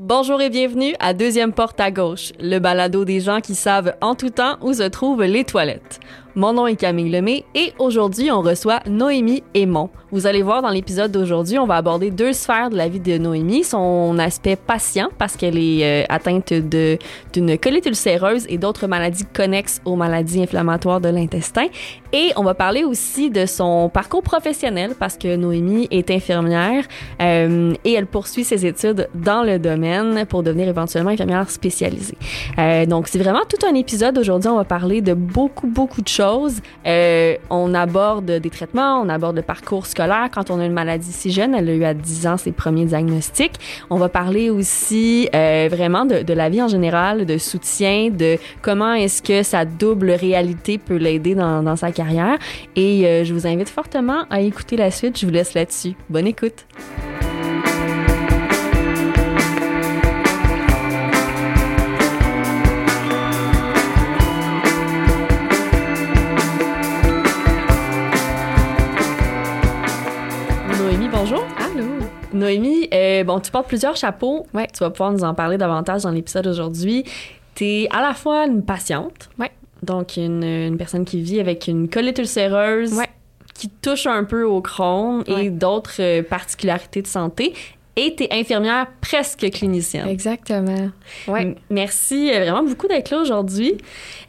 Bonjour 0.00 0.40
et 0.40 0.48
bienvenue 0.48 0.94
à 1.00 1.12
Deuxième 1.12 1.52
Porte 1.52 1.80
à 1.80 1.90
gauche, 1.90 2.32
le 2.38 2.60
balado 2.60 3.04
des 3.04 3.18
gens 3.18 3.40
qui 3.40 3.56
savent 3.56 3.96
en 4.00 4.14
tout 4.14 4.30
temps 4.30 4.56
où 4.60 4.72
se 4.72 4.84
trouvent 4.84 5.24
les 5.24 5.42
toilettes. 5.42 5.98
Mon 6.38 6.52
nom 6.52 6.68
est 6.68 6.76
Camille 6.76 7.10
Lemay 7.10 7.42
et 7.56 7.72
aujourd'hui 7.80 8.30
on 8.30 8.42
reçoit 8.42 8.78
Noémie 8.86 9.42
Aymon. 9.54 9.90
Vous 10.12 10.28
allez 10.28 10.42
voir 10.42 10.62
dans 10.62 10.70
l'épisode 10.70 11.10
d'aujourd'hui, 11.10 11.58
on 11.58 11.66
va 11.66 11.74
aborder 11.74 12.12
deux 12.12 12.32
sphères 12.32 12.70
de 12.70 12.76
la 12.76 12.88
vie 12.88 13.00
de 13.00 13.18
Noémie, 13.18 13.64
son 13.64 14.16
aspect 14.20 14.54
patient 14.54 15.08
parce 15.18 15.36
qu'elle 15.36 15.58
est 15.58 15.84
euh, 15.84 16.04
atteinte 16.08 16.52
d'une 16.52 17.58
colite 17.58 17.86
ulcéreuse 17.86 18.46
et 18.48 18.56
d'autres 18.56 18.86
maladies 18.86 19.24
connexes 19.24 19.82
aux 19.84 19.96
maladies 19.96 20.40
inflammatoires 20.40 21.00
de 21.00 21.08
l'intestin 21.08 21.66
et 22.12 22.30
on 22.36 22.44
va 22.44 22.54
parler 22.54 22.84
aussi 22.84 23.30
de 23.30 23.44
son 23.44 23.90
parcours 23.92 24.22
professionnel 24.22 24.94
parce 24.96 25.18
que 25.18 25.34
Noémie 25.34 25.88
est 25.90 26.08
infirmière 26.08 26.84
euh, 27.20 27.74
et 27.84 27.94
elle 27.94 28.06
poursuit 28.06 28.44
ses 28.44 28.64
études 28.64 29.08
dans 29.12 29.42
le 29.42 29.58
domaine 29.58 30.24
pour 30.26 30.44
devenir 30.44 30.68
éventuellement 30.68 31.10
infirmière 31.10 31.50
spécialisée. 31.50 32.16
Euh, 32.60 32.86
donc 32.86 33.08
c'est 33.08 33.18
vraiment 33.18 33.42
tout 33.48 33.66
un 33.66 33.74
épisode 33.74 34.16
aujourd'hui, 34.18 34.48
on 34.50 34.56
va 34.56 34.64
parler 34.64 35.02
de 35.02 35.14
beaucoup 35.14 35.66
beaucoup 35.66 36.00
de 36.00 36.06
choses 36.06 36.27
euh, 36.86 37.36
on 37.50 37.74
aborde 37.74 38.30
des 38.30 38.50
traitements, 38.50 39.00
on 39.00 39.08
aborde 39.08 39.36
le 39.36 39.42
parcours 39.42 39.86
scolaire 39.86 40.28
quand 40.32 40.50
on 40.50 40.60
a 40.60 40.64
une 40.64 40.72
maladie 40.72 41.12
si 41.12 41.30
jeune. 41.30 41.54
Elle 41.54 41.68
a 41.68 41.74
eu 41.74 41.84
à 41.84 41.94
10 41.94 42.26
ans 42.26 42.36
ses 42.36 42.52
premiers 42.52 42.84
diagnostics. 42.84 43.54
On 43.90 43.96
va 43.96 44.08
parler 44.08 44.50
aussi 44.50 45.28
euh, 45.34 45.68
vraiment 45.70 46.04
de, 46.04 46.32
la 46.32 46.48
vie 46.48 46.62
en 46.62 46.68
général, 46.68 47.26
de 47.26 47.38
soutien, 47.38 48.10
de 48.10 48.36
comment 48.62 48.94
est-ce 48.94 49.22
que 49.22 49.42
sa 49.42 49.64
double 49.64 50.10
réalité 50.10 50.78
peut 50.78 50.96
l'aider 50.96 51.34
dans, 51.34 51.62
dans, 51.62 51.76
sa 51.76 51.92
carrière. 51.92 52.38
Et 52.76 53.06
euh, 53.06 53.24
je 53.24 53.34
vous 53.34 53.46
invite 53.46 53.68
fortement 53.68 54.24
à 54.30 54.40
écouter 54.40 54.76
la 54.76 54.90
suite. 54.90 55.18
Je 55.18 55.26
vous 55.26 55.32
laisse 55.32 55.54
là-dessus. 55.54 55.94
Bonne 56.08 56.26
écoute. 56.26 56.66
Noémie, 72.38 72.88
euh, 72.92 73.24
bon, 73.24 73.40
tu 73.40 73.50
portes 73.50 73.68
plusieurs 73.68 73.96
chapeaux. 73.96 74.46
Ouais. 74.54 74.66
Tu 74.72 74.78
vas 74.80 74.90
pouvoir 74.90 75.12
nous 75.12 75.24
en 75.24 75.34
parler 75.34 75.58
davantage 75.58 76.02
dans 76.02 76.10
l'épisode 76.10 76.44
d'aujourd'hui. 76.44 77.04
Tu 77.54 77.64
es 77.64 77.88
à 77.90 78.00
la 78.00 78.14
fois 78.14 78.46
une 78.46 78.64
patiente, 78.64 79.28
ouais. 79.38 79.50
donc 79.82 80.16
une, 80.16 80.44
une, 80.44 80.76
personne 80.76 81.04
qui 81.04 81.20
vit 81.20 81.40
avec 81.40 81.66
une 81.66 81.88
colite 81.88 82.18
ulcéreuse, 82.18 82.94
ouais. 82.94 83.08
qui 83.54 83.68
touche 83.68 84.06
un 84.06 84.24
peu 84.24 84.44
au 84.44 84.60
Crohn 84.60 85.24
et 85.26 85.50
d'autres 85.50 86.00
euh, 86.00 86.22
particularités 86.22 87.02
de 87.02 87.06
santé. 87.06 87.54
Et 87.96 88.14
tu 88.14 88.22
es 88.22 88.32
infirmière 88.32 88.86
presque 89.00 89.50
clinicienne. 89.50 90.06
Exactement. 90.06 90.90
Ouais. 91.26 91.56
Merci 91.68 92.30
euh, 92.30 92.42
vraiment 92.42 92.62
beaucoup 92.62 92.86
d'être 92.86 93.10
là 93.10 93.18
aujourd'hui. 93.18 93.76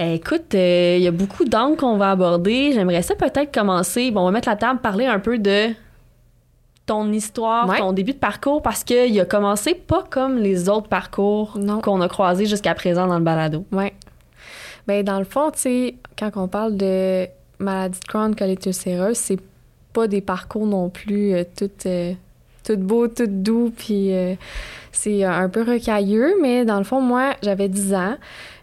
Euh, 0.02 0.16
écoute, 0.16 0.54
il 0.54 1.02
y 1.02 1.08
a 1.08 1.12
beaucoup 1.12 1.46
d'angles 1.46 1.78
qu'on 1.78 1.98
va 1.98 2.10
aborder. 2.10 2.72
J'aimerais 2.74 3.04
ça 3.04 3.14
peut-être 3.14 3.54
commencer. 3.54 4.10
Bon, 4.10 4.22
on 4.22 4.26
va 4.26 4.32
mettre 4.32 4.50
la 4.50 4.56
table, 4.56 4.80
parler 4.80 5.06
un 5.06 5.20
peu 5.20 5.38
de 5.38 5.68
ton 6.90 7.12
histoire, 7.12 7.70
ouais. 7.70 7.78
ton 7.78 7.94
début 7.94 8.14
de 8.14 8.18
parcours, 8.18 8.64
parce 8.64 8.84
qu'il 8.84 9.20
a 9.20 9.26
commencé 9.26 9.76
pas 9.76 10.04
comme 10.10 10.40
les 10.40 10.70
autres 10.70 10.88
parcours 10.88 11.56
qu'on 11.84 12.02
a 12.02 12.08
croisés 12.10 12.48
jusqu'à 12.48 12.74
présent 12.74 13.06
dans 13.06 13.20
le 13.20 13.24
balado. 13.24 13.64
Oui. 13.72 13.94
Bien, 14.88 15.04
dans 15.04 15.20
le 15.20 15.26
fond, 15.26 15.52
tu 15.52 15.60
sais, 15.60 15.96
quand 16.18 16.32
on 16.36 16.48
parle 16.48 16.78
de 16.78 17.28
maladie 17.60 18.00
de 18.00 18.06
Crohn, 18.06 18.36
colite 18.36 18.66
ulcéreuse, 18.66 19.18
c'est 19.18 19.40
pas 19.94 20.08
des 20.08 20.22
parcours 20.22 20.66
non 20.66 20.90
plus 20.90 21.36
euh, 21.36 21.44
tout, 21.56 21.70
euh, 21.86 22.14
tout 22.64 22.78
beau, 22.78 23.08
tout 23.08 23.28
doux, 23.28 23.72
puis 23.78 24.12
euh, 24.12 24.34
c'est 24.92 25.24
un 25.24 25.48
peu 25.48 25.62
recailleux, 25.62 26.38
mais 26.42 26.66
dans 26.66 26.80
le 26.80 26.84
fond, 26.84 27.02
moi, 27.02 27.36
j'avais 27.44 27.70
10 27.70 27.94
ans. 27.94 28.16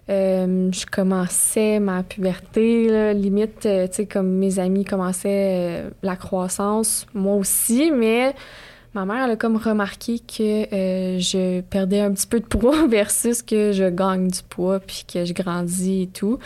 Euh, 0.09 0.71
je 0.73 0.87
commençais 0.87 1.81
ma 1.81 2.03
puberté, 2.03 2.89
là, 2.89 3.13
limite, 3.13 3.67
euh, 3.67 3.87
tu 3.89 3.95
sais, 3.95 4.07
comme 4.07 4.29
mes 4.29 4.59
amis 4.59 4.85
commençaient 4.85 5.85
euh, 5.87 5.91
la 6.03 6.17
croissance, 6.17 7.07
moi 7.13 7.35
aussi, 7.35 7.91
mais 7.91 8.35
ma 8.97 9.05
mère, 9.05 9.25
elle 9.25 9.33
a 9.33 9.37
comme 9.37 9.57
remarqué 9.57 10.19
que 10.19 10.75
euh, 10.75 11.19
je 11.19 11.61
perdais 11.61 12.01
un 12.01 12.13
petit 12.13 12.27
peu 12.27 12.41
de 12.41 12.47
poids 12.47 12.87
versus 12.89 13.43
que 13.43 13.73
je 13.73 13.91
gagne 13.91 14.29
du 14.29 14.41
poids 14.49 14.81
puis 14.81 15.05
que 15.11 15.25
je 15.25 15.35
grandis 15.35 16.03
et 16.03 16.07
tout. 16.07 16.39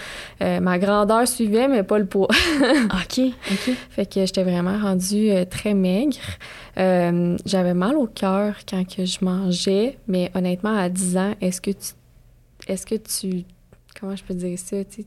Euh, 0.43 0.59
ma 0.61 0.79
grandeur 0.79 1.27
suivait, 1.29 1.69
mais 1.69 1.85
pas 1.85 1.99
le 1.99 2.07
poids. 2.07 2.29
OK, 2.87 3.21
OK. 3.51 3.75
Fait 3.91 4.07
que 4.07 4.27
j'étais 4.27 4.43
vraiment 4.43 4.79
rendue 4.79 5.31
euh, 5.31 5.45
très 5.45 5.75
maigre. 5.75 6.19
J'avais 6.77 7.75
mal 7.75 7.97
au 7.97 8.07
cœur 8.07 8.55
quand 8.69 8.85
que 8.85 9.05
je 9.05 9.19
mangeais, 9.23 9.99
mais 10.09 10.31
honnêtement, 10.35 10.75
à 10.77 10.89
10 10.89 11.17
ans, 11.19 11.35
est-ce 11.41 11.61
que 11.61 11.71
tu 11.71 11.93
est-ce 12.71 12.87
que 12.87 12.95
tu. 12.95 13.45
Comment 13.99 14.15
je 14.15 14.23
peux 14.23 14.35
dire 14.35 14.59
ça? 14.59 14.85
Tu, 14.85 15.05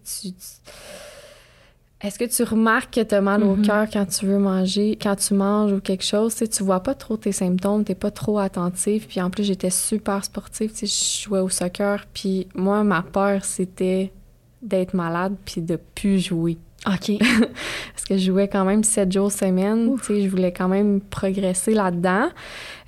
est-ce 2.02 2.20
que 2.20 2.26
tu 2.26 2.44
remarques 2.44 2.96
que 2.96 3.02
tu 3.02 3.16
as 3.16 3.22
mal 3.22 3.42
mm 3.42 3.44
-hmm. 3.44 3.62
au 3.62 3.66
cœur 3.66 3.88
quand 3.92 4.06
tu 4.06 4.26
veux 4.26 4.38
manger, 4.38 4.98
quand 5.02 5.16
tu 5.16 5.34
manges 5.34 5.72
ou 5.72 5.80
quelque 5.80 6.04
chose? 6.04 6.36
Tu, 6.36 6.48
tu 6.50 6.64
vois 6.64 6.82
pas 6.82 6.96
trop 6.96 7.16
tes 7.16 7.32
symptômes, 7.32 7.86
tu 7.86 7.96
pas 7.96 8.12
trop 8.12 8.38
attentif. 8.40 9.08
Puis 9.08 9.22
en 9.22 9.30
plus, 9.30 9.46
j'étais 9.46 9.70
super 9.70 10.20
sportive. 10.26 10.72
Je 10.76 10.88
jouais 11.24 11.40
au 11.40 11.50
soccer. 11.50 12.06
Puis 12.14 12.48
moi, 12.56 12.84
ma 12.84 13.02
peur, 13.02 13.46
c'était 13.46 14.12
d'être 14.62 14.94
malade 14.94 15.36
puis 15.46 15.62
de 15.62 15.78
plus 15.96 16.20
jouer. 16.20 16.58
OK. 16.88 17.18
Parce 17.94 18.06
que 18.08 18.18
je 18.18 18.26
jouais 18.26 18.48
quand 18.48 18.66
même 18.66 18.84
sept 18.84 19.12
jours 19.12 19.32
semaine. 19.32 19.96
Tu 20.00 20.06
sais, 20.06 20.22
je 20.22 20.30
voulais 20.30 20.52
quand 20.52 20.68
même 20.68 21.00
progresser 21.00 21.74
là-dedans. 21.74 22.30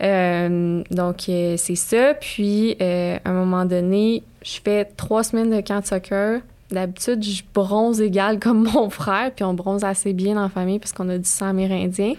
Euh, 0.01 0.83
donc, 0.91 1.29
euh, 1.29 1.55
c'est 1.57 1.75
ça. 1.75 2.13
Puis, 2.13 2.75
euh, 2.81 3.17
à 3.23 3.29
un 3.29 3.33
moment 3.33 3.65
donné, 3.65 4.23
je 4.43 4.59
fais 4.63 4.85
trois 4.85 5.23
semaines 5.23 5.49
de 5.49 5.61
camp 5.61 5.79
de 5.79 5.85
soccer. 5.85 6.41
D'habitude, 6.71 7.23
je 7.23 7.43
bronze 7.53 8.01
égal 8.01 8.39
comme 8.39 8.63
mon 8.73 8.89
frère, 8.89 9.31
puis 9.33 9.45
on 9.45 9.53
bronze 9.53 9.83
assez 9.83 10.13
bien 10.13 10.35
dans 10.35 10.43
la 10.43 10.49
famille 10.49 10.79
parce 10.79 10.91
qu'on 10.91 11.09
a 11.09 11.17
du 11.17 11.29
sang 11.29 11.47
amérindien. 11.47 12.13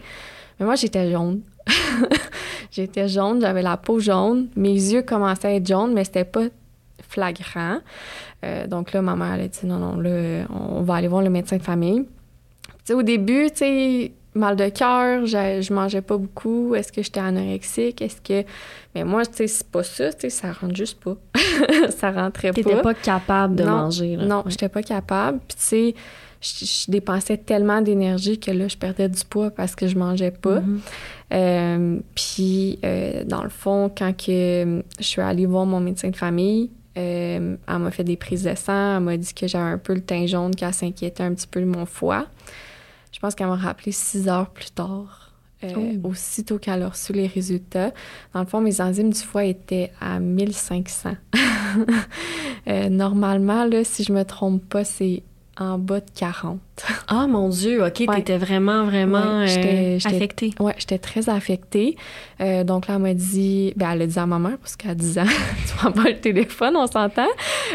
Mais 0.59 0.67
moi, 0.67 0.77
j'étais 0.77 1.11
jaune. 1.11 1.41
j'étais 2.71 3.09
jaune, 3.09 3.41
j'avais 3.41 3.63
la 3.63 3.77
peau 3.77 3.99
jaune. 3.99 4.49
Mes 4.57 4.73
yeux 4.73 5.03
commençaient 5.03 5.49
à 5.49 5.55
être 5.55 5.67
jaunes, 5.67 5.93
mais 5.93 6.05
c'était 6.05 6.25
pas 6.25 6.45
flagrant. 7.09 7.79
Euh, 8.47 8.67
donc 8.67 8.93
là, 8.93 9.03
ma 9.03 9.17
mère, 9.17 9.35
elle 9.35 9.43
a 9.43 9.49
dit 9.49 9.67
non, 9.67 9.79
non, 9.79 9.97
là, 9.97 10.47
on 10.51 10.83
va 10.83 10.95
aller 10.95 11.09
voir 11.09 11.23
le 11.23 11.31
médecin 11.31 11.57
de 11.57 11.63
famille. 11.63 12.05
Tu 12.05 12.73
sais, 12.85 12.95
au 12.95 13.03
début, 13.03 13.51
tu 13.51 13.59
sais, 13.59 14.13
mal 14.37 14.57
de 14.57 14.69
cœur, 14.69 15.27
je, 15.27 15.61
je 15.61 15.73
mangeais 15.73 16.03
pas 16.03 16.17
beaucoup. 16.17 16.75
Est-ce 16.75 16.93
que 16.93 17.03
j'étais 17.03 17.21
anorexique? 17.21 18.01
Est-ce 18.03 18.21
que. 18.21 18.47
Mais 18.95 19.05
moi, 19.05 19.27
tu 19.27 19.35
sais, 19.35 19.47
c'est 19.49 19.67
pas 19.67 19.83
ça, 19.83 20.13
tu 20.13 20.21
sais, 20.21 20.31
ça 20.31 20.53
rentre 20.53 20.77
juste 20.77 21.03
pas. 21.03 21.17
ça 21.91 22.13
rentrait 22.13 22.49
pas. 22.49 22.55
T'étais 22.55 22.81
pas 22.81 22.95
capable 22.95 23.57
de 23.57 23.65
non, 23.65 23.71
manger, 23.71 24.17
là. 24.17 24.25
Non, 24.25 24.37
ouais. 24.39 24.51
j'étais 24.51 24.69
pas 24.69 24.83
capable. 24.83 25.41
Puis, 25.49 25.57
tu 25.57 25.65
sais, 25.65 25.95
je, 26.41 26.65
je, 26.65 26.91
dépensais 26.91 27.39
tellement 27.39 27.81
d'énergie 27.81 28.39
que 28.39 28.51
là, 28.51 28.69
je 28.69 28.77
perdais 28.77 29.09
du 29.09 29.25
poids 29.25 29.51
parce 29.51 29.75
que 29.75 29.89
je 29.89 29.99
mangeais 29.99 30.31
pas. 30.31 30.61
Mm 30.61 30.77
-hmm. 30.77 30.81
euh, 31.35 31.99
puis, 32.15 32.79
euh, 32.85 33.25
dans 33.25 33.43
le 33.43 33.51
fond, 33.51 33.91
quand 33.97 34.13
que 34.17 34.83
je 34.99 35.05
suis 35.05 35.23
allée 35.23 35.47
voir 35.47 35.67
mon 35.67 35.81
médecin 35.81 36.11
de 36.11 36.17
famille, 36.17 36.71
euh, 36.97 37.57
elle 37.69 37.79
m'a 37.79 37.91
fait 37.91 38.05
des 38.05 38.17
prises 38.17 38.45
de 38.45 38.55
sang, 38.55 38.97
elle 38.97 39.03
m'a 39.03 39.17
dit 39.17 39.35
que 39.35 39.47
j'avais 39.47 39.73
un 39.73 39.79
peu 39.79 39.95
le 39.95 40.01
teint 40.01 40.27
jaune, 40.27 40.55
qu'elle 40.55 40.73
s'inquiétait 40.73 41.23
un 41.23 41.35
petit 41.35 41.47
peu 41.47 41.61
de 41.61 41.67
mon 41.67 41.87
foie. 41.87 42.27
Je 43.13 43.21
pense 43.21 43.35
qu'elle 43.35 43.49
m'a 43.49 43.57
rappelé 43.57 43.93
six 43.93 44.29
heures 44.29 44.51
plus 44.51 44.71
tard, 44.71 45.33
euh, 45.65 45.73
oh. 45.77 46.09
aussitôt 46.09 46.59
qu'elle 46.59 46.83
a 46.83 46.89
reçu 46.89 47.13
les 47.13 47.27
résultats. 47.27 47.93
Dans 48.35 48.41
le 48.41 48.47
fond, 48.47 48.61
mes 48.61 48.81
enzymes 48.81 49.11
du 49.11 49.21
foie 49.21 49.45
étaient 49.45 49.93
à 50.01 50.21
1500. 50.21 51.17
euh, 52.69 52.89
normalement, 52.89 53.65
là, 53.65 53.85
si 53.85 54.05
je 54.05 54.13
me 54.13 54.25
trompe 54.25 54.65
pas, 54.67 54.85
c'est 54.85 55.23
en 55.59 55.79
bas 55.79 56.01
de 56.01 56.11
40. 56.15 56.59
Ah, 57.09 57.27
mon 57.27 57.49
Dieu, 57.49 57.85
OK, 57.85 58.01
ouais. 58.01 58.17
t'étais 58.17 58.37
vraiment, 58.37 58.85
vraiment 58.85 59.41
ouais, 59.41 59.97
euh, 59.97 60.09
affectée. 60.09 60.53
Oui, 60.61 60.73
j'étais 60.77 60.99
très 60.99 61.29
affectée. 61.29 61.97
Euh, 62.41 62.65
donc 62.65 62.89
là, 62.89 62.97
elle 62.97 63.03
m'a 63.03 63.15
dit, 63.15 63.73
ben, 63.77 63.93
elle 63.93 64.03
a 64.03 64.07
dit 64.07 64.19
à 64.19 64.27
ma 64.27 64.39
mère, 64.39 64.59
parce 64.59 64.77
qu'à 64.77 64.95
10 64.95 65.19
ans, 65.19 65.25
tu 65.67 65.75
prends 65.77 65.93
pas 65.93 66.11
le 66.11 66.19
téléphone, 66.19 66.77
on 66.77 66.87
s'entend. 66.87 67.29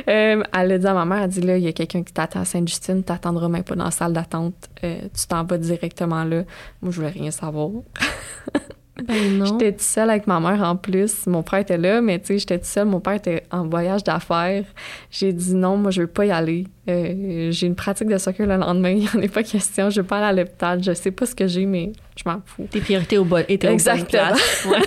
Euh, 0.08 0.44
elle 0.54 0.72
a 0.72 0.78
dit 0.78 0.88
à 0.88 0.94
ma 0.94 1.06
mère, 1.06 1.24
elle 1.24 1.30
dit, 1.30 1.42
là, 1.42 1.58
il 1.58 1.64
y 1.64 1.68
a 1.68 1.74
quelqu'un 1.74 2.04
qui 2.04 2.14
t'attend 2.14 2.42
à 2.42 2.46
Sainte-Justine, 2.46 3.04
t'attendras 3.04 3.50
même 3.50 3.64
pas 3.64 3.76
dans 3.76 3.86
la 3.86 3.92
salle 3.92 4.14
d'attente, 4.14 4.70
tu 4.82 5.28
t'en 5.28 5.44
vas 5.44 5.58
directement 5.58 6.24
là. 6.24 6.44
Moi, 6.82 6.92
je 6.92 6.98
voulais 6.98 7.10
rien 7.10 7.32
savoir. 7.32 7.70
Ben 8.98 9.38
non. 9.38 9.46
J'étais 9.46 9.72
toute 9.72 9.82
seule 9.82 10.10
avec 10.10 10.28
ma 10.28 10.40
mère 10.40 10.62
en 10.62 10.76
plus. 10.76 11.26
Mon 11.26 11.44
frère 11.44 11.62
était 11.62 11.78
là, 11.78 12.02
mais 12.02 12.20
tu 12.20 12.28
sais, 12.28 12.40
j'étais 12.40 12.58
toute 12.58 12.68
seule. 12.68 12.88
Mon 12.88 13.00
père 13.00 13.14
était 13.14 13.44
en 13.52 13.68
voyage 13.68 14.04
d'affaires. 14.04 14.66
J'ai 15.10 15.32
dit 15.34 15.56
non, 15.56 15.78
moi, 15.78 15.92
je 15.92 16.02
veux 16.02 16.08
pas 16.08 16.26
y 16.26 16.32
aller. 16.32 16.68
Euh, 16.90 17.52
j'ai 17.52 17.68
une 17.68 17.76
pratique 17.76 18.10
de 18.10 18.18
soccer 18.18 18.46
le 18.46 18.58
lendemain. 18.58 18.90
Il 18.92 19.00
n'y 19.00 19.10
en 19.10 19.24
a 19.24 19.28
pas 19.28 19.44
question. 19.44 19.90
Je 19.90 20.02
veux 20.02 20.08
pas 20.08 20.18
aller 20.18 20.40
à 20.40 20.44
l'hôpital. 20.44 20.84
Je 20.84 20.94
sais 20.94 21.12
pas 21.12 21.26
ce 21.26 21.34
que 21.34 21.48
j'ai, 21.48 21.66
mais 21.66 21.94
je 22.18 22.30
m'en 22.30 22.42
fous. 22.46 22.68
Tes 22.70 22.82
priorités 22.82 23.18
au 23.18 23.24
bas 23.26 23.42
étaient 23.48 23.72
Exactement. 23.72 24.34
Au 24.66 24.70
ouais. 24.70 24.80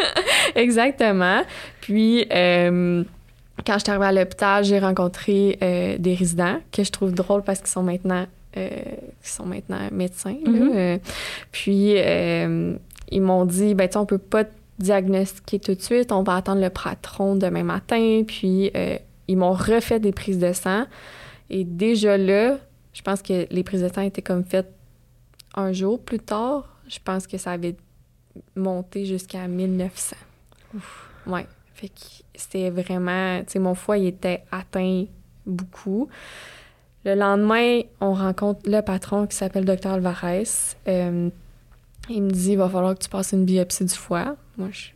Exactement. 0.54 1.42
Puis, 1.80 2.26
euh, 2.32 3.04
quand 3.66 3.74
je 3.74 3.80
suis 3.80 3.90
arrivée 3.90 4.06
à 4.06 4.12
l'hôpital, 4.12 4.64
j'ai 4.64 4.78
rencontré 4.78 5.58
euh, 5.62 5.98
des 5.98 6.14
résidents 6.14 6.58
que 6.72 6.82
je 6.82 6.90
trouve 6.90 7.12
drôles 7.12 7.42
parce 7.42 7.58
qu'ils 7.58 7.68
sont 7.68 7.82
maintenant, 7.82 8.26
euh, 8.56 8.68
sont 9.22 9.44
maintenant 9.46 9.80
médecins. 9.92 10.36
Mm-hmm. 10.46 10.92
Là. 10.92 10.98
puis, 11.52 11.94
ils 13.10 13.22
m'ont 13.22 13.44
dit, 13.44 13.74
ben, 13.74 13.88
tu 13.88 13.98
on 13.98 14.06
peut 14.06 14.18
pas 14.18 14.44
diagnostiquer 14.78 15.58
tout 15.58 15.74
de 15.74 15.82
suite. 15.82 16.12
On 16.12 16.22
va 16.22 16.36
attendre 16.36 16.60
le 16.60 16.70
patron 16.70 17.36
demain 17.36 17.62
matin. 17.62 18.22
Puis, 18.26 18.70
euh, 18.74 18.96
ils 19.28 19.36
m'ont 19.36 19.52
refait 19.52 20.00
des 20.00 20.12
prises 20.12 20.38
de 20.38 20.52
sang. 20.52 20.84
Et 21.50 21.64
déjà 21.64 22.16
là, 22.16 22.58
je 22.92 23.02
pense 23.02 23.22
que 23.22 23.46
les 23.50 23.62
prises 23.62 23.82
de 23.82 23.88
sang 23.88 24.02
étaient 24.02 24.22
comme 24.22 24.44
faites 24.44 24.72
un 25.54 25.72
jour 25.72 26.00
plus 26.00 26.18
tard. 26.18 26.76
Je 26.88 26.98
pense 27.04 27.26
que 27.26 27.38
ça 27.38 27.52
avait 27.52 27.76
monté 28.56 29.04
jusqu'à 29.04 29.46
1900. 29.46 30.16
Ouf. 30.74 31.08
Ouais. 31.26 31.46
Fait 31.74 31.88
que 31.88 31.94
c'était 32.34 32.70
vraiment... 32.70 33.40
Tu 33.40 33.52
sais, 33.52 33.58
mon 33.58 33.74
foie, 33.74 33.98
il 33.98 34.06
était 34.06 34.42
atteint 34.50 35.04
beaucoup. 35.46 36.08
Le 37.04 37.14
lendemain, 37.14 37.80
on 38.00 38.12
rencontre 38.12 38.60
le 38.64 38.80
patron 38.82 39.26
qui 39.26 39.36
s'appelle 39.36 39.64
Dr. 39.64 39.92
Alvarez. 39.92 40.44
Euh, 40.88 41.30
il 42.10 42.22
me 42.22 42.30
dit, 42.30 42.52
il 42.52 42.58
va 42.58 42.68
falloir 42.68 42.94
que 42.94 43.02
tu 43.02 43.08
passes 43.08 43.32
une 43.32 43.44
biopsie 43.44 43.84
du 43.84 43.94
foie. 43.94 44.36
Moi, 44.56 44.68
je 44.72 44.78
suis 44.78 44.94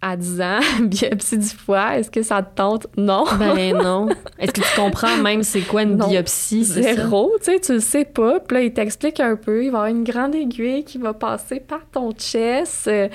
à 0.00 0.16
10 0.18 0.40
ans, 0.42 0.60
biopsie 0.82 1.38
du 1.38 1.48
foie, 1.48 1.98
est-ce 1.98 2.10
que 2.10 2.22
ça 2.22 2.42
te 2.42 2.54
tente? 2.54 2.86
Non. 2.96 3.24
Ben 3.38 3.74
non. 3.82 4.08
Est-ce 4.38 4.52
que 4.52 4.60
tu 4.60 4.76
comprends 4.76 5.16
même 5.16 5.42
c'est 5.42 5.62
quoi 5.62 5.82
une 5.82 5.96
biopsie? 5.96 6.64
Zéro, 6.64 7.32
tu 7.38 7.44
sais, 7.44 7.60
tu 7.60 7.72
le 7.72 7.80
sais 7.80 8.04
pas. 8.04 8.38
Puis 8.40 8.56
là, 8.56 8.62
il 8.62 8.72
t'explique 8.72 9.20
un 9.20 9.36
peu. 9.36 9.64
Il 9.64 9.70
va 9.70 9.78
y 9.78 9.80
avoir 9.80 9.86
une 9.86 10.04
grande 10.04 10.34
aiguille 10.34 10.84
qui 10.84 10.98
va 10.98 11.14
passer 11.14 11.60
par 11.60 11.80
ton 11.90 12.12
chest. 12.12 12.88
Euh, 12.88 13.08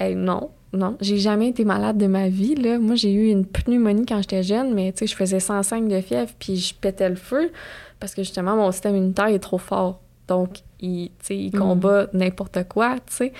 non, 0.00 0.50
non, 0.72 0.96
j'ai 1.00 1.18
jamais 1.18 1.48
été 1.48 1.64
malade 1.64 1.96
de 1.98 2.06
ma 2.06 2.28
vie. 2.28 2.56
Là. 2.56 2.78
Moi, 2.78 2.96
j'ai 2.96 3.12
eu 3.12 3.28
une 3.28 3.46
pneumonie 3.46 4.04
quand 4.04 4.20
j'étais 4.20 4.42
jeune, 4.42 4.74
mais 4.74 4.92
je 5.00 5.14
faisais 5.14 5.38
105 5.38 5.86
de 5.86 6.00
fièvre, 6.00 6.32
puis 6.40 6.56
je 6.56 6.74
pétais 6.74 7.08
le 7.08 7.14
feu 7.14 7.52
parce 8.00 8.16
que 8.16 8.22
justement, 8.24 8.56
mon 8.56 8.72
système 8.72 8.96
immunitaire 8.96 9.28
est 9.28 9.38
trop 9.38 9.58
fort. 9.58 10.00
Donc, 10.26 10.58
il, 10.82 11.10
il 11.30 11.54
mm. 11.54 11.58
combat 11.58 12.06
n'importe 12.12 12.68
quoi, 12.68 12.96
tu 13.06 13.14
sais. 13.14 13.32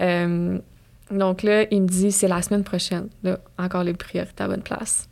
Euh, 0.00 0.58
donc 1.10 1.42
là, 1.42 1.66
il 1.70 1.82
me 1.82 1.86
dit, 1.86 2.10
c'est 2.10 2.28
la 2.28 2.42
semaine 2.42 2.64
prochaine. 2.64 3.08
Là, 3.22 3.38
encore 3.58 3.84
les 3.84 3.94
priorités 3.94 4.42
à 4.42 4.48
bonne 4.48 4.62
place. 4.62 5.08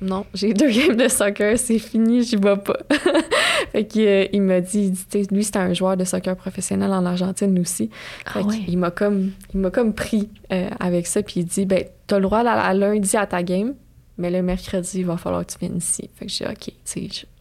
Non, 0.00 0.24
j'ai 0.32 0.54
deux 0.54 0.70
games 0.70 0.96
de 0.96 1.08
soccer, 1.08 1.58
c'est 1.58 1.78
fini, 1.78 2.22
j'y 2.22 2.36
vais 2.36 2.56
pas. 2.56 2.78
fait 3.72 3.86
qu'il 3.86 4.06
euh, 4.06 4.26
il 4.32 4.42
m'a 4.42 4.60
dit, 4.60 4.92
lui, 5.30 5.44
c'était 5.44 5.58
un 5.58 5.74
joueur 5.74 5.96
de 5.96 6.04
soccer 6.04 6.34
professionnel 6.36 6.90
en 6.90 7.04
Argentine 7.04 7.58
aussi. 7.58 7.90
Ah 8.26 8.40
il 8.66 8.78
m'a 8.78 8.90
comme, 8.90 9.32
il 9.54 9.60
m'a 9.60 9.70
comme 9.70 9.92
pris 9.92 10.30
euh, 10.52 10.70
avec 10.80 11.06
ça, 11.06 11.22
puis 11.22 11.40
il 11.40 11.44
dit, 11.44 11.66
ben, 11.66 11.84
t'as 12.06 12.16
le 12.16 12.22
droit 12.22 12.42
d'aller 12.42 12.80
lundi 12.80 13.16
à 13.16 13.26
ta 13.26 13.42
game, 13.42 13.74
mais 14.20 14.30
le 14.30 14.42
mercredi, 14.42 15.00
il 15.00 15.06
va 15.06 15.16
falloir 15.16 15.44
que 15.44 15.52
tu 15.52 15.58
viennes 15.58 15.78
ici. 15.78 16.08
Fait 16.14 16.26
que 16.26 16.32
j'ai 16.32 16.46
OK, 16.46 16.72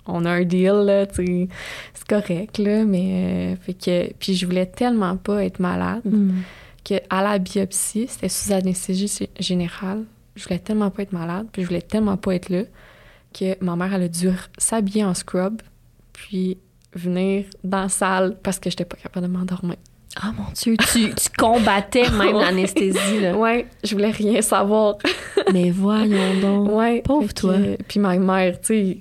on 0.07 0.25
a 0.25 0.31
un 0.31 0.43
deal, 0.43 0.73
là, 0.85 1.05
tu 1.05 1.47
c'est 1.93 2.07
correct, 2.07 2.57
là, 2.57 2.83
mais... 2.85 3.53
Euh, 3.53 3.55
fait 3.61 3.73
que... 3.73 4.13
Puis 4.13 4.33
je 4.33 4.45
voulais 4.45 4.65
tellement 4.65 5.17
pas 5.17 5.43
être 5.43 5.59
malade 5.59 6.01
mm. 6.05 6.31
que 6.83 6.95
à 7.09 7.21
la 7.21 7.37
biopsie, 7.37 8.07
c'était 8.07 8.29
sous 8.29 8.51
anesthésie 8.51 9.29
générale, 9.39 10.05
je 10.35 10.43
voulais 10.45 10.59
tellement 10.59 10.89
pas 10.89 11.03
être 11.03 11.13
malade, 11.13 11.47
puis 11.51 11.61
je 11.61 11.67
voulais 11.67 11.81
tellement 11.81 12.17
pas 12.17 12.35
être 12.35 12.49
là, 12.49 12.63
que 13.33 13.63
ma 13.63 13.75
mère, 13.75 13.93
elle 13.93 14.03
a 14.03 14.07
dû 14.07 14.29
s'habiller 14.57 15.03
en 15.03 15.13
scrub, 15.13 15.61
puis 16.13 16.57
venir 16.93 17.45
dans 17.63 17.81
la 17.81 17.89
salle 17.89 18.37
parce 18.41 18.59
que 18.59 18.69
j'étais 18.69 18.85
pas 18.85 18.97
capable 18.97 19.27
de 19.27 19.31
m'endormir. 19.31 19.77
Ah 20.15 20.31
mon 20.35 20.51
Dieu, 20.53 20.75
tu, 20.91 21.13
tu 21.13 21.29
combattais 21.37 22.09
même 22.17 22.35
l'anesthésie, 22.35 23.19
là. 23.21 23.37
Ouais, 23.37 23.67
je 23.83 23.93
voulais 23.93 24.11
rien 24.11 24.41
savoir. 24.41 24.97
Mais 25.53 25.69
voyons 25.71 26.39
donc. 26.41 26.71
Ouais. 26.71 27.01
Pauvre 27.03 27.33
toi. 27.33 27.55
puis 27.87 27.99
ma 27.99 28.17
mère, 28.17 28.59
tu 28.59 28.67
sais, 28.67 28.97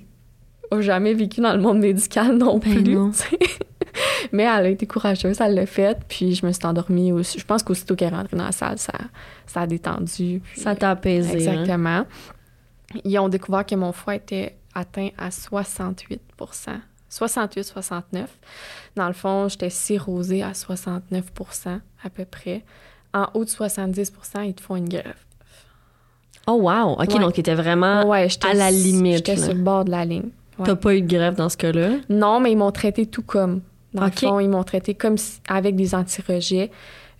a 0.71 0.81
jamais 0.81 1.13
vécu 1.13 1.41
dans 1.41 1.53
le 1.53 1.61
monde 1.61 1.79
médical 1.79 2.37
non 2.37 2.59
ben 2.59 2.83
plus. 2.83 2.93
Non. 2.93 3.11
Mais 4.31 4.43
elle 4.43 4.65
a 4.65 4.69
été 4.69 4.85
courageuse, 4.85 5.41
elle 5.41 5.55
l'a 5.55 5.65
fait, 5.65 5.97
puis 6.07 6.35
je 6.35 6.45
me 6.45 6.51
suis 6.51 6.65
endormie. 6.65 7.11
Aussi. 7.11 7.39
Je 7.39 7.45
pense 7.45 7.63
qu'aussitôt 7.63 7.95
qu'elle 7.95 8.13
est 8.13 8.15
rentrée 8.15 8.37
dans 8.37 8.45
la 8.45 8.51
salle, 8.51 8.77
ça, 8.77 8.93
ça 9.47 9.61
a 9.61 9.67
détendu. 9.67 10.41
ça 10.55 10.75
t'a 10.75 10.91
apaisé. 10.91 11.31
Hein? 11.31 11.53
Exactement. 11.53 12.05
Ils 13.03 13.19
ont 13.19 13.29
découvert 13.29 13.65
que 13.65 13.75
mon 13.75 13.91
foie 13.91 14.15
était 14.15 14.55
atteint 14.73 15.09
à 15.17 15.31
68 15.31 16.21
68-69. 17.11 18.25
Dans 18.95 19.07
le 19.07 19.13
fond, 19.13 19.47
j'étais 19.49 19.69
cirrhosée 19.69 20.43
à 20.43 20.51
69% 20.51 21.79
à 22.03 22.09
peu 22.09 22.25
près. 22.25 22.63
En 23.13 23.27
haut 23.33 23.43
de 23.43 23.49
70% 23.49 24.45
ils 24.45 24.53
te 24.53 24.61
font 24.61 24.75
une 24.75 24.89
greffe. 24.89 25.25
Oh 26.47 26.53
wow! 26.53 26.93
OK, 26.93 27.19
donc 27.19 27.33
tu 27.33 27.39
étais 27.41 27.55
vraiment 27.55 28.11
à 28.11 28.53
la 28.53 28.71
limite. 28.71 29.17
J'étais 29.17 29.37
sur 29.37 29.53
le 29.53 29.61
bord 29.61 29.85
de 29.85 29.91
la 29.91 30.05
ligne. 30.05 30.29
T'as 30.63 30.75
pas 30.75 30.95
eu 30.95 31.01
de 31.01 31.07
greffe 31.07 31.35
dans 31.35 31.49
ce 31.49 31.57
cas-là? 31.57 31.97
Non, 32.09 32.39
mais 32.39 32.51
ils 32.51 32.57
m'ont 32.57 32.71
traité 32.71 33.05
tout 33.05 33.23
comme. 33.23 33.61
Dans 33.93 34.05
le 34.05 34.11
fond, 34.11 34.39
ils 34.39 34.49
m'ont 34.49 34.63
traité 34.63 34.93
comme 34.93 35.15
avec 35.47 35.75
des 35.75 35.95
anti-rejets. 35.95 36.71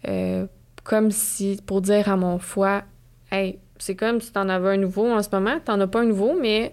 Euh, 0.07 0.45
comme 0.83 1.11
si, 1.11 1.59
pour 1.65 1.81
dire 1.81 2.09
à 2.09 2.15
mon 2.15 2.39
foie, 2.39 2.83
hey, 3.31 3.59
c'est 3.77 3.95
comme 3.95 4.21
si 4.21 4.31
t'en 4.31 4.49
avais 4.49 4.69
un 4.69 4.77
nouveau 4.77 5.07
en 5.11 5.21
ce 5.21 5.29
moment, 5.31 5.59
t'en 5.63 5.79
as 5.79 5.87
pas 5.87 6.01
un 6.01 6.05
nouveau, 6.05 6.35
mais, 6.39 6.71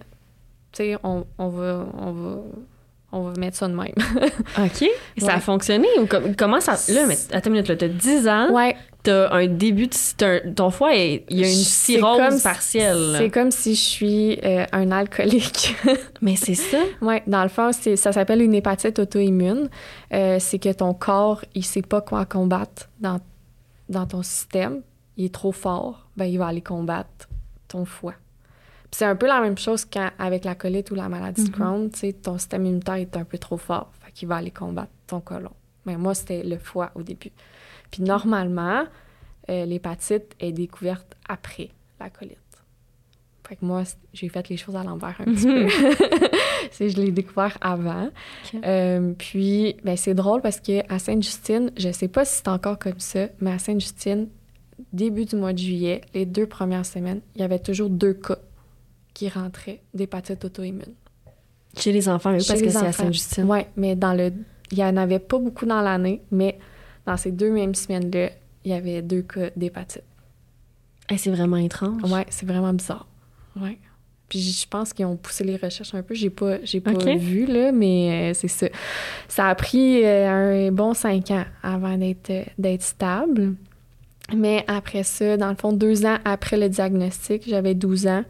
tu 0.71 0.83
sais, 0.83 0.97
on, 1.03 1.25
on, 1.37 1.47
va, 1.49 1.85
on, 1.97 2.11
va, 2.11 2.37
on 3.11 3.21
va 3.23 3.39
mettre 3.39 3.57
ça 3.57 3.67
de 3.67 3.73
même. 3.73 3.93
OK. 4.57 4.89
Ça 5.17 5.35
a 5.35 5.39
fonctionné? 5.39 5.87
Ou 5.99 6.07
comment 6.37 6.59
ça. 6.59 6.73
Là, 6.91 7.05
mais 7.07 7.17
attends 7.31 7.47
une 7.49 7.53
minute, 7.53 7.69
là, 7.69 7.75
t'as 7.77 7.87
10 7.87 8.27
ans. 8.27 8.51
Ouais. 8.51 8.75
T'as 9.03 9.31
un 9.33 9.47
début 9.47 9.87
de. 9.87 10.53
ton 10.53 10.69
foie, 10.69 10.93
il 10.93 11.23
y 11.29 11.43
a 11.43 11.47
une 11.47 11.53
cirrhose 11.53 12.43
partielle. 12.43 13.15
C'est 13.17 13.29
comme 13.29 13.51
si 13.51 13.75
je 13.75 13.79
suis 13.79 14.39
euh, 14.43 14.65
un 14.73 14.91
alcoolique. 14.91 15.75
mais 16.21 16.35
c'est 16.35 16.55
ça? 16.55 16.79
Oui, 17.01 17.15
dans 17.27 17.43
le 17.43 17.49
fond, 17.49 17.71
ça 17.71 18.11
s'appelle 18.11 18.41
une 18.41 18.53
hépatite 18.53 18.99
auto-immune. 18.99 19.69
Euh, 20.13 20.37
c'est 20.39 20.59
que 20.59 20.73
ton 20.73 20.93
corps, 20.93 21.45
il 21.55 21.63
sait 21.63 21.81
pas 21.81 22.01
quoi 22.01 22.25
combattre 22.25 22.89
dans, 22.99 23.21
dans 23.87 24.05
ton 24.05 24.23
système. 24.23 24.81
Il 25.15 25.25
est 25.25 25.33
trop 25.33 25.53
fort, 25.53 26.09
ben 26.17 26.25
il 26.25 26.37
va 26.37 26.47
aller 26.47 26.61
combattre 26.61 27.29
ton 27.69 27.85
foie 27.85 28.13
c'est 28.91 29.05
un 29.05 29.15
peu 29.15 29.27
la 29.27 29.41
même 29.41 29.57
chose 29.57 29.85
qu'avec 29.85 30.45
la 30.45 30.55
colite 30.55 30.91
ou 30.91 30.95
la 30.95 31.09
maladie 31.09 31.43
de 31.43 31.49
mm-hmm. 31.49 31.89
Crohn. 31.91 32.13
ton 32.21 32.37
système 32.37 32.65
immunitaire 32.65 32.95
est 32.95 33.17
un 33.17 33.25
peu 33.25 33.37
trop 33.37 33.57
fort, 33.57 33.91
fait 34.01 34.11
qu'il 34.11 34.27
va 34.27 34.37
aller 34.37 34.51
combattre 34.51 34.91
ton 35.07 35.19
colon. 35.19 35.51
Mais 35.85 35.97
moi, 35.97 36.13
c'était 36.13 36.43
le 36.43 36.57
foie 36.57 36.91
au 36.95 37.03
début. 37.03 37.31
Puis 37.91 38.03
normalement, 38.03 38.83
euh, 39.49 39.65
l'hépatite 39.65 40.35
est 40.39 40.51
découverte 40.51 41.15
après 41.27 41.69
la 41.99 42.09
colite. 42.09 42.37
Fait 43.47 43.55
que 43.55 43.65
moi, 43.65 43.83
j'ai 44.13 44.27
fait 44.27 44.49
les 44.49 44.57
choses 44.57 44.75
à 44.75 44.83
l'envers 44.83 45.15
un 45.21 45.25
petit 45.33 45.45
peu. 46.77 46.87
je 46.89 46.97
l'ai 46.97 47.11
découvert 47.11 47.57
avant. 47.61 48.09
Euh, 48.65 49.13
puis, 49.17 49.77
ben, 49.85 49.95
c'est 49.95 50.13
drôle 50.13 50.41
parce 50.41 50.59
que 50.59 50.81
à 50.93 50.99
Sainte-Justine, 50.99 51.71
je 51.77 51.91
sais 51.91 52.09
pas 52.09 52.25
si 52.25 52.37
c'est 52.37 52.49
encore 52.49 52.77
comme 52.77 52.99
ça, 52.99 53.27
mais 53.39 53.51
à 53.51 53.59
Sainte-Justine, 53.59 54.27
début 54.91 55.23
du 55.23 55.37
mois 55.37 55.53
de 55.53 55.59
juillet, 55.59 56.01
les 56.13 56.25
deux 56.25 56.45
premières 56.45 56.85
semaines, 56.85 57.21
il 57.35 57.41
y 57.41 57.43
avait 57.45 57.59
toujours 57.59 57.89
deux 57.89 58.13
cas 58.13 58.39
qui 59.17 59.29
rentraient 59.29 59.81
d'hépatite 59.95 60.45
auto-immune. 60.45 60.93
Chez 61.75 61.91
les 61.91 62.07
enfants, 62.07 62.29
oui, 62.33 62.45
parce 62.47 62.61
que 62.61 62.69
c'est 62.69 62.77
à 62.77 62.91
Sainte-Justine. 62.91 63.45
Oui, 63.49 63.61
mais 63.75 63.95
dans 63.95 64.13
le... 64.13 64.31
il 64.71 64.77
n'y 64.77 64.83
en 64.83 64.95
avait 64.95 65.17
pas 65.17 65.39
beaucoup 65.39 65.65
dans 65.65 65.81
l'année, 65.81 66.21
mais 66.29 66.59
dans 67.03 67.17
ces 67.17 67.31
deux 67.31 67.49
mêmes 67.49 67.73
semaines-là, 67.73 68.29
il 68.63 68.71
y 68.71 68.75
avait 68.75 69.01
deux 69.01 69.23
cas 69.23 69.49
d'hépatite. 69.55 70.03
Et 71.09 71.17
c'est 71.17 71.31
vraiment 71.31 71.57
étrange. 71.57 71.99
Oui, 72.03 72.19
c'est 72.29 72.45
vraiment 72.45 72.73
bizarre. 72.73 73.07
Oui. 73.59 73.79
Puis 74.29 74.39
je 74.39 74.67
pense 74.67 74.93
qu'ils 74.93 75.07
ont 75.07 75.15
poussé 75.15 75.43
les 75.43 75.55
recherches 75.55 75.95
un 75.95 76.03
peu. 76.03 76.13
J'ai 76.13 76.29
pas, 76.29 76.63
j'ai 76.63 76.79
pas 76.79 76.91
vu, 76.91 77.47
là, 77.47 77.71
mais 77.71 78.29
euh, 78.29 78.33
c'est 78.35 78.47
ça. 78.47 78.67
Ça 79.27 79.47
a 79.47 79.55
pris 79.55 80.05
euh, 80.05 80.67
un 80.67 80.71
bon 80.71 80.93
cinq 80.93 81.31
ans 81.31 81.45
avant 81.63 81.97
d'être, 81.97 82.31
d'être 82.59 82.83
stable. 82.83 83.55
Mais 84.35 84.63
après 84.67 85.01
ça, 85.01 85.37
dans 85.37 85.49
le 85.49 85.55
fond, 85.55 85.73
deux 85.73 86.05
ans 86.05 86.17
après 86.23 86.57
le 86.57 86.69
diagnostic, 86.69 87.43
j'avais 87.47 87.73
12 87.73 88.07
ans, 88.07 88.23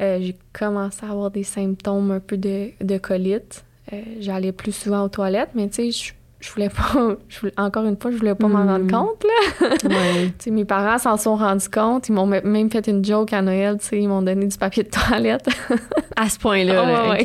euh, 0.00 0.18
j'ai 0.20 0.36
commencé 0.52 1.04
à 1.04 1.10
avoir 1.10 1.30
des 1.30 1.42
symptômes 1.42 2.10
un 2.10 2.20
peu 2.20 2.36
de, 2.36 2.70
de 2.80 2.98
colite. 2.98 3.64
Euh, 3.92 4.00
j'allais 4.20 4.52
plus 4.52 4.72
souvent 4.72 5.04
aux 5.04 5.08
toilettes, 5.08 5.50
mais 5.54 5.68
tu 5.68 5.92
sais, 5.92 6.12
je, 6.40 6.52
voulais 6.52 6.70
pas. 6.70 7.16
encore 7.62 7.84
une 7.84 7.96
fois, 7.96 8.10
je 8.10 8.16
voulais 8.16 8.34
pas 8.34 8.48
m'en 8.48 8.64
rendre 8.64 8.84
hmm. 8.84 8.90
compte, 8.90 9.24
là. 9.24 10.28
mes 10.50 10.64
parents 10.64 10.98
s'en 10.98 11.16
sont 11.16 11.36
rendus 11.36 11.68
compte. 11.68 12.08
Ils 12.08 12.12
m'ont 12.12 12.26
même 12.26 12.70
fait 12.70 12.86
une 12.88 13.04
joke 13.04 13.32
à 13.32 13.42
Noël, 13.42 13.78
tu 13.78 13.86
sais, 13.86 13.98
ils 14.00 14.08
m'ont 14.08 14.22
donné 14.22 14.46
du 14.46 14.56
papier 14.56 14.82
de 14.84 14.90
toilette. 14.90 15.48
à 16.16 16.28
ce 16.28 16.38
point-là, 16.38 17.16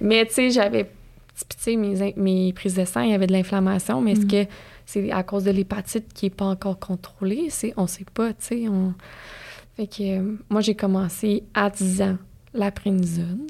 Mais 0.00 0.26
tu 0.26 0.34
sais, 0.34 0.50
j'avais. 0.50 0.84
Tu 0.84 1.56
sais, 1.58 1.76
mes, 1.76 2.14
mes 2.16 2.52
prises 2.52 2.74
de 2.74 2.84
sang, 2.84 3.00
il 3.00 3.10
y 3.10 3.14
avait 3.14 3.26
de 3.26 3.32
l'inflammation, 3.32 4.00
mais 4.00 4.12
est-ce 4.12 4.26
hmm. 4.26 4.44
que 4.46 4.50
c'est 4.84 5.10
à 5.10 5.22
cause 5.22 5.44
de 5.44 5.50
l'hépatite 5.50 6.12
qui 6.12 6.26
n'est 6.26 6.30
pas 6.30 6.44
encore 6.44 6.78
contrôlée? 6.78 7.48
On 7.76 7.86
sait 7.86 8.04
pas, 8.12 8.28
tu 8.28 8.34
sais. 8.40 8.68
On... 8.68 8.92
Fait 9.76 9.86
que 9.86 10.02
euh, 10.02 10.36
moi, 10.50 10.60
j'ai 10.60 10.74
commencé 10.74 11.44
à 11.54 11.70
10 11.70 12.02
ans 12.02 12.18
la 12.54 12.70
prénisone. 12.70 13.46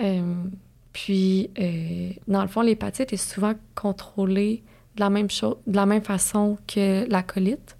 Euh, 0.00 0.34
puis, 0.92 1.50
euh, 1.58 2.10
dans 2.26 2.42
le 2.42 2.48
fond, 2.48 2.62
l'hépatite 2.62 3.12
est 3.12 3.16
souvent 3.16 3.54
contrôlée 3.74 4.62
de 4.96 5.00
la 5.00 5.10
même 5.10 5.30
chose, 5.30 5.56
de 5.66 5.76
la 5.76 5.86
même 5.86 6.02
façon 6.02 6.58
que 6.66 7.08
la 7.08 7.22
colite. 7.22 7.76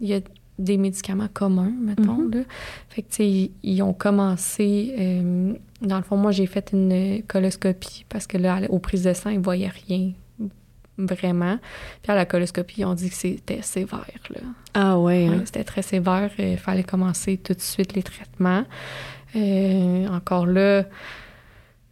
Il 0.00 0.08
y 0.08 0.14
a 0.14 0.20
des 0.58 0.78
médicaments 0.78 1.28
communs, 1.32 1.72
mettons. 1.78 2.28
Mm-hmm. 2.28 2.34
là. 2.36 2.42
Fait 2.88 3.02
que, 3.02 3.08
tu 3.08 3.16
sais, 3.16 3.50
ils 3.62 3.82
ont 3.82 3.92
commencé... 3.92 4.94
dans 5.82 5.96
le 5.98 6.02
fond, 6.02 6.16
moi, 6.16 6.30
j'ai 6.30 6.46
fait 6.46 6.70
une 6.72 7.22
coloscopie 7.24 8.06
parce 8.08 8.26
que 8.26 8.38
là, 8.38 8.60
aux 8.70 8.78
prises 8.78 9.02
de 9.02 9.12
sang, 9.12 9.28
ils 9.30 9.40
voyaient 9.40 9.72
rien 9.88 10.12
vraiment. 10.98 11.58
Puis 12.02 12.12
à 12.12 12.14
la 12.14 12.26
coloscopie, 12.26 12.84
on 12.84 12.94
dit 12.94 13.10
que 13.10 13.16
c'était 13.16 13.62
sévère. 13.62 14.06
Là. 14.30 14.40
Ah 14.74 14.98
ouais. 14.98 15.28
Ouais, 15.28 15.40
c'était 15.44 15.64
très 15.64 15.82
sévère. 15.82 16.30
Il 16.38 16.58
fallait 16.58 16.84
commencer 16.84 17.36
tout 17.36 17.54
de 17.54 17.60
suite 17.60 17.94
les 17.94 18.02
traitements. 18.02 18.64
Euh, 19.34 20.06
encore 20.08 20.46
là, 20.46 20.84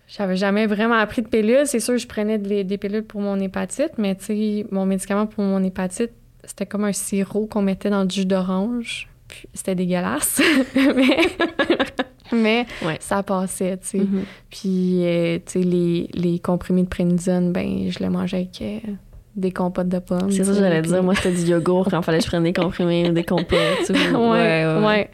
j'avais 0.08 0.37
jamais 0.37 0.66
vraiment 0.66 0.94
appris 0.94 1.23
de 1.23 1.28
pilules. 1.28 1.66
C'est 1.66 1.80
sûr, 1.80 1.99
je 1.99 2.06
prenais 2.06 2.38
des, 2.38 2.64
des 2.64 2.78
pilules 2.78 3.04
pour 3.04 3.20
mon 3.20 3.38
hépatite, 3.38 3.92
mais 3.99 4.14
tu 4.14 4.25
sais, 4.25 4.66
mon 4.70 4.87
médicament 4.87 5.26
pour 5.26 5.44
mon 5.44 5.62
hépatite, 5.62 6.12
c'était 6.44 6.66
comme 6.66 6.84
un 6.84 6.92
sirop 6.92 7.46
qu'on 7.46 7.62
mettait 7.62 7.90
dans 7.90 8.04
du 8.04 8.14
jus 8.16 8.26
d'orange. 8.26 9.08
C'était 9.52 9.75
dégueulasse. 9.75 10.40
mais 10.95 11.16
mais 12.33 12.66
Ouais. 12.85 12.97
ça 13.00 13.23
passait, 13.23 13.76
tu 13.78 13.87
sais. 13.87 13.99
Mhm. 13.99 14.25
Puis, 14.50 15.04
euh, 15.04 15.38
tu 15.45 15.52
sais, 15.52 15.59
les, 15.61 16.09
les 16.14 16.38
comprimés 16.38 16.83
de 16.83 16.88
prénisone, 16.88 17.52
ben, 17.52 17.90
je 17.90 18.02
le 18.02 18.11
mangeais 18.11 18.38
avec 18.38 18.61
euh, 18.62 18.78
des 19.37 19.52
compotes 19.52 19.88
de 19.88 19.99
pommes. 19.99 20.31
C'est 20.31 20.45
ça 20.45 20.52
que 20.52 20.59
j'allais 20.59 20.83
dire. 20.83 21.02
Moi, 21.02 21.14
c'était 21.14 21.33
du 21.33 21.43
yogourt 21.43 21.88
quand 21.90 22.02
fallait 22.02 22.19
que 22.19 22.25
je 22.25 22.28
prenne 22.31 22.45
des 22.45 22.52
comprimés, 22.52 23.09
des 23.11 23.25
compotes. 23.25 23.59
tu 23.87 23.95
sais. 23.95 24.11
ouais, 24.14 24.66
ouais, 24.85 25.11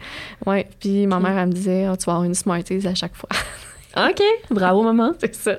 ouais, 0.46 0.66
Puis 0.78 1.06
ma 1.06 1.18
mère, 1.20 1.36
elle 1.38 1.48
me 1.48 1.52
disait, 1.52 1.84
Ah, 1.84 1.96
tu 1.96 2.04
vas 2.06 2.12
avoir 2.12 2.24
une 2.24 2.34
Smarties 2.34 2.86
à 2.86 2.94
chaque 2.94 3.14
fois. 3.16 3.28
OK. 4.08 4.22
Bravo, 4.50 4.82
maman. 4.82 5.12
c'est 5.18 5.34
ça. 5.34 5.56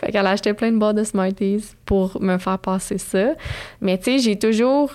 fait 0.00 0.10
qu'elle 0.10 0.26
a 0.26 0.30
acheté 0.30 0.52
plein 0.54 0.72
de 0.72 0.76
boîtes 0.78 0.96
de 0.96 1.04
Smarties 1.04 1.64
pour 1.86 2.20
me 2.20 2.36
faire 2.38 2.58
passer 2.58 2.98
ça. 2.98 3.34
Mais 3.80 3.96
tu 3.96 4.04
sais, 4.04 4.18
j'ai 4.18 4.38
toujours... 4.38 4.92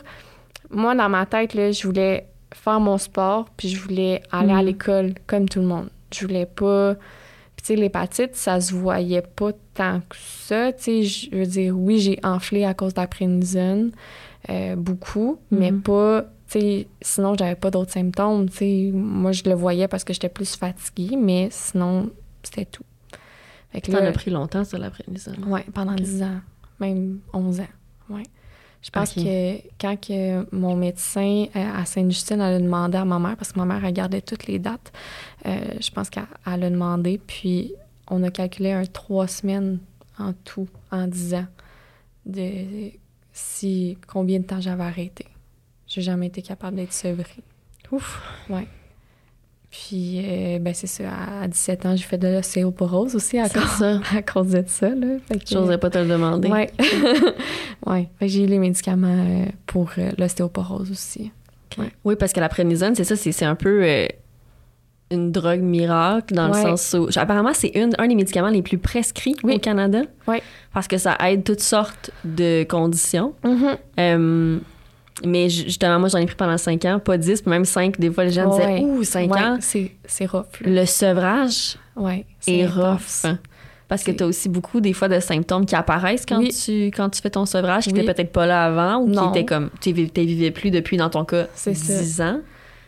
Moi, 0.72 0.94
dans 0.94 1.10
ma 1.10 1.26
tête, 1.26 1.54
là, 1.56 1.72
je 1.72 1.88
voulais 1.88 2.28
faire 2.54 2.80
mon 2.80 2.98
sport, 2.98 3.50
puis 3.58 3.70
je 3.70 3.80
voulais 3.80 4.22
aller 4.32 4.52
à 4.52 4.58
Mhm. 4.62 4.66
l'école 4.66 5.14
comme 5.28 5.48
tout 5.48 5.60
le 5.60 5.66
monde. 5.68 5.90
Je 6.14 6.22
voulais 6.26 6.46
pas... 6.46 6.96
Puis 7.56 7.64
tu 7.64 7.74
sais, 7.74 7.76
l'hépatite, 7.76 8.36
ça 8.36 8.62
se 8.62 8.74
voyait 8.74 9.22
pas 9.22 9.52
tant 9.74 10.00
que 10.00 10.16
ça. 10.18 10.72
Tu 10.74 10.84
sais, 10.84 11.04
je 11.04 11.36
veux 11.36 11.46
dire, 11.46 11.78
oui, 11.78 12.00
j'ai 12.00 12.18
enflé 12.24 12.64
à 12.64 12.74
cause 12.74 12.94
de 12.94 13.02
la 13.02 13.08
prénisone, 13.08 13.92
euh, 14.50 14.76
beaucoup, 14.76 15.40
mais 15.52 15.72
Mhm. 15.72 15.82
pas... 15.82 16.24
Tu 16.50 16.60
sais, 16.60 16.88
sinon, 17.02 17.36
j'avais 17.38 17.56
pas 17.56 17.70
d'autres 17.70 17.92
symptômes. 17.92 18.50
Tu 18.50 18.58
sais, 18.58 18.90
moi, 18.94 19.32
je 19.34 19.44
le 19.44 19.54
voyais 19.54 19.88
parce 19.88 20.04
que 20.04 20.14
j'étais 20.14 20.30
plus 20.30 20.56
fatiguée, 20.56 21.16
mais 21.16 21.50
sinon, 21.52 22.10
c'était 22.42 22.66
tout. 22.66 22.84
Fait 23.72 23.82
que 23.82 23.92
T'en 23.92 24.00
là- 24.00 24.08
as 24.08 24.12
pris 24.14 24.32
longtemps 24.32 24.64
sur 24.64 24.80
la 24.80 24.90
prénisone. 24.90 25.36
oui, 25.46 25.60
pendant 25.76 25.94
10 25.94 26.24
ans, 26.24 26.40
même 26.80 27.20
11 27.34 27.60
ans. 27.60 27.68
Ouais. 28.10 28.24
Je 28.82 28.90
pense 28.92 29.14
que 29.14 29.58
quand 29.80 30.00
que 30.00 30.56
mon 30.56 30.76
médecin 30.76 31.46
euh, 31.56 31.82
à 31.82 31.86
Sainte-Justine 31.86 32.40
elle 32.40 32.56
a 32.56 32.60
demandé 32.60 32.98
à 32.98 33.06
ma 33.06 33.20
mère, 33.20 33.36
parce 33.36 33.52
que 33.52 33.60
ma 33.60 33.66
mère 33.66 33.82
regardait 33.82 34.22
toutes 34.22 34.48
les 34.48 34.58
dates, 34.58 34.92
euh, 35.46 35.60
je 35.82 35.92
pense 35.92 36.10
qu'elle 36.10 36.24
elle 36.46 36.64
a 36.64 36.70
demandé, 36.70 37.20
puis 37.26 37.74
on 38.10 38.24
a 38.24 38.32
calculé 38.32 38.72
un 38.72 38.86
trois 38.86 39.28
semaines 39.28 39.80
en 40.18 40.34
tout, 40.34 40.68
en 40.92 41.08
10 41.08 41.34
ans, 41.34 41.48
de 42.26 42.92
si 43.34 43.98
combien 44.08 44.40
de 44.40 44.46
temps 44.46 44.62
j'avais 44.62 44.84
arrêté. 44.84 45.26
J'ai 45.88 46.02
jamais 46.02 46.28
été 46.28 46.42
capable 46.42 46.78
d'être 46.78 46.94
sevrée. 46.94 47.44
Ouf. 47.92 48.22
Ouais. 48.50 48.68
Puis, 49.72 50.20
euh, 50.26 50.58
ben 50.60 50.74
c'est 50.74 50.88
ça, 50.88 51.04
à 51.44 51.48
17 51.48 51.86
ans, 51.86 51.96
j'ai 51.96 52.04
fait 52.04 52.18
de 52.18 52.28
l'ostéoporose 52.28 53.16
aussi 53.16 53.38
à 53.38 53.48
cause, 53.50 53.64
ça. 53.78 54.00
à 54.18 54.22
cause 54.24 54.50
de 54.50 54.64
ça. 54.66 54.90
Là. 54.90 55.18
Que- 55.30 55.36
J'osais 55.48 55.78
pas 55.78 55.90
te 55.92 56.00
le 56.00 56.08
demander. 56.08 56.50
Ouais. 56.50 56.72
ouais. 57.86 58.10
J'ai 58.22 58.44
eu 58.44 58.48
les 58.48 58.58
médicaments 58.58 59.08
euh, 59.28 59.46
pour 59.68 59.92
euh, 60.00 60.10
l'ostéoporose 60.18 60.90
aussi. 60.92 61.32
Ok. 61.78 61.86
Oui, 62.04 62.16
parce 62.16 62.34
que 62.34 62.40
la 62.40 62.50
prénisone, 62.50 62.96
c'est 62.96 63.04
ça, 63.04 63.16
c'est 63.16 63.32
c'est 63.32 63.46
un 63.46 63.54
peu 63.54 63.84
euh, 63.84 64.08
une 65.12 65.32
drogue 65.32 65.62
miracle 65.62 66.34
dans 66.34 66.52
Ouais. 66.52 66.64
le 66.64 66.76
sens 66.78 66.96
où. 66.98 67.08
Apparemment, 67.20 67.54
c'est 67.54 67.70
une- 67.76 67.94
un 68.00 68.08
des 68.08 68.16
médicaments 68.16 68.50
les 68.50 68.64
plus 68.64 68.80
prescrits 68.80 69.36
Oui. 69.44 69.56
au 69.56 69.60
Canada. 69.60 70.02
Ouais. 70.28 70.42
Parce 70.74 70.88
que 70.88 70.98
ça 70.98 71.16
aide 71.28 71.44
toutes 71.44 71.62
sortes 71.62 72.10
de 72.26 72.64
conditions. 72.64 73.36
Euh, 74.00 74.58
mais 75.26 75.50
ju- 75.50 75.64
justement, 75.66 76.00
moi, 76.00 76.10
j'en 76.10 76.20
ai 76.20 76.26
pris 76.26 76.36
pendant 76.36 76.58
5 76.58 76.84
ans, 76.86 77.00
pas 77.00 77.18
10, 77.18 77.42
puis 77.42 77.50
même 77.50 77.66
5. 77.66 78.00
Des 78.00 78.10
fois, 78.12 78.24
les 78.26 78.32
gens 78.32 78.50
Ouais. 78.56 78.80
disaient 78.80 78.86
Ouh, 78.86 79.04
5 79.04 79.32
Ouais, 79.34 79.40
ans. 79.42 79.58
c'est, 79.62 80.26
rough. 80.26 80.46
Le 80.62 80.86
sevrage 80.86 81.78
Ouais. 81.96 82.26
est 82.48 82.64
intense. 82.64 83.26
rough. 83.26 83.36
Parce 83.88 84.04
que 84.04 84.12
tu 84.12 84.24
as 84.24 84.28
aussi 84.28 84.50
beaucoup, 84.50 84.82
des 84.82 84.94
fois, 84.94 85.08
de 85.08 85.20
symptômes 85.20 85.66
qui 85.66 85.76
apparaissent 85.76 86.26
quand, 86.28 86.38
Oui. 86.38 86.50
tu, 86.50 86.86
quand 86.96 87.10
tu 87.10 87.22
fais 87.22 87.32
ton 87.32 87.46
sevrage, 87.48 87.86
qui 87.86 87.90
Oui. 87.94 88.00
n'étaient 88.00 88.14
peut-être 88.14 88.32
pas 88.32 88.46
là 88.46 88.66
avant 88.66 89.00
ou 89.04 89.08
Non. 89.10 89.32
qui 89.32 89.40
étaient 89.40 89.46
comme. 89.46 89.70
Tu 89.82 89.90
ne 89.90 89.96
vivais 89.96 90.52
plus 90.52 90.70
depuis, 90.70 90.98
dans 90.98 91.10
ton 91.10 91.26
cas, 91.26 91.48
C'est 91.56 91.74
ça. 91.74 91.94
10 92.00 92.22
ans. 92.22 92.40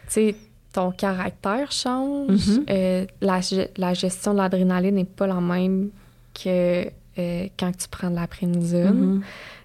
Tu 0.06 0.14
sais, 0.14 0.36
ton 0.74 0.92
caractère 0.92 1.72
change. 1.72 2.30
Mhm. 2.30 2.66
Euh, 2.70 3.06
la, 3.20 3.40
la 3.78 3.94
gestion 3.96 4.34
de 4.34 4.38
l'adrénaline 4.38 4.94
n'est 4.96 5.04
pas 5.06 5.26
la 5.28 5.42
même 5.42 5.90
que 6.34 6.86
euh, 7.18 7.48
quand 7.60 7.72
tu 7.76 7.88
prends 7.90 8.10
de 8.12 8.16
la 8.16 8.28
prénisone. 8.28 8.96
Mhm. 9.16 9.22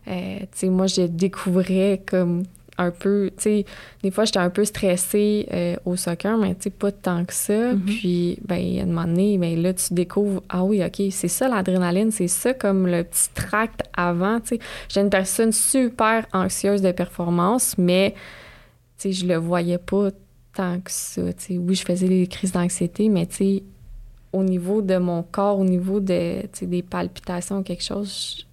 Euh, 0.09 0.39
tu 0.41 0.47
sais, 0.55 0.69
moi, 0.69 0.87
je 0.87 1.03
découvrais 1.03 2.01
comme 2.07 2.45
un 2.79 2.91
peu, 2.91 3.31
tu 3.37 3.43
sais, 3.43 3.65
des 4.03 4.11
fois, 4.11 4.25
j'étais 4.25 4.39
un 4.39 4.51
peu 4.51 4.65
stressée 4.65 5.49
euh, 5.53 5.77
au 5.85 5.97
soccer, 5.97 6.37
mais 6.39 6.55
tu 6.55 6.65
sais, 6.65 6.71
pas 6.71 6.93
tant 6.93 7.25
que 7.25 7.33
ça. 7.33 7.75
Mhm. 7.75 7.81
Puis, 7.85 8.39
ben, 8.47 8.79
à 8.79 8.83
un 8.83 8.87
moment 8.87 9.05
donné, 9.05 9.39
ben, 9.39 9.61
là, 9.61 9.73
tu 9.75 9.95
découvres, 9.95 10.43
ah 10.49 10.65
oui, 10.65 10.85
OK, 10.85 11.03
c'est 11.11 11.29
ça 11.29 11.49
l'adrénaline, 11.49 12.11
c'est 12.11 12.29
ça 12.29 12.55
comme 12.55 12.87
le 12.87 13.05
petit 13.05 13.31
tract 13.35 13.83
avant, 13.97 14.41
tu 14.41 14.57
sais. 14.57 14.59
J'étais 14.89 15.01
une 15.01 15.11
personne 15.11 15.53
super 15.53 16.27
anxieuse 16.33 16.83
de 16.83 16.93
performance, 16.93 17.77
mais, 17.79 18.15
tu 18.99 19.09
sais, 19.09 19.13
je 19.13 19.27
le 19.27 19.37
voyais 19.37 19.79
pas 19.79 20.11
tant 20.55 20.81
que 20.81 20.91
ça, 20.91 21.23
tu 21.33 21.45
sais. 21.45 21.59
Oui, 21.59 21.75
je 21.75 21.85
faisais 21.85 22.09
des 22.09 22.27
crises 22.27 22.53
d'anxiété, 22.53 23.09
mais, 23.09 23.27
tu 23.27 23.37
sais, 23.37 23.63
au 24.33 24.43
niveau 24.43 24.83
de 24.83 24.99
mon 24.99 25.23
corps, 25.23 25.59
au 25.59 25.65
niveau 25.65 26.01
de, 26.01 26.43
des 26.63 26.83
palpitations 26.83 27.59
ou 27.59 27.63
quelque 27.63 27.83
chose, 27.83 28.46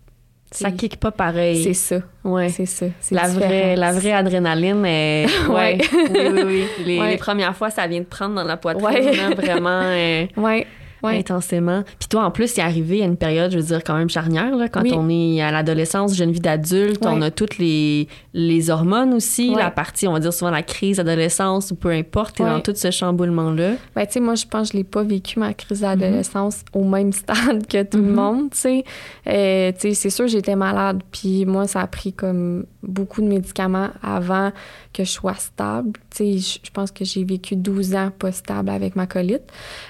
Ça 0.55 0.71
kick 0.71 0.97
pas 0.99 1.11
pareil. 1.11 1.63
c'est 1.63 1.73
ça. 1.73 1.97
Ouais. 2.23 2.49
C'est 2.49 2.65
ça. 2.65 2.85
C'est 2.99 3.15
La 3.15 3.27
vraie, 3.27 3.75
la 3.75 3.91
vraie 3.91 4.11
adrénaline 4.13 4.85
est. 4.85 5.25
Ouais. 5.49 5.77
Oui, 5.91 6.27
oui, 6.31 6.41
oui. 6.45 6.63
Les, 6.85 6.99
Ouais. 6.99 7.09
les 7.11 7.17
premières 7.17 7.55
fois, 7.55 7.69
ça 7.69 7.87
vient 7.87 7.99
de 7.99 8.05
prendre 8.05 8.35
dans 8.35 8.43
la 8.43 8.57
poitrine, 8.57 8.85
Ouais. 8.85 9.35
vraiment 9.35 9.81
euh, 9.83 10.25
Ouais. 10.37 10.65
Ouais. 11.03 11.17
intensément. 11.19 11.83
Puis 11.99 12.07
toi, 12.09 12.23
en 12.25 12.31
plus, 12.31 12.47
c'est 12.47 12.61
arrivé 12.61 13.01
à 13.01 13.05
une 13.05 13.17
période, 13.17 13.51
je 13.51 13.57
veux 13.57 13.63
dire, 13.63 13.83
quand 13.83 13.95
même 13.97 14.09
charnière, 14.09 14.55
là, 14.55 14.69
quand 14.69 14.81
Oui. 14.81 14.93
on 14.95 15.09
est 15.09 15.41
à 15.41 15.51
l'adolescence, 15.51 16.15
jeune 16.15 16.31
vie 16.31 16.39
d'adulte, 16.39 17.03
Ouais. 17.05 17.11
on 17.13 17.21
a 17.21 17.29
toutes 17.31 17.57
les, 17.57 18.07
les 18.33 18.69
hormones 18.69 19.13
aussi, 19.13 19.49
Ouais. 19.49 19.61
la 19.61 19.71
partie, 19.71 20.07
on 20.07 20.13
va 20.13 20.19
dire 20.19 20.33
souvent 20.33 20.51
la 20.51 20.63
crise 20.63 20.97
d'adolescence 20.97 21.71
ou 21.71 21.75
peu 21.75 21.89
importe, 21.91 22.35
t'es 22.37 22.43
Ouais. 22.43 22.49
dans 22.49 22.59
tout 22.61 22.73
ce 22.75 22.89
chamboulement-là. 22.91 23.71
Ben, 23.95 24.05
tu 24.05 24.13
sais, 24.13 24.19
moi, 24.19 24.35
je 24.35 24.45
pense 24.45 24.69
que 24.69 24.73
je 24.73 24.77
l'ai 24.77 24.83
pas 24.83 25.03
vécu, 25.03 25.39
ma 25.39 25.53
crise 25.53 25.81
d'adolescence, 25.81 26.63
au 26.73 26.83
même 26.83 27.11
stade 27.13 27.67
que 27.67 27.83
tout 27.83 27.97
le 27.97 28.03
Mhm. 28.03 28.13
monde, 28.15 28.49
tu 28.51 28.57
sais. 28.59 28.83
Euh, 29.27 29.71
tu 29.73 29.79
sais, 29.89 29.93
c'est 29.93 30.09
sûr, 30.09 30.27
j'étais 30.27 30.55
malade, 30.55 31.01
puis 31.11 31.45
moi, 31.45 31.67
ça 31.67 31.81
a 31.81 31.87
pris 31.87 32.13
comme 32.13 32.65
beaucoup 32.81 33.21
de 33.21 33.27
médicaments 33.27 33.89
avant 34.01 34.51
que 34.93 35.03
je 35.03 35.09
sois 35.11 35.33
stable. 35.35 35.99
Je- 36.17 36.71
pense 36.71 36.91
que 36.91 37.05
j'ai 37.05 37.23
vécu 37.23 37.55
12 37.55 37.95
ans 37.95 38.11
pas 38.17 38.31
stable 38.31 38.69
avec 38.69 38.95
ma 38.95 39.07
colite. 39.07 39.43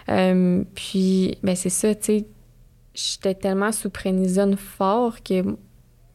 Euh, 0.10 0.64
puis, 0.76 1.38
ben, 1.44 1.56
c'est 1.56 1.70
ça, 1.70 1.94
tu 1.96 2.04
sais, 2.06 2.26
j'étais 2.94 3.34
tellement 3.36 3.72
sous 3.72 3.90
prénisone 3.90 4.56
fort 4.58 5.18
que, 5.24 5.44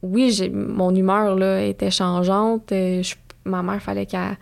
oui, 0.03 0.31
j'ai- 0.31 0.51
mon 0.51 0.95
humeur, 0.95 1.35
là, 1.37 1.63
était 1.65 1.91
changeante. 1.91 2.71
Euh, 2.73 3.03
je- 3.03 3.15
ma 3.45 3.63
mère, 3.63 3.83
fallait 3.83 4.07
qu'elle 4.07 4.37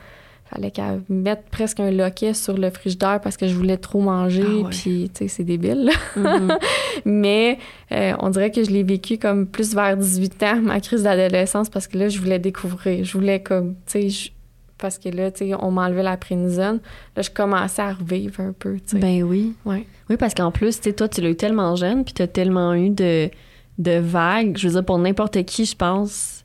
fallait 0.44 0.70
qu'elle 0.70 1.02
mette 1.08 1.46
presque 1.50 1.80
un 1.80 1.90
loquet 1.90 2.32
sur 2.32 2.56
le 2.56 2.70
frigidaire 2.70 3.20
parce 3.20 3.36
que 3.36 3.48
je 3.48 3.54
voulais 3.54 3.78
trop 3.78 4.00
manger. 4.00 4.44
Ah 4.46 4.62
ouais. 4.64 4.70
Puis, 4.70 5.10
tu 5.12 5.18
sais, 5.24 5.28
c'est 5.28 5.44
débile. 5.44 5.90
Mhm. 6.16 6.56
Mais 7.04 7.58
euh, 7.92 8.12
on 8.20 8.30
dirait 8.30 8.50
que 8.50 8.62
je 8.64 8.70
l'ai 8.70 8.82
vécu 8.82 9.18
comme 9.18 9.46
plus 9.46 9.74
vers 9.74 9.96
18 9.96 10.42
ans, 10.44 10.60
ma 10.62 10.80
crise 10.80 11.02
d'adolescence, 11.02 11.68
parce 11.68 11.86
que 11.88 11.98
là, 11.98 12.08
je 12.08 12.18
voulais 12.18 12.38
découvrir. 12.38 13.04
Je 13.04 13.12
voulais 13.12 13.40
comme, 13.40 13.74
tu 13.86 14.10
sais, 14.10 14.30
parce 14.78 14.98
que 14.98 15.08
là, 15.08 15.30
tu 15.30 15.46
sais, 15.48 15.54
on 15.58 15.70
m'enlevait 15.70 16.02
la 16.02 16.16
prénisone. 16.16 16.80
Là, 17.16 17.22
je 17.22 17.30
commençais 17.30 17.82
à 17.82 17.92
revivre 17.92 18.40
un 18.40 18.52
peu, 18.52 18.74
tu 18.76 18.82
sais. 18.86 18.98
ben 18.98 19.22
oui. 19.22 19.54
Ouais. 19.64 19.86
Oui, 20.10 20.16
parce 20.16 20.34
qu'en 20.34 20.50
plus, 20.50 20.76
tu 20.80 20.84
sais, 20.90 20.92
toi, 20.92 21.08
tu 21.08 21.20
l'as 21.20 21.30
eu 21.30 21.36
tellement 21.36 21.74
jeune, 21.76 22.04
puis 22.04 22.14
tu 22.14 22.22
as 22.22 22.26
tellement 22.28 22.74
eu 22.74 22.90
de, 22.90 23.30
de 23.78 23.98
vagues. 23.98 24.56
Je 24.58 24.68
veux 24.68 24.74
dire, 24.74 24.84
pour 24.84 24.98
n'importe 24.98 25.42
qui, 25.44 25.64
je 25.64 25.74
pense, 25.76 26.44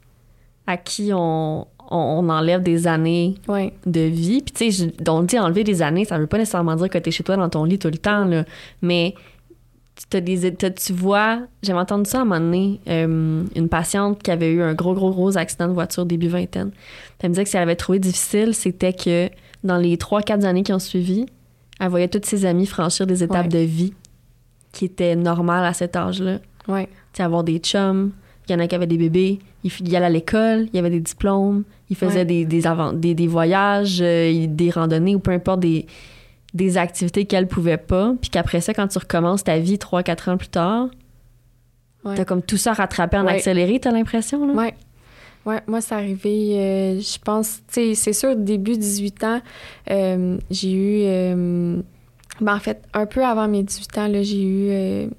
à 0.65 0.77
qui 0.77 1.11
on, 1.13 1.67
on, 1.89 2.29
enlève 2.29 2.63
des 2.63 2.87
années 2.87 3.35
Ouais. 3.47 3.73
de 3.85 4.01
vie. 4.01 4.41
Puis, 4.41 4.53
tu 4.53 4.71
sais, 4.71 4.93
on 5.07 5.23
dit 5.23 5.37
enlever 5.37 5.63
des 5.63 5.81
années, 5.81 6.05
ça 6.05 6.17
veut 6.17 6.27
pas 6.27 6.37
nécessairement 6.37 6.75
dire 6.75 6.89
que 6.89 6.97
tu 6.97 7.09
es 7.09 7.11
chez 7.11 7.23
toi 7.23 7.35
dans 7.35 7.49
ton 7.49 7.65
lit 7.65 7.79
tout 7.79 7.89
le 7.89 7.97
temps, 7.97 8.25
là. 8.25 8.45
Mais 8.81 9.13
tu, 10.09 10.21
des, 10.21 10.93
vois, 10.93 11.39
j'avais 11.63 11.79
entendu 11.79 12.09
ça 12.09 12.19
à 12.19 12.21
un 12.21 12.25
moment 12.25 12.39
donné, 12.41 12.79
euh, 12.89 13.43
une 13.55 13.69
patiente 13.69 14.21
qui 14.23 14.31
avait 14.31 14.51
eu 14.51 14.61
un 14.61 14.73
gros, 14.73 14.93
gros, 14.93 15.11
gros 15.11 15.37
accident 15.37 15.67
de 15.67 15.73
voiture 15.73 16.05
début 16.05 16.27
vingtaine. 16.27 16.71
Elle 17.19 17.29
me 17.29 17.33
disait 17.33 17.43
que 17.43 17.49
ce 17.49 17.53
qu'elle 17.53 17.61
avait 17.63 17.75
trouvé 17.75 17.99
difficile, 17.99 18.53
c'était 18.53 18.93
que 18.93 19.29
dans 19.63 19.77
les 19.77 19.95
3-4 19.97 20.43
années 20.45 20.63
qui 20.63 20.73
ont 20.73 20.79
suivi, 20.79 21.25
elle 21.79 21.89
voyait 21.89 22.07
toutes 22.07 22.25
ses 22.25 22.45
amies 22.45 22.65
franchir 22.65 23.07
des 23.07 23.23
étapes 23.23 23.43
Ouais. 23.43 23.59
de 23.61 23.65
vie 23.65 23.93
qui 24.71 24.85
étaient 24.85 25.15
normales 25.15 25.65
à 25.65 25.73
cet 25.73 25.95
âge-là. 25.95 26.39
Ouais. 26.67 26.85
Tu 26.85 26.91
sais, 27.17 27.23
avoir 27.23 27.43
des 27.43 27.57
chums, 27.59 28.11
il 28.47 28.51
y 28.53 28.55
en 28.55 28.59
a 28.59 28.67
qui 28.67 28.75
avaient 28.75 28.87
des 28.87 28.97
bébés, 28.97 29.39
ils 29.63 29.95
allaient 29.95 30.05
à 30.05 30.09
l'école, 30.09 30.67
il 30.73 30.75
y 30.75 30.79
avait 30.79 30.89
des 30.89 30.99
diplômes, 30.99 31.63
ils 31.89 31.95
faisaient 31.95 32.19
Ouais. 32.19 32.25
des, 32.25 32.45
des, 32.45 32.61
avan- 32.63 32.97
des, 32.99 33.13
des 33.13 33.27
voyages, 33.27 33.99
euh, 34.01 34.45
des 34.47 34.69
randonnées 34.71 35.15
ou 35.15 35.19
peu 35.19 35.31
importe, 35.31 35.59
des, 35.61 35.85
des 36.53 36.77
activités 36.77 37.25
qu'elles 37.25 37.47
pouvaient 37.47 37.77
pas. 37.77 38.13
Puis 38.19 38.29
qu'après 38.29 38.61
ça, 38.61 38.73
quand 38.73 38.87
tu 38.87 38.97
recommences 38.97 39.43
ta 39.43 39.57
vie 39.59 39.77
3-4 39.77 40.29
ans 40.31 40.37
plus 40.37 40.49
tard, 40.49 40.89
Ouais. 42.03 42.15
T'as 42.15 42.25
comme 42.25 42.41
tout 42.41 42.57
ça 42.57 42.73
rattrapé 42.73 43.15
en 43.17 43.25
Ouais. 43.27 43.33
accéléré, 43.35 43.79
t'as 43.79 43.91
l'impression, 43.91 44.47
là? 44.47 44.53
Ouais. 44.53 44.73
Ouais, 45.45 45.59
moi, 45.67 45.81
c'est 45.81 45.93
arrivé, 45.93 46.53
euh, 46.59 46.99
je 46.99 47.17
pense, 47.23 47.57
tu 47.71 47.93
sais, 47.93 47.93
c'est 47.95 48.13
sûr, 48.13 48.35
début 48.35 48.75
18 48.75 49.23
ans, 49.23 49.39
euh, 49.91 50.37
j'ai 50.49 50.71
eu. 50.71 51.01
euh, 51.05 51.79
ben, 52.39 52.55
en 52.55 52.59
fait, 52.59 52.81
un 52.95 53.05
peu 53.05 53.23
avant 53.23 53.47
mes 53.47 53.61
18 53.61 53.97
ans, 53.99 54.07
là, 54.07 54.23
j'ai 54.23 54.41
eu. 54.43 55.09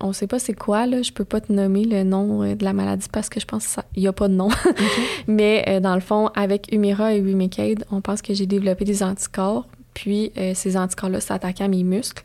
on 0.00 0.14
sait 0.14 0.26
pas 0.26 0.38
c'est 0.38 0.54
quoi, 0.54 0.86
là, 0.86 1.02
je 1.02 1.12
peux 1.12 1.26
pas 1.26 1.42
te 1.42 1.52
nommer 1.52 1.84
le 1.84 2.04
nom 2.04 2.54
de 2.54 2.64
la 2.64 2.72
maladie 2.72 3.08
parce 3.12 3.28
que 3.28 3.38
je 3.38 3.44
pense 3.44 3.76
qu'il 3.92 4.02
y 4.02 4.06
a 4.08 4.12
pas 4.14 4.28
de 4.28 4.32
nom. 4.34 4.48
Mais 5.26 5.78
dans 5.82 5.94
le 5.94 6.00
fond, 6.00 6.28
avec 6.34 6.72
Humira 6.72 7.12
et 7.12 7.20
Remicade, 7.20 7.84
on 7.90 8.00
pense 8.00 8.22
que 8.22 8.32
j'ai 8.32 8.46
développé 8.46 8.86
des 8.86 9.02
anticorps. 9.02 9.66
Puis 9.94 10.32
euh, 10.36 10.52
ces 10.54 10.76
anticorps-là 10.76 11.20
s'attaquaient 11.20 11.64
à 11.64 11.68
mes 11.68 11.84
muscles. 11.84 12.24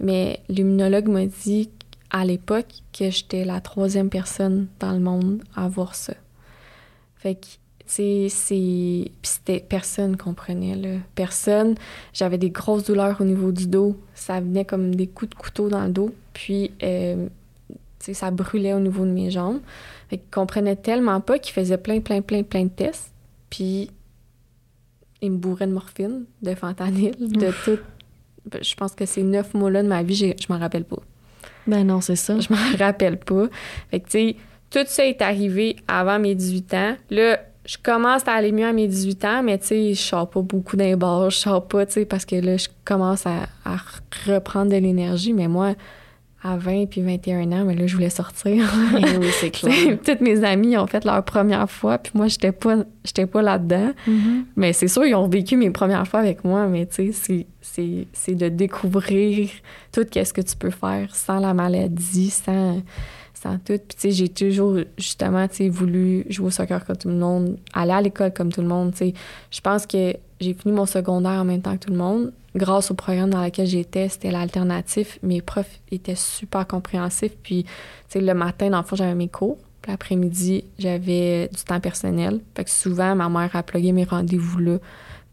Mais 0.00 0.40
l'immunologue 0.48 1.08
m'a 1.08 1.26
dit 1.26 1.70
à 2.10 2.24
l'époque 2.24 2.82
que 2.96 3.10
j'étais 3.10 3.44
la 3.44 3.60
troisième 3.60 4.08
personne 4.08 4.68
dans 4.78 4.92
le 4.92 5.00
monde 5.00 5.42
à 5.56 5.64
avoir 5.64 5.94
ça. 5.94 6.14
Fait 7.16 7.34
que, 7.34 7.46
tu 7.46 7.48
sais, 7.86 8.26
c'est. 8.28 9.10
C'était. 9.22 9.60
Personne 9.60 10.16
comprenait, 10.16 10.76
là. 10.76 10.98
Personne. 11.14 11.74
J'avais 12.12 12.38
des 12.38 12.50
grosses 12.50 12.84
douleurs 12.84 13.20
au 13.20 13.24
niveau 13.24 13.50
du 13.50 13.66
dos. 13.66 13.96
Ça 14.14 14.40
venait 14.40 14.64
comme 14.64 14.94
des 14.94 15.06
coups 15.06 15.30
de 15.30 15.34
couteau 15.34 15.68
dans 15.68 15.84
le 15.84 15.90
dos. 15.90 16.14
Puis, 16.34 16.70
euh, 16.82 17.26
tu 17.68 17.76
sais, 17.98 18.14
ça 18.14 18.30
brûlait 18.30 18.74
au 18.74 18.80
niveau 18.80 19.04
de 19.04 19.10
mes 19.10 19.30
jambes. 19.30 19.60
Fait 20.08 20.18
qu'ils 20.18 20.30
comprenaient 20.30 20.76
tellement 20.76 21.20
pas 21.20 21.38
qu'ils 21.38 21.54
faisaient 21.54 21.78
plein, 21.78 22.00
plein, 22.00 22.20
plein, 22.20 22.42
plein 22.42 22.64
de 22.64 22.68
tests. 22.68 23.10
Puis, 23.50 23.90
ils 25.22 25.32
me 25.32 25.36
bourraient 25.38 25.66
de 25.66 25.72
morphine, 25.72 26.24
de 26.42 26.54
fentanyl, 26.54 27.14
de 27.18 27.50
tout. 27.64 27.80
Je 28.60 28.74
pense 28.74 28.94
que 28.94 29.06
ces 29.06 29.22
neuf 29.22 29.54
mois-là 29.54 29.82
de 29.82 29.88
ma 29.88 30.02
vie, 30.02 30.34
je 30.38 30.52
m'en 30.52 30.58
rappelle 30.58 30.84
pas. 30.84 30.98
Ben 31.66 31.86
non, 31.86 32.00
c'est 32.00 32.16
ça. 32.16 32.38
Je 32.38 32.52
m'en 32.52 32.76
rappelle 32.78 33.18
pas. 33.18 33.46
Fait 33.90 34.00
que, 34.00 34.08
tu 34.08 34.10
sais, 34.10 34.36
tout 34.70 34.84
ça 34.86 35.06
est 35.06 35.22
arrivé 35.22 35.76
avant 35.88 36.18
mes 36.18 36.34
18 36.34 36.74
ans. 36.74 36.96
Là, 37.10 37.40
je 37.64 37.78
commence 37.82 38.28
à 38.28 38.32
aller 38.32 38.52
mieux 38.52 38.66
à 38.66 38.72
mes 38.72 38.86
18 38.86 39.24
ans, 39.24 39.42
mais 39.42 39.58
tu 39.58 39.66
sais, 39.66 39.94
je 39.94 40.00
sors 40.00 40.28
pas 40.28 40.42
beaucoup 40.42 40.76
d'un 40.76 40.96
bar, 40.96 41.30
je 41.30 41.38
sors 41.38 41.66
pas, 41.66 41.86
tu 41.86 41.92
sais, 41.92 42.04
parce 42.04 42.26
que 42.26 42.36
là, 42.36 42.58
je 42.58 42.68
commence 42.84 43.26
à, 43.26 43.46
à 43.64 43.76
reprendre 44.26 44.70
de 44.70 44.76
l'énergie. 44.76 45.32
Mais 45.32 45.48
moi, 45.48 45.74
à 46.46 46.56
20 46.58 46.86
puis 46.90 47.00
21 47.00 47.50
ans, 47.52 47.64
mais 47.64 47.74
là, 47.74 47.86
je 47.86 47.94
voulais 47.94 48.10
sortir. 48.10 48.70
Oui, 48.94 49.26
c'est 49.40 49.50
clair. 49.58 49.98
Toutes 50.04 50.20
mes 50.20 50.44
amies 50.44 50.76
ont 50.76 50.86
fait 50.86 51.04
leur 51.04 51.24
première 51.24 51.70
fois, 51.70 51.96
puis 51.98 52.12
moi, 52.14 52.28
j'étais 52.28 52.52
pas, 52.52 52.76
j'étais 53.04 53.26
pas 53.26 53.40
là-dedans. 53.42 53.92
Mhm. 54.06 54.44
Mais 54.56 54.72
c'est 54.74 54.88
sûr, 54.88 55.04
ils 55.06 55.14
ont 55.14 55.26
vécu 55.28 55.56
mes 55.56 55.70
premières 55.70 56.06
fois 56.06 56.20
avec 56.20 56.44
moi, 56.44 56.66
mais 56.66 56.86
tu 56.86 56.96
sais, 56.96 57.12
c'est- 57.12 57.46
c'est- 57.62 58.06
c'est 58.12 58.34
de 58.34 58.48
découvrir 58.50 59.48
tout 59.92 60.04
ce 60.12 60.32
que 60.32 60.42
tu 60.42 60.54
peux 60.56 60.70
faire 60.70 61.14
sans 61.16 61.38
la 61.40 61.54
maladie, 61.54 62.28
sans, 62.30 62.82
sans 63.44 63.58
tout. 63.58 63.78
Puis 63.78 63.96
tu 63.96 64.00
sais, 64.00 64.10
j'ai 64.10 64.28
toujours, 64.28 64.78
justement, 64.98 65.46
tu 65.46 65.54
sais, 65.56 65.68
voulu 65.68 66.26
jouer 66.30 66.46
au 66.46 66.50
soccer 66.50 66.84
comme 66.84 66.96
tout 66.96 67.08
le 67.08 67.14
monde, 67.14 67.56
aller 67.72 67.92
à 67.92 68.00
l'école 68.00 68.32
comme 68.32 68.52
tout 68.52 68.62
le 68.62 68.66
monde, 68.68 68.90
tu 68.92 68.98
sais. 68.98 69.14
Je 69.52 69.60
pense 69.60 69.86
que 69.86 70.14
j'ai 70.40 70.54
fini 70.54 70.74
mon 70.74 70.86
secondaire 70.86 71.40
en 71.40 71.44
même 71.44 71.62
temps 71.62 71.76
que 71.76 71.84
tout 71.86 71.92
le 71.92 71.98
monde. 71.98 72.32
Grâce 72.56 72.90
au 72.90 72.94
programme 72.94 73.30
dans 73.30 73.42
lequel 73.44 73.66
j'étais, 73.66 74.08
c'était 74.08 74.30
l'alternatif. 74.30 75.18
Mes 75.22 75.40
profs 75.42 75.80
étaient 75.90 76.14
super 76.14 76.66
compréhensifs. 76.66 77.36
Puis, 77.42 77.64
tu 77.64 77.70
sais, 78.08 78.20
le 78.20 78.32
matin, 78.34 78.70
dans 78.70 78.78
le 78.78 78.84
fond, 78.84 78.96
j'avais 78.96 79.14
mes 79.14 79.28
cours. 79.28 79.58
Puis 79.82 79.90
l'après-midi, 79.90 80.64
j'avais 80.78 81.48
du 81.48 81.62
temps 81.64 81.80
personnel. 81.80 82.40
Fait 82.56 82.64
que 82.64 82.70
souvent, 82.70 83.14
ma 83.16 83.28
mère 83.28 83.54
a 83.54 83.62
plugué 83.62 83.92
mes 83.92 84.04
rendez-vous 84.04 84.58
là 84.58 84.78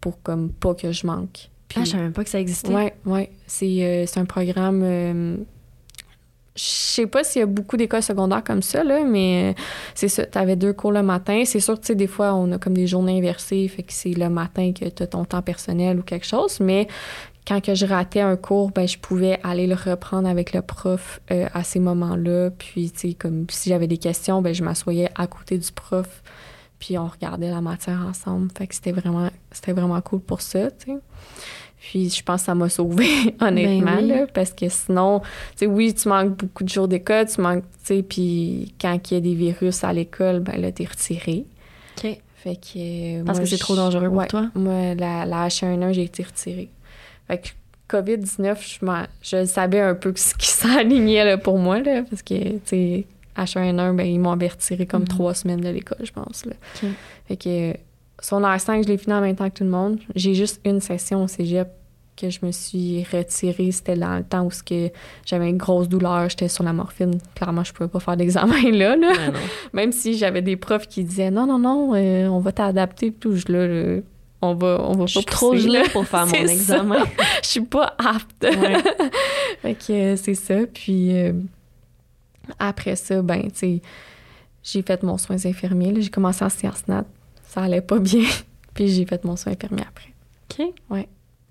pour 0.01 0.21
comme 0.23 0.49
pas 0.51 0.73
que 0.73 0.91
je 0.91 1.05
manque. 1.07 1.49
Puis, 1.67 1.79
Ah, 1.79 1.83
je 1.85 1.91
savais 1.91 2.03
même 2.03 2.11
pas 2.13 2.23
que 2.23 2.29
ça 2.29 2.39
existait. 2.39 2.93
ouais. 3.05 3.29
C'est 3.47 3.83
euh, 3.83 4.05
c'est 4.07 4.19
un 4.19 4.25
programme. 4.25 4.81
euh, 4.83 5.37
je 6.55 6.63
sais 6.63 7.07
pas 7.07 7.23
s'il 7.23 7.39
y 7.39 7.43
a 7.43 7.45
beaucoup 7.45 7.77
d'écoles 7.77 8.03
secondaires 8.03 8.43
comme 8.43 8.61
ça, 8.61 8.83
là, 8.83 9.03
mais 9.03 9.55
c'est 9.95 10.09
ça. 10.09 10.25
Tu 10.25 10.37
avais 10.37 10.57
deux 10.57 10.73
cours 10.73 10.91
le 10.91 11.01
matin. 11.01 11.43
C'est 11.45 11.61
sûr, 11.61 11.79
tu 11.79 11.87
sais, 11.87 11.95
des 11.95 12.07
fois, 12.07 12.33
on 12.33 12.51
a 12.51 12.57
comme 12.57 12.73
des 12.73 12.87
journées 12.87 13.17
inversées, 13.17 13.67
fait 13.69 13.83
que 13.83 13.93
c'est 13.93 14.13
le 14.13 14.29
matin 14.29 14.73
que 14.73 14.85
tu 14.89 15.03
as 15.03 15.07
ton 15.07 15.23
temps 15.23 15.41
personnel 15.41 15.99
ou 15.99 16.03
quelque 16.03 16.25
chose, 16.25 16.59
mais 16.59 16.87
quand 17.47 17.61
que 17.61 17.73
je 17.73 17.85
ratais 17.85 18.21
un 18.21 18.35
cours, 18.35 18.71
ben, 18.71 18.87
je 18.87 18.97
pouvais 18.97 19.39
aller 19.43 19.65
le 19.65 19.75
reprendre 19.75 20.27
avec 20.27 20.53
le 20.53 20.61
prof 20.61 21.21
euh, 21.31 21.47
à 21.53 21.63
ces 21.63 21.79
moments-là. 21.79 22.51
Puis, 22.51 22.91
tu 22.91 23.09
sais, 23.09 23.13
comme 23.13 23.45
si 23.49 23.69
j'avais 23.69 23.87
des 23.87 23.97
questions, 23.97 24.41
ben, 24.41 24.53
je 24.53 24.63
m'assoyais 24.63 25.09
à 25.15 25.27
côté 25.27 25.57
du 25.57 25.71
prof, 25.71 26.21
puis 26.81 26.97
on 26.97 27.07
regardait 27.07 27.49
la 27.49 27.61
matière 27.61 28.01
ensemble. 28.09 28.49
Fait 28.57 28.67
que 28.67 28.75
c'était 28.75 28.91
vraiment, 28.91 29.29
c'était 29.51 29.71
vraiment 29.71 30.01
cool 30.01 30.19
pour 30.19 30.41
ça, 30.41 30.69
tu 30.71 30.87
sais. 30.87 30.97
Puis 31.79 32.09
je 32.09 32.21
pense 32.23 32.41
que 32.41 32.45
ça 32.47 32.55
m'a 32.55 32.69
sauvée, 32.69 33.35
honnêtement, 33.39 33.95
Ben 33.95 34.03
oui. 34.03 34.07
là, 34.09 34.27
parce 34.33 34.51
que 34.51 34.67
sinon, 34.69 35.19
tu 35.21 35.27
sais, 35.57 35.65
oui, 35.67 35.93
tu 35.93 36.09
manques 36.09 36.35
beaucoup 36.37 36.63
de 36.63 36.69
jours 36.69 36.87
d'école, 36.87 37.25
tu 37.27 37.39
manques, 37.41 37.63
tu 37.85 37.95
sais, 37.95 38.03
puis 38.03 38.73
quand 38.79 38.99
il 39.09 39.13
y 39.13 39.17
a 39.17 39.19
des 39.21 39.33
virus 39.33 39.83
à 39.83 39.93
l'école, 39.93 40.41
ben 40.41 40.59
là, 40.61 40.71
t'es 40.71 40.85
retiré. 40.85 41.45
OK. 41.97 42.17
Fait 42.35 42.55
que... 42.55 43.19
euh, 43.19 43.23
Parce 43.23 43.37
moi, 43.37 43.43
que 43.45 43.49
c'est 43.49 43.57
trop 43.59 43.75
dangereux 43.75 44.07
pour 44.09 44.17
ouais, 44.17 44.27
toi? 44.27 44.49
Moi, 44.55 44.95
la, 44.95 45.25
la 45.25 45.47
H1N1, 45.47 45.93
j'ai 45.93 46.03
été 46.03 46.23
retirée. 46.23 46.69
Fait 47.27 47.37
que 47.39 47.49
COVID-19, 47.95 48.57
je, 49.21 49.37
je 49.37 49.45
savais 49.45 49.79
un 49.81 49.95
peu 49.95 50.13
ce 50.15 50.33
qui 50.35 50.47
s'alignait 50.49 51.25
là, 51.25 51.37
pour 51.37 51.57
moi, 51.59 51.79
là, 51.79 52.03
parce 52.09 52.21
que, 52.23 52.33
tu 52.35 52.59
sais, 52.65 53.05
H1N1, 53.37 53.95
ben, 53.95 54.05
ils 54.05 54.19
m'ont 54.19 54.31
retiré 54.31 54.85
comme 54.85 55.01
Mhm. 55.03 55.07
trois 55.07 55.33
semaines 55.33 55.61
de 55.61 55.69
l'école, 55.69 55.99
je 56.03 56.11
pense, 56.11 56.45
là. 56.45 56.53
Fait 57.27 57.37
que 57.37 57.73
son 58.21 58.41
R5, 58.41 58.83
je 58.83 58.87
l'ai 58.89 58.97
fini 58.97 59.13
en 59.13 59.21
même 59.21 59.35
temps 59.35 59.49
que 59.49 59.55
tout 59.57 59.63
le 59.63 59.69
monde. 59.69 59.99
J'ai 60.15 60.33
juste 60.35 60.59
une 60.65 60.79
session 60.79 61.23
au 61.23 61.27
cégep 61.27 61.69
que 62.17 62.29
je 62.29 62.39
me 62.45 62.51
suis 62.51 63.03
retirée. 63.11 63.71
C'était 63.71 63.95
dans 63.95 64.15
le 64.17 64.23
temps 64.23 64.45
où 64.45 64.49
j'avais 65.25 65.49
une 65.49 65.57
grosse 65.57 65.87
douleur, 65.89 66.29
j'étais 66.29 66.49
sur 66.49 66.63
la 66.63 66.73
morphine. 66.73 67.17
Clairement, 67.35 67.63
je 67.63 67.73
pouvais 67.73 67.89
pas 67.89 67.99
faire 67.99 68.17
d'examen 68.17 68.61
là. 68.71 68.95
Même 69.73 69.91
si 69.91 70.17
j'avais 70.17 70.41
des 70.43 70.55
profs 70.57 70.87
qui 70.87 71.03
disaient 71.03 71.31
non, 71.31 71.47
non, 71.47 71.57
non, 71.57 71.93
euh, 71.95 72.27
on 72.27 72.39
va 72.39 72.51
t'adapter. 72.51 73.11
Tout, 73.11 73.35
je 73.37 73.51
là, 73.51 73.65
là, 73.65 74.01
on 74.43 74.53
va, 74.53 74.81
on 74.83 74.93
va 74.97 75.05
Je 75.07 75.11
suis 75.17 75.23
pas 75.25 75.31
trop 75.31 75.51
pousser, 75.51 75.63
gelée 75.63 75.83
pour 75.91 76.05
faire 76.05 76.25
mon 76.27 76.33
examen. 76.33 77.03
Je 77.43 77.47
suis 77.47 77.61
pas 77.61 77.95
apte. 77.97 78.43
Ouais. 78.43 78.77
fait 79.61 79.73
que 79.73 79.93
euh, 79.93 80.15
c'est 80.15 80.35
ça. 80.35 80.55
Puis 80.71 81.15
euh, 81.17 81.33
après 82.59 82.95
ça, 82.95 83.21
ben, 83.21 83.43
tu 83.43 83.49
sais, 83.53 83.81
j'ai 84.63 84.81
fait 84.81 85.01
mon 85.03 85.17
soins 85.17 85.43
infirmiers. 85.45 85.91
là. 85.91 85.99
J'ai 86.01 86.09
commencé 86.09 86.43
en 86.45 86.49
sciences 86.49 86.87
nat. 86.87 87.05
Ça 87.43 87.61
allait 87.63 87.81
pas 87.81 87.99
bien. 87.99 88.23
Puis 88.73 88.87
j'ai 88.87 89.05
fait 89.05 89.23
mon 89.25 89.35
soin 89.35 89.53
infirmier 89.53 89.83
après. 89.87 90.13
OK. 90.65 90.73
Ouais. 90.89 91.07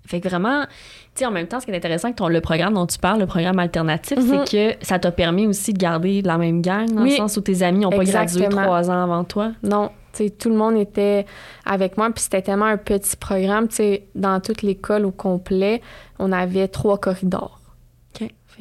Fait 0.07 0.19
que 0.19 0.27
vraiment, 0.27 0.63
tu 0.65 0.69
sais, 1.15 1.25
en 1.25 1.31
même 1.31 1.47
temps, 1.47 1.59
ce 1.59 1.65
qui 1.65 1.71
est 1.71 1.75
intéressant 1.75 2.07
avec 2.07 2.17
ton, 2.17 2.27
le 2.27 2.41
programme 2.41 2.73
dont 2.73 2.87
tu 2.87 2.97
parles, 2.97 3.19
le 3.19 3.27
programme 3.27 3.59
alternatif, 3.59 4.17
c'est 4.19 4.49
que 4.79 4.83
ça 4.85 4.97
t'a 4.97 5.11
permis 5.11 5.45
aussi 5.45 5.73
de 5.73 5.77
garder 5.77 6.21
la 6.23 6.37
même 6.39 6.61
gang, 6.61 6.87
dans 6.91 7.03
Oui. 7.03 7.11
le 7.11 7.15
sens 7.17 7.37
où 7.37 7.41
tes 7.41 7.61
amis 7.61 7.79
n'ont 7.81 7.91
pas 7.91 8.03
gradué 8.03 8.49
trois 8.49 8.89
ans 8.89 9.03
avant 9.03 9.23
toi? 9.23 9.51
Non, 9.63 9.89
tu 10.11 10.23
sais, 10.25 10.29
tout 10.31 10.49
le 10.49 10.55
monde 10.55 10.75
était 10.75 11.25
avec 11.65 11.97
moi, 11.97 12.09
puis 12.09 12.23
c'était 12.23 12.41
tellement 12.41 12.65
un 12.65 12.77
petit 12.77 13.15
programme, 13.15 13.67
tu 13.67 13.75
sais, 13.75 14.07
dans 14.15 14.39
toute 14.41 14.63
l'école 14.63 15.05
au 15.05 15.11
complet, 15.11 15.81
on 16.17 16.31
avait 16.31 16.67
trois 16.67 16.97
corridors. 16.97 17.60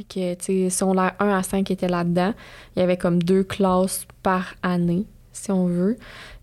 Fait 0.00 0.04
que, 0.04 0.34
tu 0.34 0.44
sais, 0.44 0.70
secondaire 0.70 1.12
1 1.18 1.28
à 1.28 1.42
5 1.42 1.70
étaient 1.70 1.88
là-dedans. 1.88 2.32
Il 2.74 2.80
y 2.80 2.82
avait 2.82 2.96
comme 2.96 3.22
deux 3.22 3.42
classes 3.42 4.06
par 4.22 4.54
année, 4.62 5.04
si 5.32 5.50
on 5.50 5.66
veut. 5.66 5.98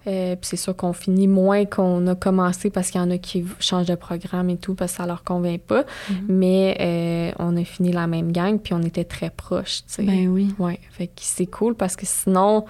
Euh, 0.05 0.35
puis 0.35 0.43
c'est 0.43 0.57
sûr 0.57 0.75
qu'on 0.75 0.93
finit 0.93 1.27
moins 1.27 1.65
qu'on 1.65 2.05
a 2.07 2.15
commencé 2.15 2.69
parce 2.69 2.91
qu'il 2.91 3.01
y 3.01 3.03
en 3.03 3.09
a 3.09 3.17
qui 3.17 3.45
changent 3.59 3.87
de 3.87 3.95
programme 3.95 4.49
et 4.49 4.57
tout 4.57 4.73
parce 4.75 4.91
que 4.91 4.97
ça 4.97 5.05
leur 5.05 5.23
convient 5.23 5.57
pas. 5.57 5.85
Mhm. 6.09 6.17
Mais 6.29 6.77
euh, 6.79 7.31
on 7.39 7.57
a 7.57 7.63
fini 7.63 7.91
la 7.91 8.05
même 8.05 8.31
gang, 8.31 8.59
puis 8.59 8.73
on 8.73 8.81
était 8.81 9.03
très 9.03 9.31
proches, 9.31 9.79
tu 9.87 9.93
sais. 9.93 10.03
Ben 10.03 10.27
oui. 10.27 10.53
Ouais, 10.59 10.79
fait 10.91 11.07
que 11.07 11.13
c'est 11.17 11.47
cool 11.47 11.73
parce 11.73 11.95
que 11.95 12.05
sinon, 12.05 12.61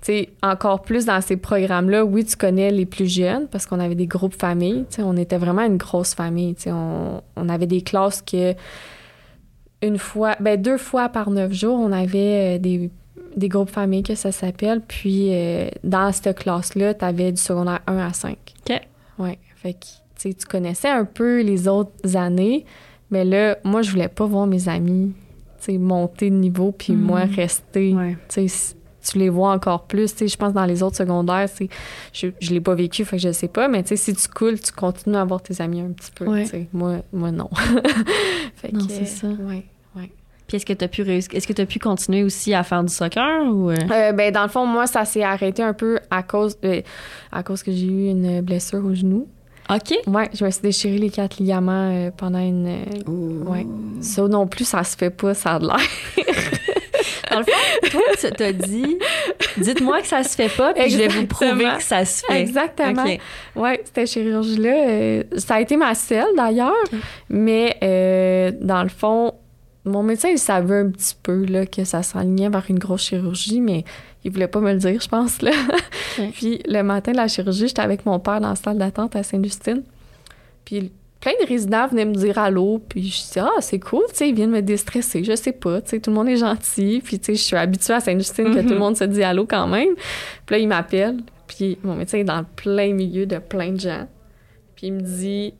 tu 0.00 0.06
sais, 0.06 0.30
encore 0.42 0.80
plus 0.80 1.04
dans 1.04 1.20
ces 1.20 1.36
programmes-là, 1.36 2.04
oui, 2.04 2.24
tu 2.24 2.36
connais 2.36 2.70
les 2.70 2.86
plus 2.86 3.12
jeunes 3.12 3.46
parce 3.46 3.66
qu'on 3.66 3.78
avait 3.78 3.94
des 3.94 4.06
groupes 4.06 4.34
familles, 4.34 4.86
tu 4.88 4.96
sais, 4.96 5.02
on 5.02 5.16
était 5.16 5.38
vraiment 5.38 5.66
une 5.66 5.76
grosse 5.76 6.14
famille, 6.14 6.54
tu 6.54 6.62
sais, 6.62 6.72
on, 6.72 7.22
on 7.36 7.48
avait 7.50 7.66
des 7.66 7.82
classes 7.82 8.22
que 8.22 8.54
une 9.82 9.98
fois, 9.98 10.36
ben 10.40 10.60
deux 10.60 10.76
fois 10.78 11.08
par 11.08 11.30
neuf 11.30 11.52
jours, 11.52 11.78
on 11.78 11.92
avait 11.92 12.56
euh, 12.56 12.58
des, 12.58 12.90
des 13.36 13.48
groupes 13.48 13.70
familles 13.70 14.02
que 14.02 14.14
ça 14.14 14.32
s'appelle, 14.32 14.80
puis 14.86 15.28
euh, 15.34 15.68
dans 15.84 16.12
cette 16.12 16.38
classe-là, 16.38 16.94
tu 16.94 17.04
avais 17.04 17.32
du 17.32 17.40
secondaire 17.40 17.80
1 17.86 17.96
à 17.98 18.12
5. 18.12 18.36
OK. 18.68 18.80
Ouais, 19.18 19.38
fait 19.56 19.74
que, 19.74 19.78
tu 19.80 19.90
sais, 20.16 20.34
tu 20.34 20.46
connaissais 20.46 20.88
un 20.90 21.04
peu 21.04 21.40
les 21.42 21.66
autres 21.68 22.16
années, 22.16 22.64
mais 23.10 23.24
là, 23.24 23.56
moi, 23.64 23.82
je 23.82 23.90
voulais 23.90 24.08
pas 24.08 24.26
voir 24.26 24.46
mes 24.46 24.68
amis, 24.68 25.12
tu 25.58 25.72
sais, 25.72 25.78
monter 25.78 26.30
de 26.30 26.36
niveau, 26.36 26.72
puis 26.72 26.92
Mhm. 26.94 27.00
moi, 27.02 27.24
rester, 27.24 27.94
Ouais. 27.94 28.16
Tu 29.02 29.18
les 29.18 29.28
vois 29.28 29.52
encore 29.52 29.84
plus, 29.84 30.14
je 30.18 30.36
pense 30.36 30.52
dans 30.52 30.64
les 30.66 30.82
autres 30.82 30.96
secondaires, 30.96 31.48
je, 32.12 32.26
je 32.40 32.50
l'ai 32.52 32.60
pas 32.60 32.74
vécu, 32.74 33.04
fait 33.04 33.16
que 33.16 33.22
je 33.22 33.32
sais 33.32 33.48
pas, 33.48 33.68
mais 33.68 33.82
si 33.86 34.14
tu 34.14 34.28
coules, 34.28 34.60
tu 34.60 34.72
continues 34.72 35.16
à 35.16 35.24
voir 35.24 35.42
tes 35.42 35.60
amis 35.62 35.80
un 35.80 35.90
petit 35.92 36.10
peu, 36.14 36.26
Ouais. 36.26 36.68
Moi, 36.72 36.96
moi, 37.12 37.30
non. 37.30 37.48
fait 38.56 38.72
Non, 38.72 38.86
c'est 38.88 39.06
ça. 39.06 39.28
Ouais, 39.28 39.64
ouais. 39.96 40.10
Puis 40.46 40.56
est-ce 40.56 40.66
que 40.66 40.72
tu 40.72 40.84
as 40.84 40.88
pu 40.88 41.02
réussir- 41.02 41.34
est-ce 41.34 41.46
que 41.46 41.52
tu 41.52 41.64
pu 41.66 41.78
continuer 41.78 42.24
aussi 42.24 42.54
à 42.54 42.62
faire 42.62 42.82
du 42.82 42.92
soccer 42.92 43.44
ou 43.52 43.70
euh? 43.70 43.76
Euh, 43.90 44.12
ben, 44.12 44.32
dans 44.32 44.42
le 44.42 44.48
fond, 44.48 44.66
moi, 44.66 44.86
ça 44.86 45.04
s'est 45.04 45.22
arrêté 45.22 45.62
un 45.62 45.72
peu 45.74 45.98
à 46.10 46.22
cause, 46.22 46.56
euh, 46.64 46.82
à 47.32 47.42
cause 47.42 47.62
que 47.62 47.70
j'ai 47.72 47.86
eu 47.86 48.08
une 48.08 48.40
blessure 48.40 48.84
au 48.84 48.94
genou. 48.94 49.28
OK. 49.72 49.94
Ouais, 50.08 50.28
je 50.34 50.44
me 50.44 50.50
suis 50.50 50.62
déchiré 50.62 50.98
les 50.98 51.10
quatre 51.10 51.38
ligaments 51.38 52.10
pendant 52.16 52.40
une. 52.40 52.66
ouais. 53.06 53.64
Ça 54.00 54.26
non 54.26 54.48
plus, 54.48 54.64
ça 54.64 54.82
se 54.82 54.96
fait 54.96 55.10
pas, 55.10 55.32
ça 55.34 55.54
a 55.54 55.58
de 55.60 55.66
l'air. 55.66 55.78
Dans 57.30 57.38
le 57.38 57.44
fond, 57.44 57.88
toi, 57.90 58.00
tu 58.18 58.30
t'as 58.30 58.52
dit, 58.52 58.98
dites-moi 59.56 60.00
que 60.00 60.06
ça 60.06 60.22
se 60.22 60.34
fait 60.34 60.48
pas, 60.48 60.74
puis 60.74 60.90
je 60.90 60.98
vais 60.98 61.08
vous 61.08 61.26
prouver 61.26 61.68
que 61.76 61.82
ça 61.82 62.04
se 62.04 62.24
fait. 62.24 62.40
Exactement. 62.40 63.04
Ok. 63.04 63.20
Ouais, 63.56 63.82
cette 63.92 64.08
chirurgie-là, 64.08 64.88
euh, 64.88 65.22
ça 65.36 65.56
a 65.56 65.60
été 65.60 65.76
ma 65.76 65.94
seule 65.94 66.34
d'ailleurs, 66.36 66.74
mais 67.28 67.76
euh, 67.82 68.52
dans 68.60 68.82
le 68.82 68.88
fond, 68.88 69.34
mon 69.84 70.02
médecin, 70.02 70.28
il 70.28 70.38
savait 70.38 70.80
un 70.80 70.90
petit 70.90 71.16
peu 71.22 71.44
là, 71.46 71.66
que 71.66 71.84
ça 71.84 72.02
s'alignait 72.02 72.48
vers 72.48 72.64
une 72.68 72.78
grosse 72.78 73.02
chirurgie, 73.02 73.60
mais 73.60 73.84
il 74.24 74.30
voulait 74.30 74.48
pas 74.48 74.60
me 74.60 74.72
le 74.72 74.78
dire, 74.78 75.00
je 75.00 75.08
pense. 75.08 75.40
Là. 75.42 75.52
Puis 76.34 76.60
le 76.66 76.82
matin 76.82 77.12
de 77.12 77.16
la 77.16 77.28
chirurgie, 77.28 77.68
j'étais 77.68 77.82
avec 77.82 78.04
mon 78.04 78.18
père 78.18 78.40
dans 78.40 78.50
la 78.50 78.56
salle 78.56 78.78
d'attente 78.78 79.16
à 79.16 79.22
Sainte-Justine. 79.22 79.82
Puis 80.64 80.92
plein 81.20 81.32
de 81.42 81.46
résidents 81.46 81.86
venaient 81.86 82.06
me 82.06 82.14
dire 82.14 82.38
allô, 82.38 82.80
puis 82.88 83.02
je 83.08 83.32
dis 83.32 83.38
ah 83.38 83.50
c'est 83.60 83.78
cool, 83.78 84.04
tu 84.08 84.16
sais, 84.16 84.28
ils 84.30 84.34
viennent 84.34 84.50
me 84.50 84.62
déstresser, 84.62 85.22
je 85.22 85.34
sais 85.36 85.52
pas, 85.52 85.80
tu 85.82 85.90
sais, 85.90 86.00
tout 86.00 86.10
le 86.10 86.16
monde 86.16 86.28
est 86.28 86.36
gentil, 86.36 87.02
puis 87.04 87.18
tu 87.18 87.26
sais, 87.26 87.34
je 87.34 87.42
suis 87.42 87.56
habituée 87.56 87.94
à 87.94 88.00
Sainte-Justine 88.00 88.54
que 88.54 88.60
Mhm. 88.60 88.66
tout 88.66 88.72
le 88.74 88.78
monde 88.78 88.96
se 88.96 89.04
dit 89.04 89.22
allô 89.22 89.44
quand 89.46 89.66
même. 89.66 89.94
Puis 90.46 90.54
là, 90.56 90.58
il 90.58 90.68
m'appelle, 90.68 91.18
puis 91.46 91.78
mon 91.82 91.94
médecin 91.94 92.18
est 92.18 92.24
dans 92.24 92.38
le 92.38 92.46
plein 92.56 92.92
milieu 92.94 93.26
de 93.26 93.38
plein 93.38 93.72
de 93.72 93.80
gens, 93.80 94.06
puis 94.76 94.86
il 94.88 94.94
me 94.94 95.00
dit 95.00 95.52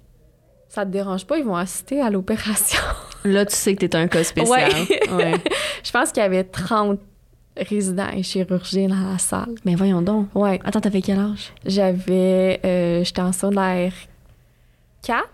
ça 0.69 0.87
te 0.87 0.91
dérange 0.91 1.27
pas, 1.27 1.37
ils 1.37 1.45
vont 1.45 1.57
assister 1.57 2.01
à 2.01 2.11
l'opération. 2.11 2.81
Là, 3.25 3.45
tu 3.45 3.55
sais 3.55 3.75
que 3.75 3.85
t'es 3.85 3.97
un 3.97 4.07
cas 4.09 4.25
spécial. 4.25 4.71
Ouais. 4.73 5.13
Ouais. 5.15 5.35
je 5.85 5.91
pense 5.91 6.11
qu'il 6.13 6.23
y 6.23 6.27
avait 6.27 6.45
30 6.45 6.99
résidents 7.57 8.09
et 8.17 8.23
chirurgiens 8.23 8.89
dans 8.89 9.11
la 9.13 9.19
salle. 9.19 9.55
Mais 9.67 9.75
voyons 9.75 10.01
donc. 10.01 10.29
Ouais, 10.35 10.59
Attends, 10.65 10.81
t'avais 10.81 11.03
quel 11.03 11.19
âge? 11.19 11.53
j'avais, 11.67 12.61
euh, 12.65 13.05
j'étais 13.05 13.21
en 13.21 13.33
secondaire 13.33 13.93
4. 15.03 15.29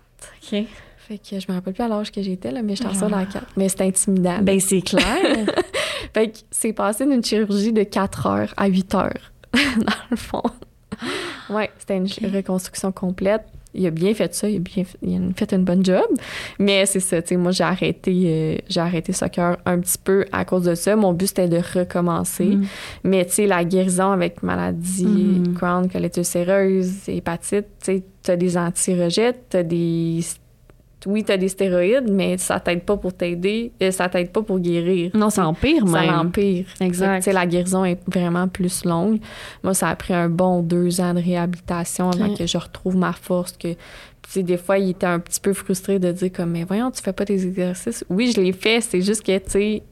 OK. 0.52 0.64
Fait 1.08 1.18
que 1.18 1.38
je 1.38 1.46
me 1.48 1.54
rappelle 1.54 1.72
plus 1.72 1.84
à 1.84 1.88
l'âge 1.88 2.10
que 2.10 2.20
j'étais, 2.20 2.50
là, 2.50 2.62
mais 2.62 2.74
j'étais 2.74 2.88
en 2.88 2.92
Ah. 2.92 2.94
secondaire 2.94 3.28
4. 3.32 3.46
Mais 3.56 3.68
c'était 3.68 3.84
intimidant. 3.84 4.38
Ben, 4.42 4.58
c'est 4.58 4.80
clair. 4.82 5.04
Fait 6.14 6.30
que 6.30 6.38
c'est 6.50 6.72
passé 6.72 7.06
d'une 7.06 7.22
chirurgie 7.22 7.72
de 7.72 7.82
4 7.84 8.26
heures 8.26 8.54
à 8.56 8.66
8 8.66 8.94
heures, 8.94 9.32
dans 9.52 9.92
le 10.10 10.16
fond. 10.16 10.42
Ouais, 11.50 11.70
c'était 11.78 11.96
une 11.98 12.06
reconstruction 12.34 12.90
complète. 12.90 13.44
Il 13.76 13.86
a 13.86 13.90
bien 13.90 14.14
fait 14.14 14.34
ça, 14.34 14.48
il 14.48 14.56
a 14.56 14.58
bien 14.60 14.84
fait, 14.84 14.98
il 15.02 15.14
a 15.16 15.20
fait 15.36 15.52
une 15.52 15.64
bonne 15.64 15.84
job. 15.84 16.06
Mais 16.58 16.86
c'est 16.86 17.00
ça, 17.00 17.20
tu 17.22 17.28
sais, 17.28 17.36
moi, 17.36 17.52
j'ai 17.52 17.64
arrêté, 17.64 18.12
euh, 18.26 18.56
j'ai 18.68 18.80
arrêté 18.80 19.12
soccer 19.12 19.56
un 19.66 19.78
petit 19.80 19.98
peu 20.02 20.24
à 20.32 20.44
cause 20.44 20.64
de 20.64 20.74
ça. 20.74 20.96
Mon 20.96 21.12
but, 21.12 21.26
c'était 21.28 21.48
de 21.48 21.58
recommencer. 21.78 22.46
Mm. 22.46 22.66
Mais 23.04 23.24
tu 23.26 23.32
sais, 23.32 23.46
la 23.46 23.64
guérison 23.64 24.10
avec 24.12 24.42
maladie 24.42 25.04
Mhm. 25.06 25.54
Crohn, 25.54 25.88
colite 25.88 26.16
ulcéreuse, 26.16 27.08
hépatite, 27.08 27.66
tu 27.80 27.84
sais, 27.92 28.02
t'as 28.22 28.36
des 28.36 28.56
anti-rejets, 28.56 29.34
t'as 29.48 29.62
des... 29.62 30.20
Oui, 31.06 31.24
t'as 31.24 31.36
des 31.36 31.48
stéroïdes, 31.48 32.10
mais 32.10 32.36
ça 32.38 32.60
t'aide 32.60 32.82
pas 32.82 32.96
pour 32.96 33.12
t'aider, 33.12 33.72
euh, 33.82 33.90
ça 33.90 34.08
t'aide 34.08 34.30
pas 34.30 34.42
pour 34.42 34.58
guérir. 34.58 35.10
Non, 35.14 35.30
ça 35.30 35.46
empire 35.46 35.86
Ça 35.88 36.00
même. 36.00 36.10
Exact. 36.36 36.66
Fait 36.78 36.88
que, 36.90 37.16
tu 37.16 37.22
sais, 37.22 37.32
la 37.32 37.46
guérison 37.46 37.84
est 37.84 37.98
vraiment 38.06 38.48
plus 38.48 38.84
longue. 38.84 39.20
Moi, 39.62 39.74
ça 39.74 39.88
a 39.88 39.96
pris 39.96 40.14
un 40.14 40.28
bon 40.28 40.62
deux 40.62 41.00
ans 41.00 41.14
de 41.14 41.20
réhabilitation 41.20 42.10
avant 42.10 42.34
que 42.34 42.46
je 42.46 42.58
retrouve 42.58 42.96
ma 42.96 43.12
force. 43.12 43.52
Que, 43.52 43.68
Puis, 43.68 43.76
tu 44.22 44.30
sais, 44.30 44.42
des 44.42 44.56
fois, 44.56 44.78
il 44.78 44.90
était 44.90 45.06
un 45.06 45.20
petit 45.20 45.40
peu 45.40 45.52
frustré 45.52 45.98
de 45.98 46.10
dire 46.12 46.32
comme, 46.32 46.50
mais 46.50 46.64
voyons, 46.64 46.90
tu 46.90 47.02
fais 47.02 47.12
pas 47.12 47.24
tes 47.24 47.46
exercices. 47.46 48.04
Oui, 48.10 48.32
je 48.34 48.40
l'ai 48.40 48.52
fait, 48.52 48.80
c'est 48.80 49.02
juste 49.02 49.24
que, 49.24 49.38
tu 49.38 49.50
sais, 49.50 49.82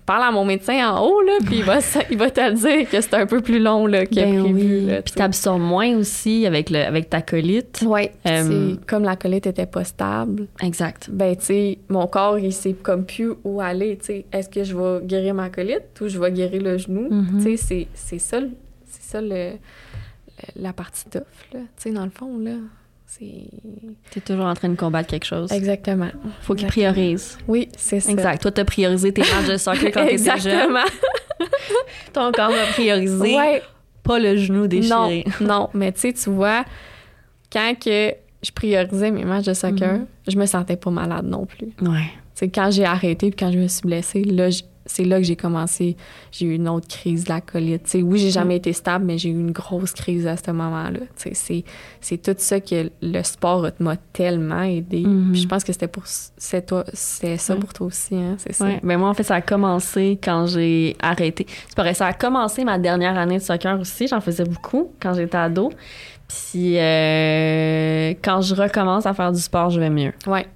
parle 0.00 0.22
à 0.24 0.30
mon 0.32 0.44
médecin 0.44 0.90
en 0.90 1.04
haut, 1.06 1.20
là, 1.22 1.32
puis 1.44 1.56
il 1.58 1.64
va, 1.64 1.78
il 2.10 2.16
va 2.18 2.30
te 2.30 2.40
le 2.40 2.54
dire 2.54 2.88
que 2.90 3.00
c'est 3.00 3.14
un 3.14 3.26
peu 3.26 3.40
plus 3.40 3.58
long, 3.58 3.86
là, 3.86 4.06
que 4.06 4.14
Ben 4.14 4.42
prévu. 4.42 4.52
oui. 4.80 4.86
là, 4.86 5.02
Puis 5.02 5.12
t'absorbes 5.14 5.60
moins 5.62 5.94
aussi 5.96 6.46
avec, 6.46 6.70
le, 6.70 6.78
avec 6.78 7.10
ta 7.10 7.20
colite. 7.22 7.80
Puis 7.84 8.08
Euh, 8.26 8.74
comme 8.86 9.04
la 9.04 9.16
colite 9.16 9.46
était 9.46 9.66
pas 9.66 9.84
stable, 9.84 10.46
Exact. 10.62 11.08
ben, 11.10 11.36
tu 11.36 11.44
sais, 11.44 11.78
mon 11.88 12.06
corps, 12.06 12.38
il 12.38 12.52
sait 12.52 12.72
comme 12.72 13.04
plus 13.04 13.32
où 13.44 13.60
aller, 13.60 13.98
tu 13.98 14.06
sais. 14.06 14.24
Est-ce 14.32 14.48
que 14.48 14.64
je 14.64 14.76
vais 14.76 15.04
guérir 15.06 15.34
ma 15.34 15.50
colite 15.50 16.00
ou 16.00 16.08
je 16.08 16.18
vais 16.18 16.32
guérir 16.32 16.62
le 16.62 16.78
genou? 16.78 17.08
Mhm. 17.10 17.44
Tu 17.44 17.56
sais, 17.58 17.86
c'est- 17.94 18.18
ça, 18.18 18.38
ça 18.88 19.20
le, 19.20 19.52
la 20.56 20.72
partie 20.72 21.04
tough, 21.10 21.20
là. 21.52 21.60
Tu 21.60 21.66
sais, 21.76 21.90
dans 21.92 22.04
le 22.04 22.10
fond, 22.10 22.38
là, 22.38 22.52
c'est... 23.18 23.44
T'es 24.10 24.20
toujours 24.20 24.46
en 24.46 24.54
train 24.54 24.68
de 24.70 24.74
combattre 24.76 25.08
quelque 25.08 25.24
chose. 25.26 25.52
Exactement. 25.52 26.08
Faut 26.42 26.54
qu'il 26.54 26.64
Exactement. 26.66 26.92
priorise. 26.92 27.38
Oui, 27.46 27.68
c'est 27.76 28.00
ça. 28.00 28.10
Exact. 28.10 28.40
Toi, 28.42 28.50
t'as 28.52 28.64
priorisé 28.64 29.12
tes 29.12 29.20
matchs 29.22 29.48
de 29.50 29.56
soccer 29.56 29.90
quand 29.92 30.06
t'étais 30.06 30.18
jeune. 30.38 30.52
Exactement. 30.76 30.84
Ton 32.12 32.32
corps 32.32 32.52
a 32.52 32.72
priorisé, 32.72 33.36
Ouais. 33.36 33.62
pas 34.02 34.18
le 34.18 34.36
genou 34.36 34.62
Non, 34.62 34.66
déchiré. 34.66 35.24
non, 35.40 35.68
mais 35.74 35.92
tu 35.92 36.00
sais, 36.00 36.12
tu 36.12 36.30
vois, 36.30 36.64
quand 37.52 37.74
que 37.78 38.14
je 38.42 38.50
priorisais 38.50 39.10
mes 39.10 39.24
matchs 39.24 39.44
de 39.46 39.54
soccer, 39.54 39.92
Mhm. 39.94 40.06
je 40.28 40.36
me 40.38 40.46
sentais 40.46 40.76
pas 40.76 40.90
malade 40.90 41.26
non 41.26 41.46
plus. 41.46 41.68
Ouais. 41.82 42.10
C'est 42.34 42.48
quand 42.48 42.70
j'ai 42.70 42.84
arrêté 42.84 43.30
puis 43.30 43.36
quand 43.38 43.52
je 43.52 43.58
me 43.58 43.68
suis 43.68 43.82
blessée, 43.82 44.24
là, 44.24 44.48
c'est 44.86 45.04
là 45.04 45.18
que 45.18 45.24
j'ai 45.24 45.36
commencé. 45.36 45.96
J'ai 46.30 46.46
eu 46.46 46.54
une 46.54 46.68
autre 46.68 46.88
crise 46.88 47.24
de 47.24 47.28
la 47.30 47.40
colite. 47.40 47.96
Oui, 48.02 48.18
j'ai 48.18 48.30
jamais 48.30 48.56
été 48.56 48.72
stable, 48.72 49.04
mais 49.04 49.18
j'ai 49.18 49.28
eu 49.28 49.38
une 49.38 49.52
grosse 49.52 49.92
crise 49.92 50.26
à 50.26 50.36
ce 50.36 50.50
moment-là. 50.50 51.00
C'est, 51.16 51.64
c'est 52.00 52.22
tout 52.22 52.34
ça 52.38 52.60
que 52.60 52.90
le 53.00 53.22
sport 53.22 53.68
m'a 53.78 53.96
tellement 53.96 54.62
aidé. 54.62 55.00
Mhm. 55.00 55.32
Puis 55.32 55.42
je 55.42 55.48
pense 55.48 55.64
que 55.64 55.72
c'était 55.72 55.88
pour 55.88 56.04
c'est 56.06 56.66
toi, 56.66 56.84
c'est 56.92 57.36
ça 57.36 57.54
Ouais. 57.54 57.60
pour 57.60 57.72
toi 57.72 57.86
aussi, 57.86 58.14
hein, 58.16 58.36
c'est 58.38 58.52
ça. 58.52 58.64
Ouais. 58.64 58.80
Ben 58.82 58.98
moi, 58.98 59.08
en 59.08 59.14
fait, 59.14 59.22
ça 59.22 59.36
a 59.36 59.40
commencé 59.40 60.18
quand 60.22 60.46
j'ai 60.46 60.96
arrêté. 61.00 61.46
C'est 61.68 61.76
pareil, 61.76 61.94
ça 61.94 62.06
a 62.06 62.12
commencé 62.12 62.64
ma 62.64 62.78
dernière 62.78 63.16
année 63.18 63.38
de 63.38 63.42
soccer 63.42 63.78
aussi. 63.80 64.08
J'en 64.08 64.20
faisais 64.20 64.44
beaucoup 64.44 64.92
quand 65.00 65.14
j'étais 65.14 65.36
ado. 65.36 65.70
Puis 66.28 66.78
euh, 66.78 68.14
quand 68.22 68.40
je 68.40 68.54
recommence 68.54 69.06
à 69.06 69.14
faire 69.14 69.32
du 69.32 69.40
sport, 69.40 69.70
je 69.70 69.78
vais 69.80 69.90
mieux. 69.90 70.12
Ouais. 70.26 70.46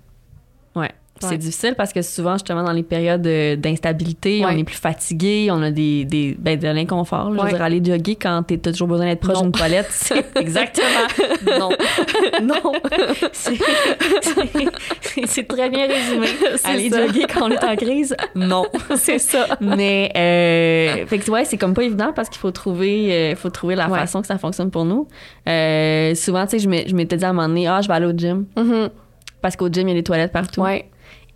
Ouais. 1.22 1.29
C'est 1.31 1.38
difficile 1.38 1.74
parce 1.76 1.92
que 1.94 2.02
souvent, 2.02 2.35
justement, 2.35 2.62
dans 2.62 2.72
les 2.72 2.83
périodes 2.83 3.22
d'instabilité, 3.61 4.44
Ouais. 4.44 4.50
on 4.52 4.59
est 4.59 4.64
plus 4.64 4.76
fatigué, 4.76 5.48
on 5.50 5.62
a 5.62 5.70
des, 5.70 6.05
des 6.05 6.37
ben, 6.38 6.59
de 6.59 6.68
l'inconfort. 6.68 7.33
Je 7.35 7.40
veux 7.40 7.48
dire, 7.48 7.62
aller 7.62 7.83
jogger 7.83 8.16
quand 8.16 8.42
t'as 8.46 8.70
toujours 8.70 8.88
besoin 8.88 9.07
d'être 9.07 9.20
proche 9.20 9.40
d'une 9.40 9.52
toilette, 9.52 9.87
c'est 9.90 10.24
exactement 10.37 10.85
non. 11.59 11.70
non. 12.55 12.72
C'est- 13.33 13.57
très 15.46 15.70
bien 15.70 15.87
résumé. 15.87 16.26
Aller 16.64 16.90
ça. 16.90 17.07
jogger 17.07 17.24
quand 17.33 17.46
on 17.46 17.50
est 17.50 17.64
en 17.64 17.76
crise, 17.76 18.16
non. 18.35 18.66
c'est 18.96 19.18
ça. 19.18 19.46
Mais 19.61 20.11
euh, 20.16 21.07
fait 21.07 21.18
que 21.18 21.31
ouais, 21.31 21.44
c'est 21.44 21.57
comme 21.57 21.74
pas 21.74 21.85
évident 21.85 22.12
parce 22.14 22.29
qu'il 22.29 22.38
faut 22.40 22.50
trouver, 22.50 23.12
euh, 23.12 23.37
faut 23.37 23.50
trouver 23.50 23.74
la 23.74 23.88
façon 23.88 24.20
que 24.20 24.26
ça 24.26 24.38
fonctionne 24.38 24.70
pour 24.70 24.85
nous. 24.85 25.09
Euh, 25.48 26.14
souvent, 26.14 26.44
tu 26.46 26.59
sais, 26.59 26.61
je 26.87 26.94
m'étais 26.94 27.16
dit 27.16 27.24
à 27.24 27.31
un 27.31 27.33
moment 27.33 27.48
donné, 27.48 27.66
ah, 27.68 27.81
je 27.81 27.88
vais 27.88 27.94
aller 27.94 28.07
au 28.07 28.12
gym 28.16 28.46
Mhm. 28.57 28.90
parce 29.40 29.57
qu'au 29.57 29.68
gym 29.68 29.88
il 29.88 29.92
y 29.92 29.94
a 29.94 30.00
des 30.00 30.05
toilettes 30.05 30.33
partout. 30.33 30.62
Ouais. 30.62 30.88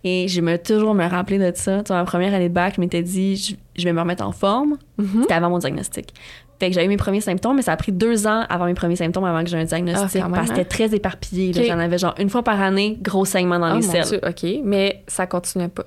Et 0.03 0.27
je 0.27 0.41
me 0.41 0.57
toujours 0.57 0.93
me 0.95 1.05
rappeler 1.07 1.37
de 1.37 1.51
ça. 1.55 1.83
Tu 1.83 1.93
ma 1.93 2.03
première 2.05 2.33
année 2.33 2.49
de 2.49 2.53
bac, 2.53 2.73
je 2.75 2.81
m'étais 2.81 3.03
dit, 3.03 3.35
je, 3.35 3.55
je 3.77 3.83
vais 3.85 3.93
me 3.93 3.99
remettre 3.99 4.25
en 4.25 4.31
forme. 4.31 4.77
Mhm. 4.97 5.21
C'était 5.21 5.33
avant 5.35 5.49
mon 5.49 5.59
diagnostic. 5.59 6.13
Fait 6.59 6.67
que 6.69 6.73
j'avais 6.75 6.85
eu 6.85 6.89
mes 6.89 6.97
premiers 6.97 7.21
symptômes, 7.21 7.55
mais 7.55 7.61
ça 7.63 7.71
a 7.71 7.77
pris 7.77 7.91
deux 7.91 8.27
ans 8.27 8.45
avant 8.49 8.65
mes 8.65 8.73
premiers 8.75 8.95
symptômes, 8.95 9.23
avant 9.25 9.43
que 9.43 9.49
j'ai 9.49 9.57
un 9.57 9.63
diagnostic. 9.63 10.21
Ah, 10.23 10.29
parce 10.29 10.49
que 10.49 10.55
c'était 10.57 10.67
très 10.69 10.93
éparpillé. 10.95 11.53
J'en 11.67 11.79
avais 11.79 11.97
genre 11.97 12.13
une 12.19 12.29
fois 12.29 12.43
par 12.43 12.61
année, 12.61 12.97
gros 13.01 13.25
saignement 13.25 13.57
dans 13.59 13.65
Ah, 13.65 13.75
les 13.79 13.85
mon 13.85 13.91
selles. 13.91 14.05
Dieu, 14.05 14.19
OK. 14.27 14.61
Mais 14.63 15.03
ça 15.07 15.25
continuait 15.27 15.69
pas. 15.69 15.85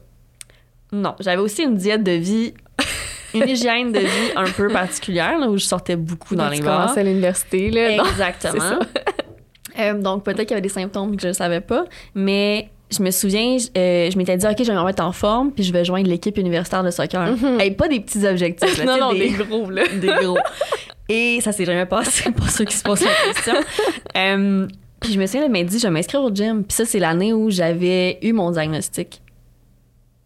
Non, 0.92 1.14
j'avais 1.20 1.40
aussi 1.40 1.62
une 1.62 1.76
diète 1.76 2.02
de 2.04 2.12
vie, 2.12 2.54
une 3.34 3.48
hygiène 3.48 3.90
de 3.92 3.98
vie 4.00 4.30
un 4.36 4.44
peu 4.50 4.68
particulière, 4.68 5.38
là, 5.38 5.48
où 5.48 5.56
je 5.58 5.64
sortais 5.64 5.96
beaucoup 5.96 6.34
dans 6.36 6.48
les 6.48 6.58
tu 6.58 6.64
bars. 6.64 6.82
commençais 6.82 7.00
à 7.00 7.04
l'université, 7.04 7.70
là. 7.70 7.90
Exactement. 8.10 8.78
Euh, 9.78 9.94
donc, 10.00 10.22
peut-être 10.24 10.40
qu'il 10.42 10.50
y 10.50 10.54
avait 10.54 10.60
des 10.60 10.68
symptômes 10.68 11.16
que 11.16 11.22
je 11.22 11.28
ne 11.28 11.32
savais 11.32 11.60
pas, 11.60 11.84
mais 12.14 12.68
je 12.96 13.02
me 13.02 13.10
souviens, 13.10 13.58
je, 13.58 13.66
euh, 13.76 14.10
je 14.10 14.16
m'étais 14.16 14.36
dit, 14.36 14.46
OK, 14.46 14.56
je 14.58 14.64
vais 14.64 14.74
me 14.74 14.80
remettre 14.80 15.02
en 15.02 15.12
forme, 15.12 15.52
puis 15.52 15.64
je 15.64 15.72
vais 15.72 15.84
joindre 15.84 16.08
l'équipe 16.08 16.36
universitaire 16.38 16.82
de 16.82 16.90
soccer. 16.90 17.36
Mhm. 17.36 17.60
Hey, 17.60 17.70
pas 17.72 17.88
des 17.88 18.00
petits 18.00 18.26
objectifs, 18.26 18.78
là, 18.78 18.84
non, 18.84 18.98
non, 18.98 19.12
des, 19.12 19.30
des 19.30 19.44
gros, 19.44 19.70
là. 19.70 19.82
des 20.00 20.08
gros. 20.08 20.38
Et 21.08 21.40
ça 21.42 21.52
s'est 21.52 21.64
jamais 21.64 21.86
passé, 21.86 22.30
pour 22.36 22.48
ceux 22.48 22.64
qui 22.64 22.76
se 22.76 22.82
posent 22.82 23.04
la 23.04 23.32
question. 23.32 23.54
Euh, 24.16 24.66
puis 25.00 25.12
je 25.12 25.18
me 25.18 25.26
souviens, 25.26 25.44
elle 25.44 25.52
m'a 25.52 25.62
dit, 25.62 25.78
je 25.78 25.82
vais 25.82 25.90
m'inscrire 25.90 26.22
au 26.22 26.34
gym. 26.34 26.64
Puis 26.64 26.76
ça, 26.76 26.84
c'est 26.84 26.98
l'année 26.98 27.32
où 27.32 27.50
j'avais 27.50 28.18
eu 28.22 28.32
mon 28.32 28.50
diagnostic. 28.50 29.20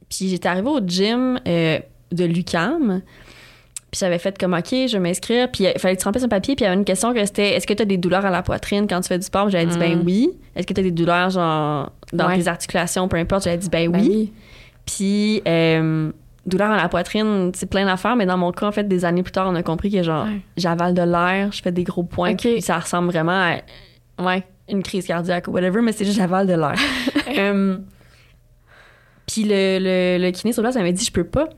Puis 0.09 0.29
j'étais 0.29 0.49
arrivée 0.49 0.69
au 0.69 0.81
gym 0.81 1.41
euh, 1.47 1.79
de 2.13 2.25
l'UCAM. 2.25 3.03
Puis 3.91 4.01
j'avais 4.01 4.19
fait 4.19 4.37
comme, 4.39 4.53
OK, 4.55 4.69
je 4.71 4.93
vais 4.93 4.99
m'inscrire. 4.99 5.51
Puis 5.51 5.65
il 5.65 5.79
fallait 5.81 5.97
que 5.97 6.01
tu 6.01 6.05
remplisses 6.05 6.25
un 6.25 6.29
papier. 6.29 6.55
Puis 6.57 6.65
il 6.65 6.67
y 6.67 6.71
avait 6.71 6.77
une 6.79 6.85
question 6.85 7.15
que 7.15 7.25
c'était, 7.25 7.55
est-ce 7.57 7.67
que 7.67 7.73
tu 7.73 7.83
as 7.83 7.87
des 7.87 7.97
douleurs 7.97 8.27
à 8.27 8.31
la 8.31 8.43
poitrine 8.43 8.87
quand 8.87 9.01
tu 9.01 9.09
fais 9.09 9.19
du 9.19 9.25
sport? 9.25 9.45
Puis 9.47 9.53
J'avais 9.53 9.67
dit, 9.67 9.79
ben 9.79 9.99
Mm. 9.99 10.03
oui. 10.05 10.31
Est-ce 10.55 10.67
que 10.67 10.75
tu 10.75 10.81
as 10.81 10.85
des 10.85 10.91
douleurs, 10.91 11.31
genre, 11.31 11.91
dans 12.13 12.27
Ouais. 12.29 12.39
tes 12.39 12.49
articulations, 12.49 13.09
peu 13.09 13.17
importe? 13.17 13.45
J'avais 13.45 13.57
dit, 13.57 13.71
ben 13.71 13.91
Ben 13.91 14.01
oui. 14.01 14.33
Puis, 14.85 15.43
euh, 15.49 16.11
douleur 16.45 16.71
à 16.71 16.77
la 16.77 16.89
poitrine, 16.89 17.51
c'est 17.55 17.69
plein 17.71 17.87
d'affaires, 17.87 18.17
mais 18.17 18.27
dans 18.27 18.37
mon 18.39 18.53
cas, 18.53 18.67
en 18.67 18.73
fait, 18.73 18.85
des 18.87 19.05
années 19.07 19.23
plus 19.23 19.33
tard, 19.33 19.49
on 19.51 19.55
a 19.55 19.63
compris 19.63 19.91
que 19.91 20.03
genre, 20.03 20.27
Ouais. 20.27 20.41
j'avale 20.59 20.93
de 20.95 21.03
l'air, 21.03 21.51
je 21.53 21.63
fais 21.63 21.73
des 21.73 21.85
gros 21.85 22.03
points, 22.05 22.33
Ok. 22.33 22.39
puis 22.41 22.63
ça 22.63 22.79
ressemble 22.79 23.09
vraiment 23.09 23.33
à 23.33 24.23
Ouais. 24.23 24.43
une 24.69 24.83
crise 24.83 25.07
cardiaque 25.07 25.49
ou 25.49 25.53
whatever, 25.53 25.81
mais 25.81 25.93
c'est 25.93 26.05
juste 26.05 26.19
j'avale 26.19 26.47
de 26.47 26.55
l'air. 26.55 26.75
Euh, 27.39 27.77
puis 29.27 29.45
le, 29.45 29.79
le, 29.79 30.19
le 30.25 30.31
kiné 30.33 30.53
sur 30.53 30.63
place 30.63 30.75
m'avait 30.77 30.93
dit, 30.93 31.05
je 31.05 31.13
peux 31.13 31.25
pas. 31.25 31.49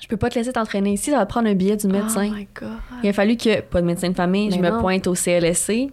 Je 0.00 0.06
peux 0.06 0.16
pas 0.16 0.28
te 0.30 0.36
laisser 0.38 0.52
t'entraîner 0.52 0.92
ici, 0.92 1.10
ça 1.10 1.18
va 1.18 1.26
prendre 1.26 1.48
un 1.48 1.54
billet 1.54 1.76
du 1.76 1.86
médecin. 1.88 2.28
Oh 2.30 2.34
my 2.34 2.48
God. 2.54 2.68
Il 3.02 3.08
a 3.08 3.12
fallu 3.12 3.36
que, 3.36 3.60
pas 3.62 3.80
de 3.80 3.86
médecin 3.86 4.10
de 4.10 4.14
famille, 4.14 4.50
je 4.50 4.58
Mais 4.60 4.70
me 4.70 4.78
pointe 4.78 5.06
au 5.06 5.14
CLSC 5.14 5.90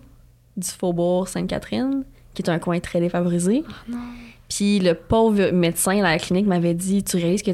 du 0.58 0.68
Faubourg 0.68 1.28
Sainte-Catherine, 1.28 2.04
qui 2.34 2.42
est 2.44 2.50
un 2.50 2.60
coin 2.60 2.80
très 2.80 3.00
défavorisé. 3.00 3.64
Non. 3.90 3.98
Puis 4.48 4.80
le 4.80 4.94
pauvre 4.94 5.52
médecin 5.52 6.00
à 6.00 6.12
la 6.12 6.20
clinique 6.20 6.46
m'avait 6.46 6.76
dit 6.76 7.04
Tu 7.04 7.18
réalises 7.18 7.42
que 7.42 7.52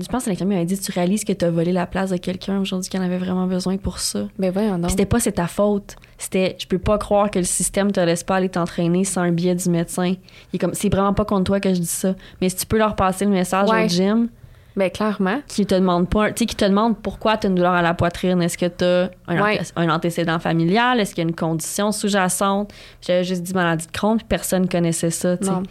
Je 0.00 0.06
pense 0.06 0.24
que 0.24 0.30
l'infirmière 0.30 0.58
m'avait 0.58 0.66
dit 0.66 0.78
Tu 0.78 0.92
réalises 0.92 1.24
que 1.24 1.32
tu 1.32 1.44
as 1.44 1.50
volé 1.50 1.72
la 1.72 1.86
place 1.86 2.10
de 2.10 2.16
quelqu'un 2.16 2.60
aujourd'hui 2.60 2.88
qui 2.88 2.96
en 2.96 3.02
avait 3.02 3.18
vraiment 3.18 3.46
besoin 3.48 3.76
pour 3.76 3.98
ça. 3.98 4.28
Ben 4.38 4.52
voyons 4.52 4.78
donc. 4.78 4.90
c'était 4.90 5.04
pas 5.04 5.18
c'est 5.18 5.32
ta 5.32 5.48
faute. 5.48 5.96
C'était 6.18 6.54
je 6.60 6.66
peux 6.68 6.78
pas 6.78 6.96
croire 6.98 7.28
que 7.30 7.40
le 7.40 7.44
système 7.44 7.90
te 7.90 7.98
laisse 7.98 8.22
pas 8.22 8.36
aller 8.36 8.48
t'entraîner 8.48 9.02
sans 9.04 9.22
un 9.22 9.32
billet 9.32 9.56
du 9.56 9.68
médecin. 9.68 10.14
Il 10.52 10.56
est 10.56 10.58
comme 10.58 10.74
c'est 10.74 10.88
vraiment 10.88 11.12
pas 11.12 11.24
contre 11.24 11.44
toi 11.44 11.58
que 11.60 11.74
je 11.74 11.80
dis 11.80 11.86
ça. 11.86 12.14
Mais 12.40 12.48
si 12.48 12.56
tu 12.56 12.66
peux 12.66 12.78
leur 12.78 12.94
passer 12.94 13.24
le 13.24 13.32
message 13.32 13.68
Ouais. 13.68 13.84
au 13.84 13.88
gym 13.88 14.28
Ben 14.76 14.90
clairement. 14.90 15.40
qui 15.48 15.66
te 15.66 15.74
demande 15.74 16.08
pas, 16.08 16.30
tu 16.32 16.40
sais 16.40 16.46
qui 16.46 16.56
te 16.56 16.64
demande 16.64 16.96
pourquoi 16.98 17.36
tu 17.36 17.46
as 17.46 17.50
une 17.50 17.56
douleur 17.56 17.72
à 17.74 17.82
la 17.82 17.94
poitrine, 17.94 18.40
est-ce 18.42 18.56
que 18.56 18.66
tu 18.66 18.84
as 18.84 19.10
un, 19.28 19.42
Ouais. 19.42 19.58
anté- 19.58 19.72
un 19.76 19.88
antécédent 19.90 20.38
familial, 20.38 20.98
est-ce 21.00 21.14
qu'il 21.14 21.22
y 21.24 21.26
a 21.26 21.28
une 21.28 21.34
condition 21.36 21.92
sous-jacente? 21.92 22.72
J'avais 23.00 23.24
juste 23.24 23.42
dit 23.42 23.52
maladie 23.54 23.86
de 23.86 23.92
Crohn, 23.92 24.16
puis 24.16 24.26
personne 24.28 24.68
connaissait 24.68 25.10
ça, 25.10 25.36
tu 25.36 25.44
sais. 25.46 25.50
Non. 25.50 25.62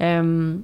Euh, 0.00 0.54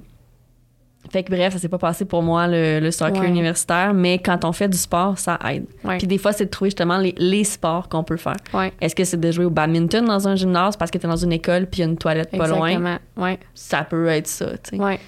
fait 1.11 1.21
que 1.23 1.29
bref, 1.31 1.53
ça 1.53 1.59
s'est 1.59 1.69
pas 1.69 1.77
passé 1.77 2.03
pour 2.03 2.23
moi 2.23 2.47
le, 2.47 2.79
le 2.79 2.89
soccer 2.89 3.21
Ouais. 3.21 3.27
universitaire, 3.29 3.93
mais 3.93 4.17
quand 4.17 4.43
on 4.43 4.51
fait 4.51 4.67
du 4.67 4.77
sport, 4.77 5.19
ça 5.19 5.37
aide. 5.47 5.65
Ouais. 5.83 5.99
Puis 5.99 6.07
des 6.07 6.17
fois, 6.17 6.33
c'est 6.33 6.45
de 6.45 6.49
trouver 6.49 6.71
justement 6.71 6.97
les, 6.97 7.13
les 7.17 7.43
sports 7.43 7.87
qu'on 7.89 8.03
peut 8.03 8.17
faire. 8.17 8.37
Ouais. 8.55 8.73
Est-ce 8.81 8.95
que 8.95 9.03
c'est 9.03 9.19
de 9.19 9.31
jouer 9.31 9.45
au 9.45 9.51
badminton 9.51 10.03
dans 10.03 10.27
un 10.27 10.35
gymnase 10.35 10.75
parce 10.75 10.89
que 10.89 10.97
tu 10.97 11.05
es 11.05 11.09
dans 11.09 11.15
une 11.15 11.31
école 11.31 11.67
puis 11.67 11.81
il 11.81 11.85
y 11.85 11.87
a 11.87 11.91
une 11.91 11.97
toilette 11.97 12.31
pas 12.35 12.47
loin? 12.47 12.67
Exactement. 12.69 12.97
Ouais. 13.17 13.37
Ça 13.53 13.83
peut 13.83 14.07
être 14.07 14.25
ça, 14.27 14.57
tu 14.57 14.77
sais. 14.77 14.99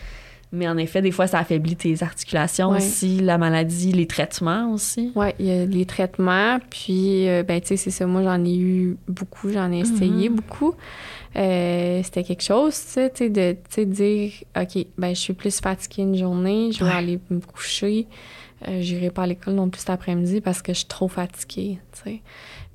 Mais 0.53 0.67
en 0.67 0.77
effet, 0.77 1.01
des 1.01 1.11
fois, 1.11 1.27
ça 1.27 1.39
affaiblit 1.39 1.75
tes 1.75 2.01
articulations 2.03 2.69
Ouais. 2.69 2.77
aussi, 2.77 3.19
la 3.19 3.37
maladie, 3.37 3.91
les 3.91 4.07
traitements 4.07 4.71
aussi. 4.71 5.11
Ouais, 5.13 5.35
il 5.39 5.45
y 5.47 5.51
a 5.51 5.65
les 5.65 5.85
traitements, 5.85 6.57
puis 6.69 7.27
euh, 7.27 7.43
ben 7.43 7.59
tu 7.59 7.67
sais 7.67 7.77
c'est 7.77 7.91
ça 7.91 8.05
moi 8.05 8.23
j'en 8.23 8.43
ai 8.45 8.55
eu 8.57 8.95
beaucoup, 9.09 9.49
j'en 9.51 9.71
ai 9.73 9.79
essayé 9.79 10.29
Mhm. 10.29 10.35
beaucoup. 10.37 10.73
Euh, 11.35 12.01
c'était 12.03 12.23
quelque 12.23 12.43
chose, 12.43 12.73
tu 12.93 13.01
sais, 13.13 13.29
de 13.29 13.83
dire 13.83 14.31
OK, 14.59 14.85
ben 14.97 15.09
je 15.13 15.19
suis 15.19 15.33
plus 15.33 15.59
fatiguée 15.59 16.03
une 16.03 16.17
journée, 16.17 16.71
je 16.71 16.79
vais 16.83 16.91
Ouais. 16.91 16.95
aller 16.97 17.19
me 17.29 17.39
coucher. 17.41 18.07
Euh, 18.67 18.81
j'irai 18.81 19.11
pas 19.11 19.23
à 19.23 19.27
l'école 19.27 19.53
non 19.53 19.69
plus 19.69 19.81
cet 19.81 19.91
après-midi 19.91 20.41
parce 20.41 20.61
que 20.63 20.71
je 20.73 20.79
suis 20.79 20.87
trop 20.87 21.07
fatiguée, 21.07 21.77
tu 21.91 22.09
sais. 22.09 22.21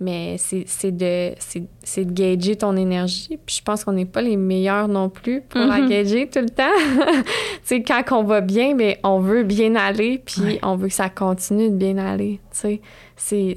Mais 0.02 0.36
c'est 0.38 0.90
de 0.92 1.30
de 1.34 2.10
gager 2.12 2.56
ton 2.56 2.76
énergie, 2.76 3.38
puis 3.46 3.56
je 3.56 3.62
pense 3.62 3.84
qu'on 3.84 3.92
n'est 3.92 4.04
pas 4.06 4.20
les 4.22 4.36
meilleurs 4.36 4.88
non 4.88 5.08
plus 5.08 5.40
pour 5.42 5.60
la 5.60 5.78
Mhm. 5.78 5.88
gager 5.88 6.28
tout 6.28 6.40
le 6.40 6.50
temps. 6.50 6.64
tu 7.66 7.82
quand 7.84 8.02
on 8.12 8.24
va 8.24 8.40
bien, 8.40 8.74
mais 8.74 8.98
on 9.04 9.20
veut 9.20 9.44
bien 9.44 9.76
aller, 9.76 10.18
puis 10.24 10.42
Ouais. 10.42 10.58
on 10.62 10.76
veut 10.76 10.88
que 10.88 10.94
ça 10.94 11.08
continue 11.08 11.70
de 11.70 11.76
bien 11.76 11.98
aller, 11.98 12.40
tu 12.50 12.80
sais. 13.16 13.56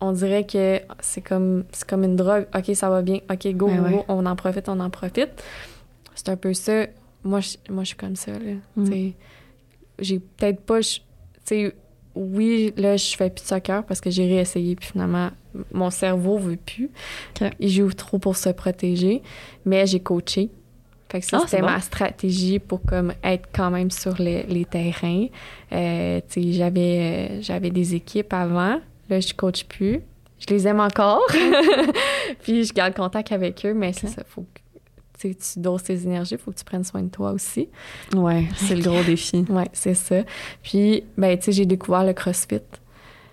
On 0.00 0.12
dirait 0.12 0.44
que 0.44 0.80
c'est 1.00 1.20
comme 1.22 1.64
comme 1.88 2.02
une 2.04 2.16
drogue. 2.16 2.46
OK, 2.56 2.74
ça 2.74 2.90
va 2.90 3.02
bien. 3.02 3.20
OK, 3.30 3.46
go, 3.54 3.66
Ouais, 3.68 3.76
go, 3.76 3.82
ouais. 3.84 4.04
on 4.08 4.26
en 4.26 4.34
profite, 4.36 4.68
on 4.68 4.80
en 4.80 4.90
profite. 4.90 5.30
C'est 6.14 6.28
un 6.28 6.36
peu 6.36 6.52
ça. 6.54 6.86
Moi, 7.24 7.38
je, 7.40 7.56
moi, 7.70 7.84
je 7.84 7.88
suis 7.88 7.96
comme 7.96 8.16
ça, 8.16 8.32
là. 8.32 8.54
Mm. 8.76 8.86
Sais, 8.86 9.12
J'ai 10.00 10.18
peut-être 10.18 10.60
pas... 10.62 10.80
Tu 10.80 11.00
sais, 11.44 11.72
oui, 12.16 12.74
là, 12.76 12.96
je 12.96 13.14
fais 13.16 13.30
plus 13.30 13.42
de 13.42 13.46
soccer 13.48 13.84
parce 13.84 14.00
que 14.00 14.10
j'ai 14.10 14.26
réessayé, 14.26 14.74
puis 14.74 14.88
finalement, 14.90 15.30
mon 15.72 15.90
cerveau 15.90 16.38
veut 16.38 16.56
plus. 16.56 16.90
Il 17.60 17.68
joue 17.70 17.92
trop 17.92 18.18
pour 18.18 18.36
se 18.36 18.48
protéger. 18.50 19.22
Mais 19.64 19.86
j'ai 19.86 20.00
coaché. 20.00 20.50
Fait 21.10 21.20
que 21.20 21.26
ça, 21.26 21.36
Ah, 21.36 21.40
c'est 21.44 21.50
c'était 21.50 21.62
bon. 21.62 21.68
ma 21.68 21.80
stratégie 21.80 22.58
pour 22.58 22.80
comme 22.82 23.12
être 23.22 23.48
quand 23.54 23.70
même 23.70 23.90
sur 23.90 24.14
les, 24.20 24.44
les 24.44 24.64
terrains. 24.64 25.26
Euh, 25.72 26.20
j'avais, 26.36 27.28
euh, 27.30 27.42
j'avais 27.42 27.70
des 27.70 27.94
équipes 27.94 28.32
avant. 28.32 28.80
Là, 29.10 29.20
je 29.20 29.34
coach 29.34 29.64
plus. 29.64 30.00
Je 30.38 30.46
les 30.54 30.66
aime 30.66 30.80
encore. 30.80 31.22
Puis 32.42 32.64
je 32.64 32.72
garde 32.72 32.94
contact 32.94 33.30
avec 33.32 33.64
eux, 33.64 33.74
mais 33.74 33.92
c'est 33.92 34.08
ça. 34.08 34.22
Faut 34.26 34.42
que 34.42 35.28
tu 35.28 35.34
doses 35.60 35.84
tes 35.84 36.02
énergies, 36.02 36.36
faut 36.36 36.50
que 36.50 36.58
tu 36.58 36.64
prennes 36.64 36.82
soin 36.82 37.02
de 37.02 37.08
toi 37.08 37.30
aussi. 37.30 37.68
Ouais, 38.16 38.46
c'est 38.56 38.74
le 38.74 38.82
gros 38.82 39.02
défi. 39.04 39.44
Ouais, 39.50 39.68
c'est 39.72 39.94
ça. 39.94 40.22
Puis, 40.64 41.04
ben, 41.16 41.38
tu 41.38 41.44
sais, 41.44 41.52
j'ai 41.52 41.66
découvert 41.66 42.02
le 42.04 42.12
CrossFit, 42.12 42.58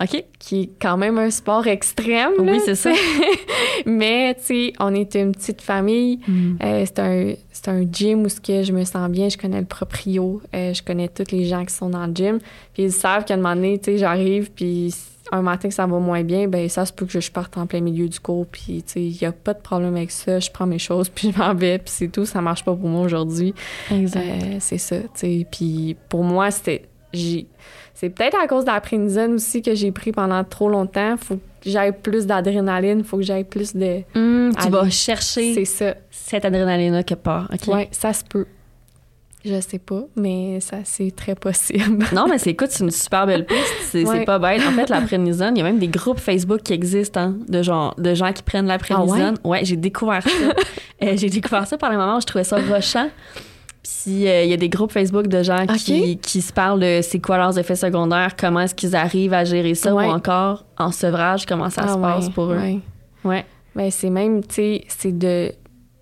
OK? 0.02 0.24
qui 0.40 0.62
est 0.62 0.70
quand 0.82 0.98
même 0.98 1.18
un 1.18 1.30
sport 1.30 1.68
extrême. 1.68 2.32
là, 2.38 2.52
Oui, 2.52 2.60
c'est 2.64 2.76
ça. 2.76 2.92
mais, 3.86 4.34
tu 4.36 4.42
sais, 4.44 4.74
on 4.80 4.94
est 4.94 5.16
une 5.16 5.34
petite 5.34 5.62
famille. 5.62 6.20
Mm. 6.28 6.56
Euh, 6.64 6.84
c'est 6.86 7.00
un, 7.00 7.34
c'est 7.52 7.68
un 7.68 7.82
gym 7.92 8.24
où 8.24 8.30
ce 8.30 8.40
que 8.40 8.64
je 8.64 8.72
me 8.72 8.84
sens 8.86 9.10
bien, 9.10 9.28
je 9.30 9.38
connais 9.38 9.60
le 9.60 9.66
proprio, 9.66 10.42
euh, 10.56 10.74
je 10.74 10.82
connais 10.82 11.10
tous 11.10 11.32
les 11.32 11.46
gens 11.46 11.66
qui 11.66 11.74
sont 11.74 11.90
dans 11.90 12.06
le 12.08 12.14
gym. 12.14 12.40
Puis 12.74 12.84
ils 12.84 12.92
savent 12.92 13.26
qu'à 13.26 13.34
un 13.34 13.38
moment 13.38 13.56
donné, 13.56 13.78
tu 13.78 13.92
sais, 13.92 13.98
j'arrive, 13.98 14.52
puis 14.52 14.94
un 15.32 15.42
matin 15.42 15.68
que 15.68 15.76
ça 15.76 15.86
va 15.86 16.00
moins 16.00 16.24
bien, 16.24 16.48
ben 16.48 16.68
ça 16.70 16.86
se 16.86 16.94
peut 16.94 17.06
que 17.06 17.20
je 17.20 17.30
parte 17.32 17.56
en 17.58 17.68
plein 17.68 17.82
milieu 17.82 18.08
du 18.08 18.20
cours, 18.20 18.48
puis 18.48 18.82
tu 18.82 18.94
sais, 18.94 19.02
il 19.04 19.18
n'y 19.22 19.28
a 19.28 19.32
pas 19.32 19.54
de 19.54 19.60
problème 19.62 19.96
avec 19.96 20.10
ça. 20.12 20.40
Je 20.40 20.50
prends 20.50 20.66
mes 20.66 20.80
choses, 20.80 21.10
puis 21.14 21.32
je 21.32 21.38
m'en 21.38 21.54
vais, 21.54 21.78
puis 21.78 21.92
c'est 21.94 22.08
tout. 22.08 22.26
Ça 22.26 22.42
marche 22.42 22.64
pas 22.64 22.74
pour 22.74 22.88
moi 22.90 23.02
aujourd'hui. 23.02 23.54
Exact. 23.92 24.24
Euh, 24.26 24.56
c'est 24.60 24.78
ça, 24.78 24.96
tu 25.00 25.08
sais. 25.16 25.48
Puis 25.52 25.96
pour 26.08 26.24
moi, 26.24 26.50
c'était... 26.52 26.84
j'ai- 27.14 27.48
C'est 28.00 28.10
peut-être 28.10 28.38
à 28.42 28.48
cause 28.48 28.64
de 28.64 28.72
la 28.72 28.80
prénisone 28.80 29.34
aussi 29.34 29.62
que 29.62 29.76
j'ai 29.76 29.92
pris 29.92 30.14
pendant 30.14 30.42
trop 30.46 30.70
longtemps. 30.70 31.16
Faut 31.18 31.36
que 31.36 31.42
j'aille 31.70 31.92
plus 31.92 32.26
d'adrénaline, 32.26 33.04
faut 33.04 33.18
que 33.18 33.24
j'aille 33.24 33.44
plus 33.44 33.76
de... 33.76 34.04
Mm, 34.16 34.52
tu 34.56 34.70
vas 34.70 34.90
chercher 34.90 35.54
C'est 35.54 35.66
ça. 35.66 35.96
cette 36.10 36.46
adrénaline-là 36.46 37.04
quelque 37.04 37.20
part. 37.22 37.50
OK? 37.54 37.74
Ouais, 37.74 37.90
ça 37.92 38.14
se 38.14 38.24
peut. 38.24 38.46
Je 39.44 39.60
sais 39.62 39.80
pas, 39.80 40.04
mais 40.18 40.60
ça 40.62 40.78
c'est 40.86 41.14
très 41.16 41.36
possible. 41.36 42.06
Non, 42.14 42.28
mais 42.30 42.38
c'est 42.40 42.52
écoute, 42.52 42.70
c'est 42.72 42.84
une 42.86 42.92
super 42.92 43.26
belle 43.26 43.46
piste. 43.46 43.60
C'est 43.82 44.06
c'est 44.06 44.10
Ouais. 44.10 44.24
pas 44.26 44.40
bête. 44.40 44.62
En 44.66 44.72
fait, 44.72 44.90
la 44.90 45.02
prénisone, 45.02 45.56
il 45.56 45.60
y 45.60 45.62
a 45.62 45.66
même 45.66 45.80
des 45.80 45.88
groupes 45.90 46.20
Facebook 46.20 46.62
qui 46.64 46.72
existent 46.74 47.20
hein, 47.20 47.36
de, 47.50 47.62
genre, 47.64 47.96
de 47.98 48.14
gens 48.14 48.32
qui 48.32 48.44
prennent 48.44 48.68
la 48.68 48.78
prénisone. 48.78 49.36
ouais? 49.44 49.66
j'ai 49.66 49.76
découvert 49.78 50.24
ça. 50.24 50.30
Euh, 51.02 51.14
j'ai 51.16 51.30
découvert 51.30 51.66
ça 51.66 51.78
par 51.78 51.92
les 51.92 51.96
moments 51.96 52.18
où 52.18 52.20
je 52.22 52.26
trouvais 52.26 52.44
ça 52.44 52.58
rochant. 52.60 53.10
Puis 54.04 54.28
euh, 54.28 54.44
il 54.44 54.50
y 54.50 54.54
a 54.54 54.58
des 54.58 54.70
groupes 54.70 54.92
Facebook 54.92 55.28
de 55.28 55.42
gens 55.44 55.66
qui, 55.78 56.18
qui 56.18 56.42
se 56.42 56.54
parlent 56.54 56.80
de 56.80 57.00
c'est 57.02 57.20
quoi 57.20 57.38
leurs 57.38 57.58
effets 57.58 57.76
secondaires, 57.76 58.36
comment 58.38 58.62
est-ce 58.62 58.76
qu'ils 58.76 58.96
arrivent 58.96 59.34
à 59.34 59.44
gérer 59.46 59.74
ça 59.76 59.94
Ouais. 59.94 60.06
ou 60.06 60.10
encore 60.10 60.66
en 60.78 60.92
sevrage, 60.92 61.46
comment 61.46 61.70
ça 61.70 61.82
Ah 61.86 61.94
se 61.94 61.98
passe 61.98 62.28
ouais, 62.28 62.34
pour 62.34 62.46
eux. 62.52 62.58
ouais. 62.58 62.80
Ouais. 63.24 63.46
Ben, 63.76 63.90
c'est 63.92 64.10
même, 64.10 64.42
tu 64.44 64.56
sais, 64.56 64.84
c'est 64.88 65.18
de, 65.18 65.52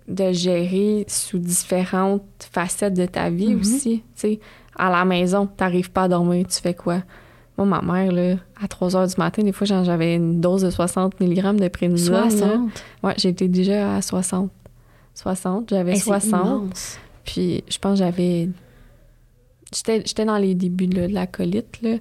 de 0.08 0.32
gérer 0.32 1.04
sous 1.08 1.38
différentes 1.38 2.22
facettes 2.52 2.94
de 2.94 3.06
ta 3.06 3.30
vie 3.30 3.54
Mhm. 3.54 3.60
aussi. 3.60 4.02
Tu 4.14 4.20
sais, 4.20 4.40
à 4.76 4.90
la 4.90 5.04
maison, 5.04 5.46
t'arrives 5.46 5.90
pas 5.90 6.04
à 6.04 6.08
dormir, 6.08 6.46
tu 6.48 6.60
fais 6.60 6.74
quoi? 6.74 7.02
Moi, 7.56 7.66
ma 7.66 7.82
mère, 7.82 8.12
là, 8.12 8.36
à 8.62 8.68
3 8.68 8.94
heures 8.96 9.06
du 9.08 9.14
matin, 9.18 9.42
des 9.42 9.50
fois, 9.52 9.66
j'avais 9.66 10.14
une 10.14 10.40
dose 10.40 10.62
de 10.62 10.70
60 10.70 11.18
mg 11.20 11.56
de 11.60 11.66
prénisone. 11.68 12.14
là. 12.14 12.30
60. 12.30 12.70
Ouais, 13.02 13.14
j'étais 13.18 13.48
déjà 13.48 13.96
à 13.96 14.02
60. 14.02 14.50
60, 15.14 15.70
j'avais 15.70 15.92
Hey, 15.92 15.96
c'est 15.98 16.04
60. 16.04 16.40
immense. 16.46 16.98
Puis 17.28 17.62
je 17.68 17.78
pense 17.78 17.98
que 17.98 18.04
j'avais. 18.06 18.48
J'étais 19.74 20.24
dans 20.24 20.38
les 20.38 20.54
débuts 20.54 20.86
là, 20.86 21.06
de 21.08 21.12
la 21.12 21.26
colite, 21.26 21.82
là. 21.82 21.96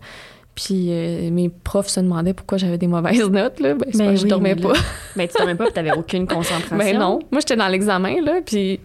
Puis 0.56 0.88
euh, 0.90 1.30
mes 1.32 1.50
profs 1.50 1.90
se 1.90 2.00
demandaient 2.00 2.34
pourquoi 2.34 2.58
j'avais 2.58 2.78
des 2.78 2.88
mauvaises 2.88 3.30
notes, 3.30 3.60
là. 3.60 3.74
Ben, 3.74 3.92
Ben 3.94 4.16
je 4.16 4.26
dormais 4.26 4.56
mais 4.56 4.62
pas. 4.62 4.74
Ben, 5.18 5.28
tu 5.28 5.38
dormais 5.38 5.56
pas, 5.56 5.66
puis 5.66 5.74
t'avais 5.74 5.92
aucune 5.92 6.26
concentration. 6.28 6.78
Ben 6.78 6.98
non. 6.98 7.20
Moi, 7.30 7.42
j'étais 7.42 7.58
dans 7.58 7.68
l'examen, 7.68 8.22
là. 8.22 8.40
Puis, 8.46 8.80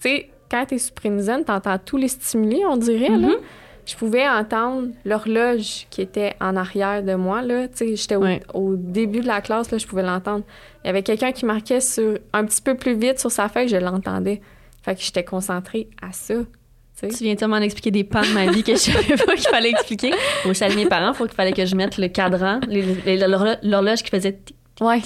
tu 0.00 0.08
sais, 0.08 0.28
quand 0.50 0.64
t'es 0.66 0.78
sous 0.78 0.92
prénisone, 0.92 1.44
t'entends 1.44 1.78
tous 1.78 1.96
les 1.98 2.08
stimuli, 2.08 2.62
on 2.68 2.76
dirait, 2.76 3.10
là. 3.10 3.28
Mhm. 3.28 3.36
Je 3.86 3.94
pouvais 3.94 4.28
entendre 4.28 4.88
l'horloge 5.04 5.86
qui 5.90 6.02
était 6.02 6.34
en 6.40 6.56
arrière 6.56 7.04
de 7.04 7.14
moi, 7.14 7.42
là. 7.42 7.68
Tu 7.68 7.76
sais, 7.76 7.96
j'étais 7.96 8.16
au, 8.16 8.22
Ouais. 8.22 8.40
au 8.54 8.74
début 8.74 9.20
de 9.20 9.28
la 9.28 9.40
classe, 9.40 9.70
là, 9.70 9.78
je 9.78 9.86
pouvais 9.86 10.02
l'entendre. 10.02 10.42
Il 10.82 10.88
y 10.88 10.90
avait 10.90 11.04
quelqu'un 11.04 11.30
qui 11.30 11.46
marquait 11.46 11.80
sur 11.80 12.18
un 12.32 12.44
petit 12.44 12.60
peu 12.60 12.74
plus 12.74 12.96
vite 12.96 13.20
sur 13.20 13.30
sa 13.30 13.48
feuille, 13.48 13.68
je 13.68 13.76
l'entendais. 13.76 14.40
Fait 14.86 14.94
que 14.94 15.02
j'étais 15.02 15.24
concentrée 15.24 15.88
à 16.00 16.12
ça. 16.12 16.34
tu 17.00 17.08
viens 17.24 17.34
tellement 17.34 17.58
d'expliquer 17.60 17.90
des 17.90 18.04
pans 18.04 18.22
de 18.22 18.32
ma 18.32 18.46
vie 18.50 18.62
que 18.62 18.72
je 18.72 18.78
savais 18.78 19.16
pas 19.16 19.34
qu'il 19.34 19.48
fallait 19.50 19.70
expliquer. 19.70 20.12
Au 20.48 20.54
chalet 20.54 20.74
de 20.76 20.80
mes 20.82 20.86
parents, 20.88 21.10
il 21.12 21.14
faut 21.16 21.26
qu'il 21.26 21.34
fallait 21.34 21.52
que 21.52 21.66
je 21.66 21.74
mette 21.76 21.98
le 21.98 22.06
cadran, 22.08 22.60
l'horloge 23.62 24.02
qui 24.02 24.10
faisait 24.10 24.32
tic. 24.44 24.56
Ouais. 24.80 25.02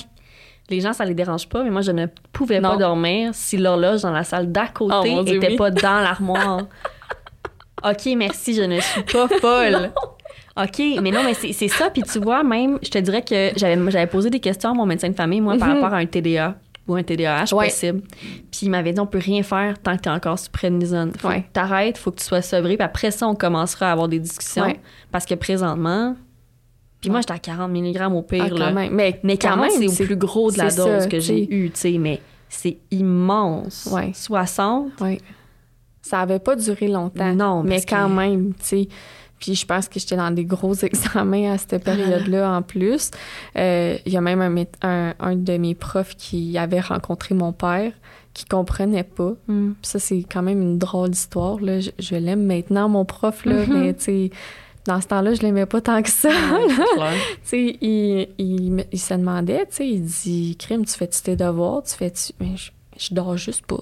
Les 0.69 0.81
gens, 0.81 0.93
ça 0.93 1.05
les 1.05 1.15
dérange 1.15 1.49
pas, 1.49 1.65
mais 1.65 1.71
moi, 1.71 1.81
je 1.81 1.91
ne 1.91 2.07
pouvais 2.33 2.61
pas 2.61 2.77
dormir 2.77 3.31
si 3.35 3.57
l'horloge 3.57 4.03
dans 4.03 4.13
la 4.13 4.23
salle 4.23 4.53
d'à 4.53 4.69
côté 4.69 4.95
Oh, 5.01 5.05
mon 5.07 5.23
Dieu, 5.25 5.37
était 5.37 5.49
oui. 5.49 5.57
pas 5.57 5.71
dans 5.71 6.01
l'armoire. 6.01 6.61
OK, 7.83 8.07
merci, 8.17 8.55
je 8.55 8.63
ne 8.63 8.79
suis 8.79 9.03
pas 9.03 9.27
folle. 9.41 9.91
OK, 10.57 10.79
mais 11.03 11.11
non, 11.11 11.23
mais 11.25 11.33
c'est 11.35 11.69
ça. 11.69 11.89
Puis 11.91 12.03
tu 12.03 12.19
vois, 12.19 12.43
même, 12.45 12.79
je 12.83 12.91
te 12.91 12.99
dirais 12.99 13.23
que 13.23 13.51
j'avais 13.57 13.91
j'avais 13.91 14.07
posé 14.07 14.29
des 14.31 14.41
questions 14.41 14.71
à 14.71 14.75
mon 14.75 14.85
médecin 14.85 15.09
de 15.09 15.15
famille, 15.17 15.41
moi, 15.41 15.57
par 15.57 15.69
Mhm. 15.69 15.75
rapport 15.77 15.95
à 15.95 15.99
un 15.99 16.07
TDA 16.07 16.57
ou 16.91 16.97
un 16.97 17.03
TDAH 17.03 17.55
Ouais. 17.55 17.67
possible. 17.67 18.03
Puis 18.51 18.61
il 18.63 18.71
m'avait 18.71 18.93
dit, 18.93 19.01
on 19.01 19.07
peut 19.07 19.19
rien 19.19 19.43
faire 19.43 19.79
tant 19.79 19.97
que 19.97 20.03
tu 20.03 20.09
es 20.09 20.13
encore 20.13 20.39
sous 20.39 20.51
prénisone. 20.51 21.13
Faut 21.19 21.29
Ouais. 21.29 21.43
que 21.43 21.53
t'arrêtes, 21.53 21.99
faut 21.99 22.11
que 22.11 22.19
tu 22.19 22.25
sois 22.25 22.43
sevré. 22.43 22.77
Puis 22.77 22.85
après 22.85 23.11
ça, 23.11 23.27
on 23.29 23.35
commencera 23.35 23.89
à 23.89 23.93
avoir 23.93 24.09
des 24.09 24.19
discussions. 24.19 24.65
Ouais. 24.65 24.81
Parce 25.11 25.25
que 25.27 25.35
présentement... 25.35 26.17
Puis 27.01 27.09
moi, 27.09 27.21
j'étais 27.21 27.33
à 27.33 27.39
40 27.39 27.71
mg 27.73 28.13
au 28.15 28.21
pire, 28.23 28.45
Ah, 28.51 28.59
là. 28.59 28.71
même. 28.73 28.93
Mais, 28.95 29.19
Mais 29.23 29.39
quand 29.39 29.57
40, 29.57 29.61
même, 29.81 29.89
c'est 29.89 30.03
au 30.03 30.05
plus 30.07 30.17
gros 30.17 30.51
de 30.53 30.59
la 30.59 30.65
dose 30.71 31.03
ça, 31.05 31.07
que 31.07 31.19
j'ai 31.19 31.45
eu, 31.51 31.71
tu 31.71 31.81
sais, 31.81 31.99
mais 31.99 32.21
c'est 32.51 32.77
immense. 32.91 33.89
Ouais. 33.91 34.13
60, 34.15 35.01
Ouais. 35.01 35.19
Ça 36.03 36.21
avait 36.21 36.39
pas 36.41 36.57
duré 36.57 36.89
longtemps. 36.89 37.35
Non, 37.35 37.63
mais 37.63 37.81
quand 37.83 38.09
que- 38.09 38.13
même, 38.15 38.53
tu 38.55 38.65
sais. 38.65 38.89
Puis 39.41 39.55
je 39.55 39.67
pense 39.67 39.89
que 39.89 39.99
j'étais 39.99 40.17
dans 40.17 40.31
des 40.31 40.45
gros 40.45 40.75
examens 40.83 41.53
à 41.55 41.59
cette 41.59 41.83
période-là 41.83 42.53
en 42.53 42.63
plus. 42.63 43.11
Euh, 43.57 43.97
Il 44.07 44.13
y 44.13 44.17
a 44.17 44.21
même 44.21 44.41
un, 44.43 44.65
un, 44.89 45.15
un 45.19 45.35
de 45.35 45.57
mes 45.57 45.75
profs 45.75 46.15
qui 46.17 46.57
avait 46.59 46.81
rencontré 46.81 47.35
mon 47.35 47.53
père 47.53 47.93
qui 48.35 48.45
comprenait 48.45 49.03
pas. 49.03 49.33
Puis 49.49 49.75
ça, 49.83 49.99
c'est 49.99 50.25
quand 50.31 50.43
même 50.43 50.63
une 50.63 50.79
drôle 50.79 51.11
d'histoire. 51.11 51.59
Là. 51.61 51.81
Je, 51.81 51.91
je 51.99 52.15
l'aime 52.15 52.45
maintenant, 52.47 52.89
mon 52.89 53.05
prof, 53.05 53.45
là, 53.45 53.67
Mhm. 53.67 53.81
mais 53.81 53.95
tu 53.95 54.05
sais, 54.05 54.31
dans 54.87 55.01
ce 55.01 55.09
temps-là, 55.09 55.35
je 55.35 55.43
l'aimais 55.43 55.67
pas 55.67 55.81
tant 55.81 56.01
que 56.03 56.11
ça. 56.11 56.29
Ouais, 56.29 57.17
tu 57.49 57.77
il, 57.81 58.29
il, 58.39 58.85
il 58.93 58.99
se 59.01 59.15
demandait, 59.15 59.67
tu 59.67 59.77
sais, 59.77 59.89
il 59.89 60.03
dit 60.05 60.57
Crime, 60.59 60.85
tu 60.85 60.93
fais-tu 60.95 61.23
tes 61.23 61.35
devoirs? 61.37 61.83
Tu 61.83 61.95
fais-tu. 61.97 62.33
Mais 62.41 62.57
je, 62.57 62.71
je 62.99 63.15
dors 63.15 63.37
juste 63.37 63.67
pas. 63.67 63.81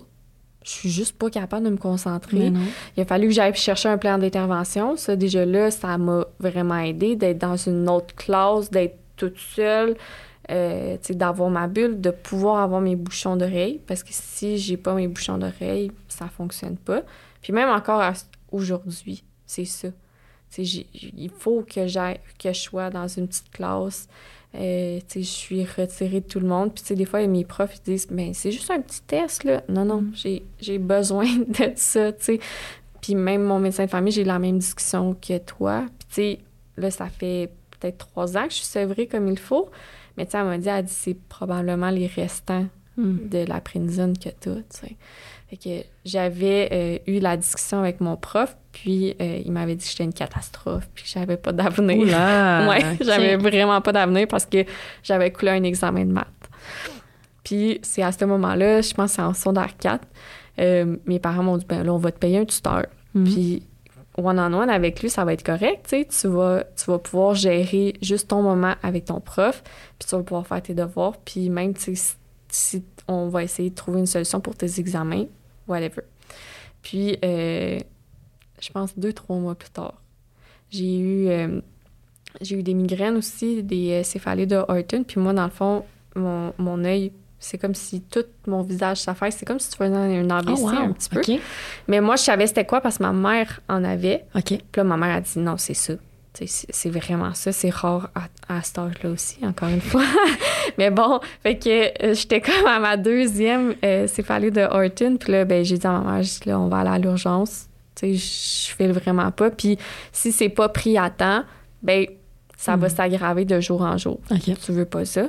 Je 0.69 0.75
suis 0.75 0.91
juste 0.91 1.17
pas 1.17 1.31
capable 1.31 1.65
de 1.65 1.71
me 1.71 1.79
concentrer. 1.79 2.53
Il 2.97 3.03
a 3.03 3.07
fallu 3.07 3.29
que 3.29 3.33
j'aille 3.33 3.55
chercher 3.55 3.89
un 3.89 3.97
plan 3.97 4.19
d'intervention. 4.19 4.97
Ça, 4.97 5.17
déjà 5.17 5.47
là, 5.47 5.71
ça 5.71 5.97
m'a 5.97 6.27
vraiment 6.39 6.79
aidé 6.79 7.17
d'être 7.17 7.39
dans 7.39 7.57
une 7.57 7.89
autre 7.89 8.15
classe, 8.15 8.71
d'être 8.71 8.99
toute 9.17 9.39
seule, 9.39 9.97
euh, 10.51 10.99
d'avoir 11.09 11.49
ma 11.49 11.69
bulle, 11.69 12.03
de 12.03 12.11
pouvoir 12.11 12.63
avoir 12.63 12.83
mes 12.83 12.97
bouchons 12.97 13.37
d'oreille. 13.37 13.81
Parce 13.87 14.03
que 14.03 14.11
si 14.13 14.59
j'ai 14.59 14.77
pas 14.77 14.93
mes 14.93 15.09
bouchons 15.09 15.39
d'oreille, 15.39 15.91
ça 16.07 16.29
fonctionne 16.29 16.77
pas. 16.77 17.03
Puis 17.41 17.55
même 17.55 17.71
encore 17.71 18.03
aujourd'hui, 18.53 19.25
c'est 19.47 19.65
ça. 19.65 19.89
Il 20.59 21.31
faut 21.39 21.63
que 21.63 21.87
j'aille, 21.87 22.21
que 22.39 22.53
je 22.53 22.61
sois 22.61 22.91
dans 22.91 23.09
une 23.09 23.27
petite 23.27 23.51
classe. 23.51 24.07
Euh, 24.55 24.99
je 25.15 25.21
suis 25.21 25.65
retirée 25.65 26.21
de 26.21 26.27
tout 26.27 26.41
le 26.41 26.47
monde. 26.49 26.73
Puis, 26.75 26.95
des 26.95 27.05
fois, 27.05 27.27
mes 27.27 27.45
profs 27.45 27.77
ils 27.77 27.91
disent, 27.93 28.09
mais 28.11 28.33
c'est 28.35 28.51
juste 28.51 28.71
un 28.71 28.81
petit 28.81 29.03
test, 29.03 29.45
là. 29.45 29.63
Non, 29.69 29.85
non, 29.85 30.01
Mm. 30.03 30.13
j'ai, 30.61 30.79
besoin 30.79 31.27
de 31.49 31.73
ça, 31.77 32.13
tu. 32.13 32.41
Puis, 33.01 33.15
même 33.15 33.43
mon 33.45 33.59
médecin 33.59 33.85
de 33.85 33.91
famille, 33.91 34.13
j'ai 34.13 34.25
la 34.25 34.39
même 34.39 34.59
discussion 34.59 35.15
que 35.15 35.39
toi. 35.39 35.85
Puis, 36.11 36.39
là, 36.77 36.91
ça 36.91 37.09
fait 37.09 37.51
peut-être 37.79 37.99
trois 37.99 38.37
ans 38.37 38.45
que 38.45 38.51
je 38.51 38.57
suis 38.57 38.67
sevrée 38.67 39.07
comme 39.07 39.29
il 39.29 39.39
faut. 39.39 39.71
Mais, 40.17 40.25
tu 40.27 40.33
sais, 40.33 40.39
elle 40.39 40.45
m'a 40.45 40.59
dit, 40.59 40.87
dit, 40.87 40.93
c'est 40.93 41.17
probablement 41.29 41.91
les 41.91 42.07
restants 42.07 42.67
Hmm. 42.97 43.29
de 43.29 43.45
la 43.47 43.61
prénisone 43.61 44.19
que 44.19 44.29
tu 44.41 44.51
sais. 44.71 44.97
Fait 45.49 45.57
que 45.57 45.87
j'avais 46.05 46.69
euh, 46.73 46.99
eu 47.11 47.21
la 47.21 47.37
discussion 47.39 47.79
avec 47.79 48.01
mon 48.01 48.17
prof, 48.17 48.55
puis 48.73 49.17
euh, 49.21 49.41
il 49.45 49.51
m'avait 49.51 49.77
dit 49.77 49.85
que 49.85 49.91
j'étais 49.91 50.05
une 50.05 50.13
catastrophe, 50.13 50.89
puis 50.95 51.05
que 51.05 51.11
j'avais 51.11 51.39
pas 51.39 51.53
d'avenir. 51.53 52.07
Ouais, 52.69 52.97
j'avais 53.01 53.37
vraiment 53.37 53.81
pas 53.81 53.93
d'avenir 53.93 54.29
parce 54.29 54.45
que 54.45 54.65
j'avais 55.03 55.33
coulé 55.33 55.53
un 55.53 55.63
examen 55.63 56.05
de 56.05 56.13
maths. 56.13 56.27
Puis 57.45 57.81
c'est 57.83 58.03
à 58.03 58.13
ce 58.13 58.27
moment-là, 58.27 58.83
je 58.83 58.93
pense 58.93 59.13
que 59.13 59.17
c'est 59.17 59.23
en 59.23 59.33
secondaire 59.33 59.75
4, 59.79 60.07
euh, 60.59 60.97
mes 61.07 61.19
parents 61.19 61.43
m'ont 61.43 61.57
dit, 61.57 61.65
ben 61.67 61.83
là, 61.83 61.95
on 61.95 61.99
va 61.99 62.13
te 62.13 62.19
payer 62.19 62.39
un 62.39 62.45
tuteur. 62.45 62.85
Mhm. 63.15 63.25
Puis 63.25 63.63
one-on-one 64.19 64.69
avec 64.69 65.01
lui, 65.01 65.09
ça 65.09 65.25
va 65.25 65.33
être 65.33 65.45
correct, 65.45 65.87
tu 65.89 66.29
vas, 66.29 66.65
tu 66.77 66.91
vas 66.91 66.99
pouvoir 66.99 67.35
gérer 67.35 67.95
juste 68.03 68.29
ton 68.29 68.43
moment 68.43 68.75
avec 68.83 69.07
ton 69.07 69.21
prof, 69.21 69.63
puis 69.99 70.09
tu 70.09 70.15
vas 70.15 70.23
pouvoir 70.23 70.47
faire 70.47 70.61
tes 70.61 70.75
devoirs, 70.75 71.17
puis 71.25 71.49
même, 71.49 71.73
tu 71.73 71.97
sais, 71.97 72.15
si, 72.49 72.79
si 72.79 72.85
on 73.07 73.29
va 73.29 73.45
essayer 73.45 73.71
de 73.71 73.75
trouver 73.75 74.01
une 74.01 74.07
solution 74.07 74.41
pour 74.41 74.55
tes 74.57 74.79
examens, 74.79 75.25
whatever. 75.69 76.03
Puis, 76.83 77.19
euh, 77.25 77.79
je 78.61 78.71
pense 78.71 78.99
deux, 78.99 79.13
trois 79.13 79.37
mois 79.37 79.55
plus 79.55 79.71
tard, 79.71 79.95
j'ai 80.71 80.99
eu, 80.99 81.29
euh, 81.29 81.61
j'ai 82.41 82.57
eu 82.59 82.63
des 82.63 82.75
migraines 82.75 83.17
aussi, 83.17 83.63
des 83.63 83.93
euh, 83.93 84.03
céphalées 84.03 84.47
de 84.47 84.57
Horton, 84.57 85.05
puis 85.07 85.21
moi, 85.21 85.33
dans 85.33 85.45
le 85.45 85.51
fond, 85.51 85.85
mon, 86.15 86.53
mon 86.59 86.85
œil, 86.85 87.13
c'est 87.41 87.57
comme 87.59 87.75
si 87.75 88.01
tout 88.01 88.25
mon 88.49 88.63
visage 88.63 89.01
s'affaisse. 89.01 89.37
C'est 89.37 89.47
comme 89.47 89.61
si 89.61 89.71
tu 89.71 89.77
faisais 89.77 89.95
un 89.95 90.29
AVC 90.29 90.55
Oh, 90.59 90.63
wow. 90.63 90.69
un 90.71 90.93
petit 90.93 91.09
peu. 91.09 91.21
Mais 91.87 92.01
moi, 92.01 92.17
je 92.17 92.23
savais 92.23 92.49
c'était 92.49 92.65
quoi 92.67 92.81
parce 92.81 92.99
que 92.99 93.05
ma 93.05 93.13
mère 93.13 93.61
en 93.69 93.85
avait. 93.85 94.25
OK. 94.35 94.43
Puis 94.47 94.61
là, 94.77 94.83
ma 94.85 94.97
mère 94.97 95.15
a 95.15 95.21
dit 95.21 95.39
non, 95.39 95.57
c'est 95.57 95.75
ça. 95.75 95.95
C'est 96.47 96.91
vraiment 96.91 97.35
ça. 97.35 97.51
C'est 97.53 97.71
rare 97.71 98.11
à, 98.15 98.57
à 98.59 98.63
cet 98.63 98.79
âge-là 98.79 99.11
aussi, 99.11 99.39
encore 99.45 99.69
une 99.71 99.81
fois. 99.81 100.05
Mais 100.79 100.91
bon, 100.91 101.21
fait 101.43 101.59
que 101.59 102.05
euh, 102.05 102.15
j'étais 102.15 102.41
comme 102.41 102.67
à 102.67 102.79
ma 102.79 102.97
deuxième 102.97 103.75
euh, 103.85 104.07
céphalée 104.07 104.51
de 104.51 104.61
Horton. 104.61 105.17
Puis 105.19 105.33
là, 105.33 105.45
ben, 105.45 105.65
j'ai 105.65 105.79
dit 105.79 105.87
à 105.87 105.93
ma 106.01 106.13
mère, 106.13 106.21
dit, 106.23 106.41
là, 106.47 106.61
on 106.61 106.69
va 106.69 106.79
aller 106.79 106.91
à 106.91 106.99
l'urgence. 106.99 107.67
Tu 107.95 108.17
sais, 108.17 108.75
je 108.79 108.93
vraiment 108.93 109.31
pas. 109.33 109.51
Puis 109.51 109.79
si 110.13 110.31
c'est 110.33 110.49
pas 110.49 110.69
pris 110.69 110.97
à 110.97 111.11
temps, 111.11 111.43
ben, 111.83 112.07
ça 112.57 112.77
va 112.77 112.89
Mhm. 112.89 112.95
s'aggraver 112.95 113.45
de 113.45 113.61
jour 113.61 113.83
en 113.83 113.97
jour. 113.99 114.21
OK. 114.31 114.59
Tu 114.65 114.73
veux 114.73 114.85
pas 114.85 115.05
ça. 115.05 115.27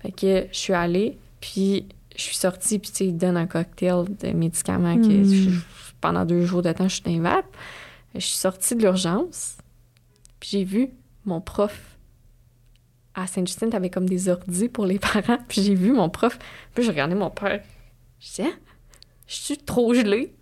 Fait 0.00 0.12
que 0.12 0.46
je 0.52 0.56
suis 0.58 0.72
allée, 0.72 1.16
puis 1.40 1.86
je 2.16 2.22
suis 2.22 2.36
sortie, 2.36 2.78
puis 2.78 2.90
tu 2.90 2.96
sais, 2.98 3.06
ils 3.06 3.16
donnent 3.16 3.36
un 3.36 3.46
cocktail 3.46 4.04
de 4.20 4.28
médicaments 4.32 4.96
que 4.96 5.24
je- 5.24 5.58
pendant 6.00 6.24
deux 6.24 6.44
jours 6.44 6.62
de 6.62 6.70
temps, 6.72 6.88
je 6.88 6.94
suis 6.94 7.02
dans 7.02 7.10
les 7.12 7.20
vapes. 7.20 7.46
Je 8.14 8.20
suis 8.20 8.36
sortie 8.36 8.74
de 8.76 8.82
l'urgence, 8.82 9.56
puis 10.42 10.48
j'ai 10.50 10.64
vu 10.64 10.88
mon 11.24 11.40
prof 11.40 11.96
à 13.14 13.28
Sainte-Justine, 13.28 13.70
t'avais 13.70 13.90
comme 13.90 14.08
des 14.08 14.28
ordis 14.28 14.68
pour 14.68 14.86
les 14.86 14.98
parents, 15.12 15.38
puis 15.46 15.62
j'ai 15.62 15.76
vu 15.76 15.92
mon 15.92 16.08
prof, 16.08 16.36
puis 16.74 16.82
j'ai 16.82 16.90
regardé 16.90 17.14
mon 17.14 17.30
père. 17.30 17.62
Je 18.18 18.26
disais, 18.26 18.42
Hein? 18.44 18.52
je 19.28 19.36
suis 19.36 19.56
trop 19.58 19.94
gelée. 19.94 20.32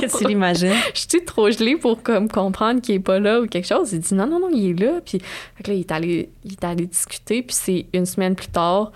Qu'est-ce 0.00 0.14
que 0.14 0.18
tu 0.22 0.28
l'imagines? 0.28 0.72
Je 0.94 1.00
suis 1.08 1.24
trop 1.26 1.50
gelée 1.50 1.76
pour 1.76 2.02
comme 2.02 2.28
comprendre 2.28 2.80
qu'il 2.80 2.94
est 2.94 3.00
pas 3.00 3.18
là 3.18 3.40
ou 3.42 3.46
quelque 3.46 3.66
chose. 3.66 3.92
Il 3.92 3.98
dit 4.00 4.14
non, 4.14 4.26
non, 4.26 4.40
non, 4.40 4.48
il 4.50 4.70
est 4.70 4.80
là. 4.80 5.00
Puis 5.04 5.18
fait 5.18 5.62
que 5.62 5.70
là, 5.70 5.74
il 5.76 5.80
est 5.80 5.92
allé, 5.92 6.30
il 6.44 6.52
est 6.52 6.64
allé 6.64 6.86
discuter. 6.86 7.42
Puis 7.42 7.54
c'est 7.56 7.86
une 7.92 8.06
semaine 8.06 8.34
plus 8.34 8.46
tard 8.48 8.92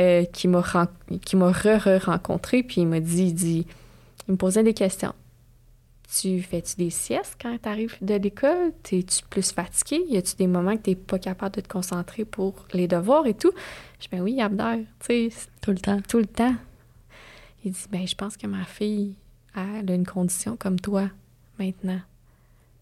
euh, 0.00 0.24
qu'il 0.24 0.50
m'a 0.50 0.60
ren- 0.62 0.88
m'a 1.34 1.52
re-rencontré. 1.52 2.62
Puis 2.64 2.80
il 2.80 2.86
m'a 2.86 3.00
dit, 3.00 3.24
il 3.24 3.34
dit, 3.34 3.66
il 4.28 4.32
me 4.32 4.36
posait 4.36 4.62
des 4.62 4.74
questions. 4.74 5.14
Tu 6.14 6.40
fais-tu 6.40 6.76
des 6.76 6.90
siestes 6.90 7.36
quand 7.40 7.56
tu 7.60 7.68
arrives 7.68 7.96
de 8.00 8.14
l'école? 8.14 8.72
T'es-tu 8.84 9.24
plus 9.28 9.50
fatigué? 9.50 10.04
Y 10.08 10.16
a-tu 10.18 10.36
des 10.36 10.46
moments 10.46 10.76
que 10.76 10.82
t'es 10.82 10.94
pas 10.94 11.18
capable 11.18 11.56
de 11.56 11.60
te 11.62 11.68
concentrer 11.68 12.24
pour 12.24 12.54
les 12.72 12.86
devoirs 12.86 13.26
et 13.26 13.34
tout? 13.34 13.50
Je 13.98 14.04
dis, 14.04 14.08
ben 14.12 14.20
oui, 14.20 14.40
Abder, 14.40 14.84
tu 15.00 15.30
sais, 15.30 15.36
Tout 15.60 15.72
le 15.72 15.78
temps. 15.78 16.00
tout 16.08 16.18
le 16.18 16.26
temps. 16.26 16.54
Il 17.64 17.72
dit, 17.72 17.86
ben, 17.90 18.06
je 18.06 18.14
pense 18.14 18.36
que 18.36 18.46
ma 18.46 18.64
fille, 18.64 19.16
elle 19.56 19.90
a 19.90 19.94
une 19.94 20.06
condition 20.06 20.56
comme 20.56 20.78
toi, 20.78 21.10
maintenant. 21.58 22.00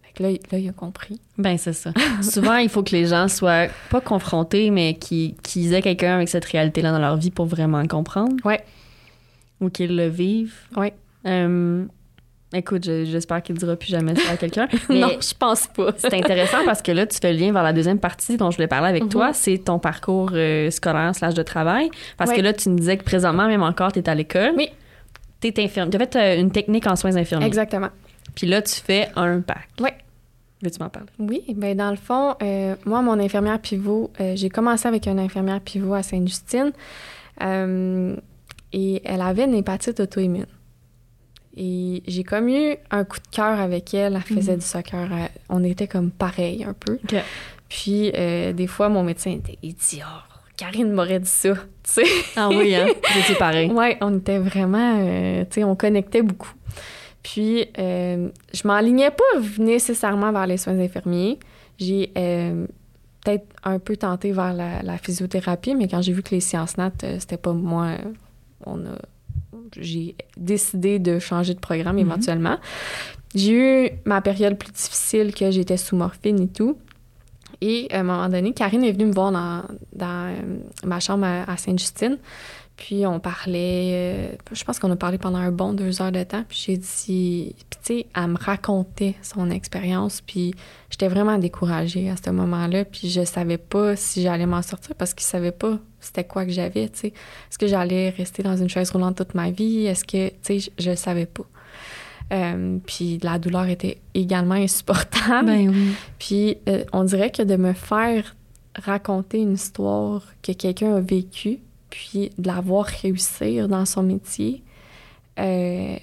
Fait 0.02 0.12
que 0.12 0.22
là, 0.22 0.30
il- 0.30 0.40
là 0.52 0.58
il 0.58 0.68
a 0.68 0.72
compris. 0.72 1.18
Ben, 1.38 1.56
c'est 1.56 1.72
ça. 1.72 1.92
Souvent, 2.22 2.56
il 2.56 2.68
faut 2.68 2.82
que 2.82 2.92
les 2.92 3.06
gens 3.06 3.26
soient 3.28 3.68
pas 3.88 4.02
confrontés, 4.02 4.68
mais 4.70 4.94
qu'ils 4.98 5.34
qu'ils 5.37 5.72
aient 5.72 5.80
quelqu'un 5.82 6.16
avec 6.16 6.28
cette 6.28 6.44
réalité-là 6.44 6.92
dans 6.92 6.98
leur 6.98 7.16
vie 7.16 7.30
pour 7.30 7.46
vraiment 7.46 7.87
comprendre. 7.87 8.37
Ouais. 8.44 8.62
Ou 9.62 9.70
qu'ils 9.70 9.96
le 9.96 10.08
vivent. 10.08 10.58
Ouais. 10.76 10.92
Euh, 11.24 11.87
écoute, 12.54 12.84
je- 12.84 13.04
j'espère 13.04 13.42
qu'il 13.42 13.54
ne 13.54 13.60
dira 13.60 13.76
plus 13.76 13.88
jamais 13.88 14.14
ça 14.14 14.32
à 14.32 14.36
quelqu'un. 14.36 14.68
Non, 14.90 15.10
je 15.20 15.34
pense 15.38 15.66
pas. 15.66 15.90
c'est 15.96 16.14
intéressant 16.14 16.64
parce 16.64 16.82
que 16.82 16.92
là, 16.92 17.06
tu 17.06 17.18
fais 17.20 17.32
le 17.32 17.38
lien 17.38 17.52
vers 17.52 17.62
la 17.62 17.72
deuxième 17.72 17.98
partie 17.98 18.36
dont 18.36 18.50
je 18.50 18.56
voulais 18.56 18.68
parler 18.68 18.88
avec 18.88 19.04
Mhm. 19.04 19.08
toi. 19.10 19.32
C'est 19.32 19.58
ton 19.58 19.78
parcours 19.78 20.30
euh, 20.34 20.70
scolaire 20.70 21.14
slash 21.14 21.34
de 21.34 21.42
travail. 21.42 21.90
Parce 22.16 22.30
Ouais. 22.30 22.36
que 22.36 22.42
là, 22.42 22.52
tu 22.52 22.68
me 22.70 22.78
disais 22.78 22.96
que 22.96 23.04
présentement, 23.04 23.46
même 23.46 23.62
encore, 23.62 23.92
tu 23.92 23.98
es 23.98 24.08
à 24.08 24.14
l'école. 24.14 24.52
Oui. 24.56 24.68
Tu 25.40 25.48
es 25.48 25.64
infirmière. 25.64 25.90
Tu 25.90 25.96
as 25.96 26.06
fait 26.06 26.16
euh, 26.16 26.40
une 26.40 26.50
technique 26.50 26.86
en 26.86 26.96
soins 26.96 27.16
infirmiers. 27.16 27.46
Exactement. 27.46 27.88
Puis 28.34 28.46
là, 28.46 28.62
tu 28.62 28.74
fais 28.80 29.08
un 29.16 29.38
bac. 29.38 29.68
Ouais. 29.80 29.94
Veux-tu 30.62 30.78
m'en 30.82 30.88
parler? 30.88 31.08
Oui, 31.18 31.42
ben 31.54 31.76
dans 31.76 31.90
le 31.90 31.96
fond, 31.96 32.36
euh, 32.42 32.74
moi, 32.86 33.02
mon 33.02 33.18
infirmière 33.20 33.58
pivot, 33.58 34.10
euh, 34.20 34.32
j'ai 34.34 34.48
commencé 34.48 34.88
avec 34.88 35.06
une 35.06 35.18
infirmière 35.18 35.60
pivot 35.60 35.92
à 35.92 36.02
Sainte-Justine 36.02 36.72
et 38.72 39.02
elle 39.04 39.20
avait 39.20 39.44
une 39.44 39.54
hépatite 39.54 40.00
auto-immune. 40.00 40.46
Et 41.56 42.02
j'ai 42.06 42.24
comme 42.24 42.48
eu 42.48 42.76
un 42.90 43.04
coup 43.04 43.18
de 43.18 43.28
cœur 43.34 43.60
avec 43.60 43.94
elle. 43.94 44.14
Elle 44.16 44.36
faisait 44.36 44.52
Mhm. 44.52 44.58
du 44.58 44.64
soccer. 44.66 45.08
elle- 45.12 45.30
on 45.48 45.62
était 45.64 45.86
comme 45.88 46.10
pareil 46.10 46.64
un 46.64 46.72
peu. 46.74 46.98
Puis, 47.68 48.12
euh, 48.16 48.52
des 48.52 48.66
fois, 48.66 48.88
mon 48.88 49.02
médecin 49.02 49.30
était, 49.32 49.58
il 49.62 49.74
dit 49.74 50.00
Oh, 50.04 50.34
Karine 50.56 50.92
m'aurait 50.92 51.20
dit 51.20 51.28
ça. 51.28 51.54
Tu 51.84 51.90
sais? 51.92 52.04
Ah 52.36 52.48
oui, 52.48 52.74
hein? 52.74 52.86
C'est 53.26 53.36
pareil. 53.38 53.70
Ouais, 53.70 53.98
on 54.00 54.16
était 54.18 54.38
vraiment. 54.38 54.98
euh, 55.00 55.44
tu 55.44 55.54
sais, 55.56 55.64
on 55.64 55.76
connectait 55.76 56.22
beaucoup. 56.22 56.52
Puis, 57.22 57.66
euh, 57.78 58.28
je 58.52 58.66
m'enlignais 58.68 59.10
pas 59.10 59.40
nécessairement 59.58 60.32
vers 60.32 60.46
les 60.46 60.56
soins 60.56 60.78
infirmiers. 60.78 61.38
J'ai 61.78 62.10
euh, 62.16 62.66
peut-être 63.24 63.46
un 63.64 63.78
peu 63.78 63.96
tenté 63.96 64.32
vers 64.32 64.52
la, 64.54 64.82
la 64.82 64.98
physiothérapie, 64.98 65.74
mais 65.74 65.88
quand 65.88 66.00
j'ai 66.02 66.12
vu 66.12 66.22
que 66.22 66.34
les 66.34 66.40
sciences 66.40 66.76
nat, 66.78 66.92
euh, 67.02 67.16
c'était 67.18 67.36
pas 67.36 67.52
moi, 67.52 67.86
euh, 67.86 68.12
on 68.66 68.78
a. 68.86 68.98
J'ai 69.79 70.14
décidé 70.37 70.98
de 70.98 71.18
changer 71.18 71.55
de 71.55 71.61
programme 71.61 71.96
Mhm. 71.96 72.03
éventuellement. 72.03 72.57
J'ai 73.35 73.87
eu 73.87 73.90
ma 74.05 74.20
période 74.20 74.57
plus 74.59 74.70
difficile 74.72 75.35
que 75.35 75.50
j'étais 75.50 75.77
sous 75.77 75.96
morphine 75.96 76.40
et 76.40 76.48
tout. 76.48 76.77
Et 77.61 77.88
à 77.90 78.00
un 78.00 78.03
moment 78.03 78.29
donné, 78.29 78.53
Karine 78.53 78.85
est 78.85 78.92
venue 78.92 79.07
me 79.07 79.12
voir 79.12 79.33
dans, 79.33 79.62
dans 79.94 80.29
euh, 80.29 80.35
ma 80.85 81.00
chambre 81.00 81.24
à, 81.24 81.50
à 81.50 81.57
Sainte-Justine. 81.57 82.18
Puis 82.77 83.06
on 83.06 83.20
parlait, 83.20 83.90
euh, 83.92 84.37
je 84.52 84.64
pense 84.64 84.81
qu'on 84.81 84.90
a 84.90 84.96
parlé 84.96 85.16
pendant 85.16 85.38
un 85.38 85.52
bon 85.52 85.72
deux 85.72 86.02
heures 86.02 86.10
de 86.10 86.25
temps. 86.25 86.44
Puis 86.48 86.64
j'ai 86.66 86.77
dit, 86.77 87.54
puis 87.70 87.79
tu 87.79 87.79
sais, 87.83 88.06
elle 88.16 88.29
me 88.29 88.37
racontait 88.38 89.14
son 89.22 89.50
expérience. 89.50 90.20
Puis 90.20 90.54
j'étais 90.90 91.08
vraiment 91.08 91.38
découragée 91.38 92.10
à 92.10 92.16
ce 92.16 92.31
moment-là. 92.31 92.85
Puis 92.85 93.10
je 93.10 93.25
savais 93.25 93.58
pas 93.58 93.94
si 93.94 94.22
j'allais 94.22 94.46
m'en 94.46 94.62
sortir 94.62 94.94
parce 94.96 95.14
qu'ils 95.14 95.27
savaient 95.27 95.52
pas 95.52 95.79
c'était 96.00 96.25
quoi 96.25 96.44
que 96.44 96.52
j'avais, 96.52 96.88
tu 96.90 96.98
sais. 96.98 97.06
Est-ce 97.08 97.58
que 97.58 97.66
j'allais 97.66 98.10
rester 98.10 98.42
dans 98.42 98.56
une 98.56 98.68
chaise 98.68 98.90
roulante 98.90 99.16
toute 99.16 99.35
ma 99.35 99.50
vie? 99.50 99.87
Est-ce 99.87 100.04
que, 100.04 100.29
tu 100.29 100.35
sais, 100.42 100.58
je, 100.58 100.90
je 100.90 100.94
savais 100.94 101.25
pas. 101.25 101.44
Euh, 102.33 102.79
puis 102.87 103.18
la 103.22 103.38
douleur 103.38 103.66
était 103.66 103.98
également 104.14 104.54
insupportable. 104.54 105.46
Ben 105.46 105.68
oui. 105.68 105.94
Puis 106.18 106.58
euh, 106.68 106.85
on 106.92 107.04
dirait 107.04 107.31
que 107.31 107.42
de 107.42 107.56
me 107.56 107.72
faire 107.72 108.35
raconter 108.77 109.40
une 109.40 109.54
histoire 109.54 110.22
que 110.42 110.52
quelqu'un 110.52 110.96
a 110.96 111.00
vécue, 111.00 111.58
puis 111.94 112.32
de 112.38 112.48
la 112.48 112.60
voir 112.60 112.86
réussir 112.86 113.68
dans 113.68 113.84
son 113.84 114.02
métier, 114.02 114.64
euh, 115.38 115.96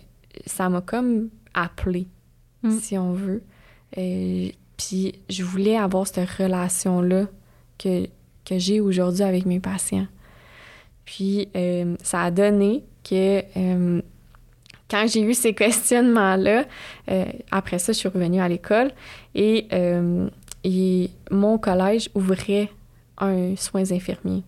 ça 0.45 0.69
m'a 0.69 0.79
comme 0.79 1.27
appelé, 1.53 2.07
Mm. 2.63 2.79
si 2.79 2.97
on 2.97 3.11
veut. 3.11 3.43
Euh, 3.97 4.49
puis 4.77 5.15
je 5.29 5.43
voulais 5.43 5.75
avoir 5.75 6.07
cette 6.07 6.29
relation-là 6.29 7.25
que, 7.77 8.07
que 8.45 8.57
j'ai 8.57 8.79
aujourd'hui 8.79 9.23
avec 9.23 9.45
mes 9.45 9.59
patients. 9.59 10.07
Puis 11.03 11.49
euh, 11.57 11.97
ça 12.01 12.21
a 12.21 12.31
donné 12.31 12.85
que 13.03 13.41
quand 14.89 15.07
j'ai 15.07 15.21
eu 15.23 15.33
ces 15.33 15.53
questionnements-là, 15.63 16.65
après 17.49 17.79
ça, 17.79 17.91
je 17.91 17.97
suis 17.97 18.07
revenue 18.09 18.39
à 18.39 18.47
l'école 18.47 18.91
et, 19.35 19.67
et 20.63 21.09
mon 21.31 21.57
collège 21.57 22.09
ouvrait 22.13 22.69
un 23.17 23.55
soins 23.57 23.91
infirmiers. 23.91 24.43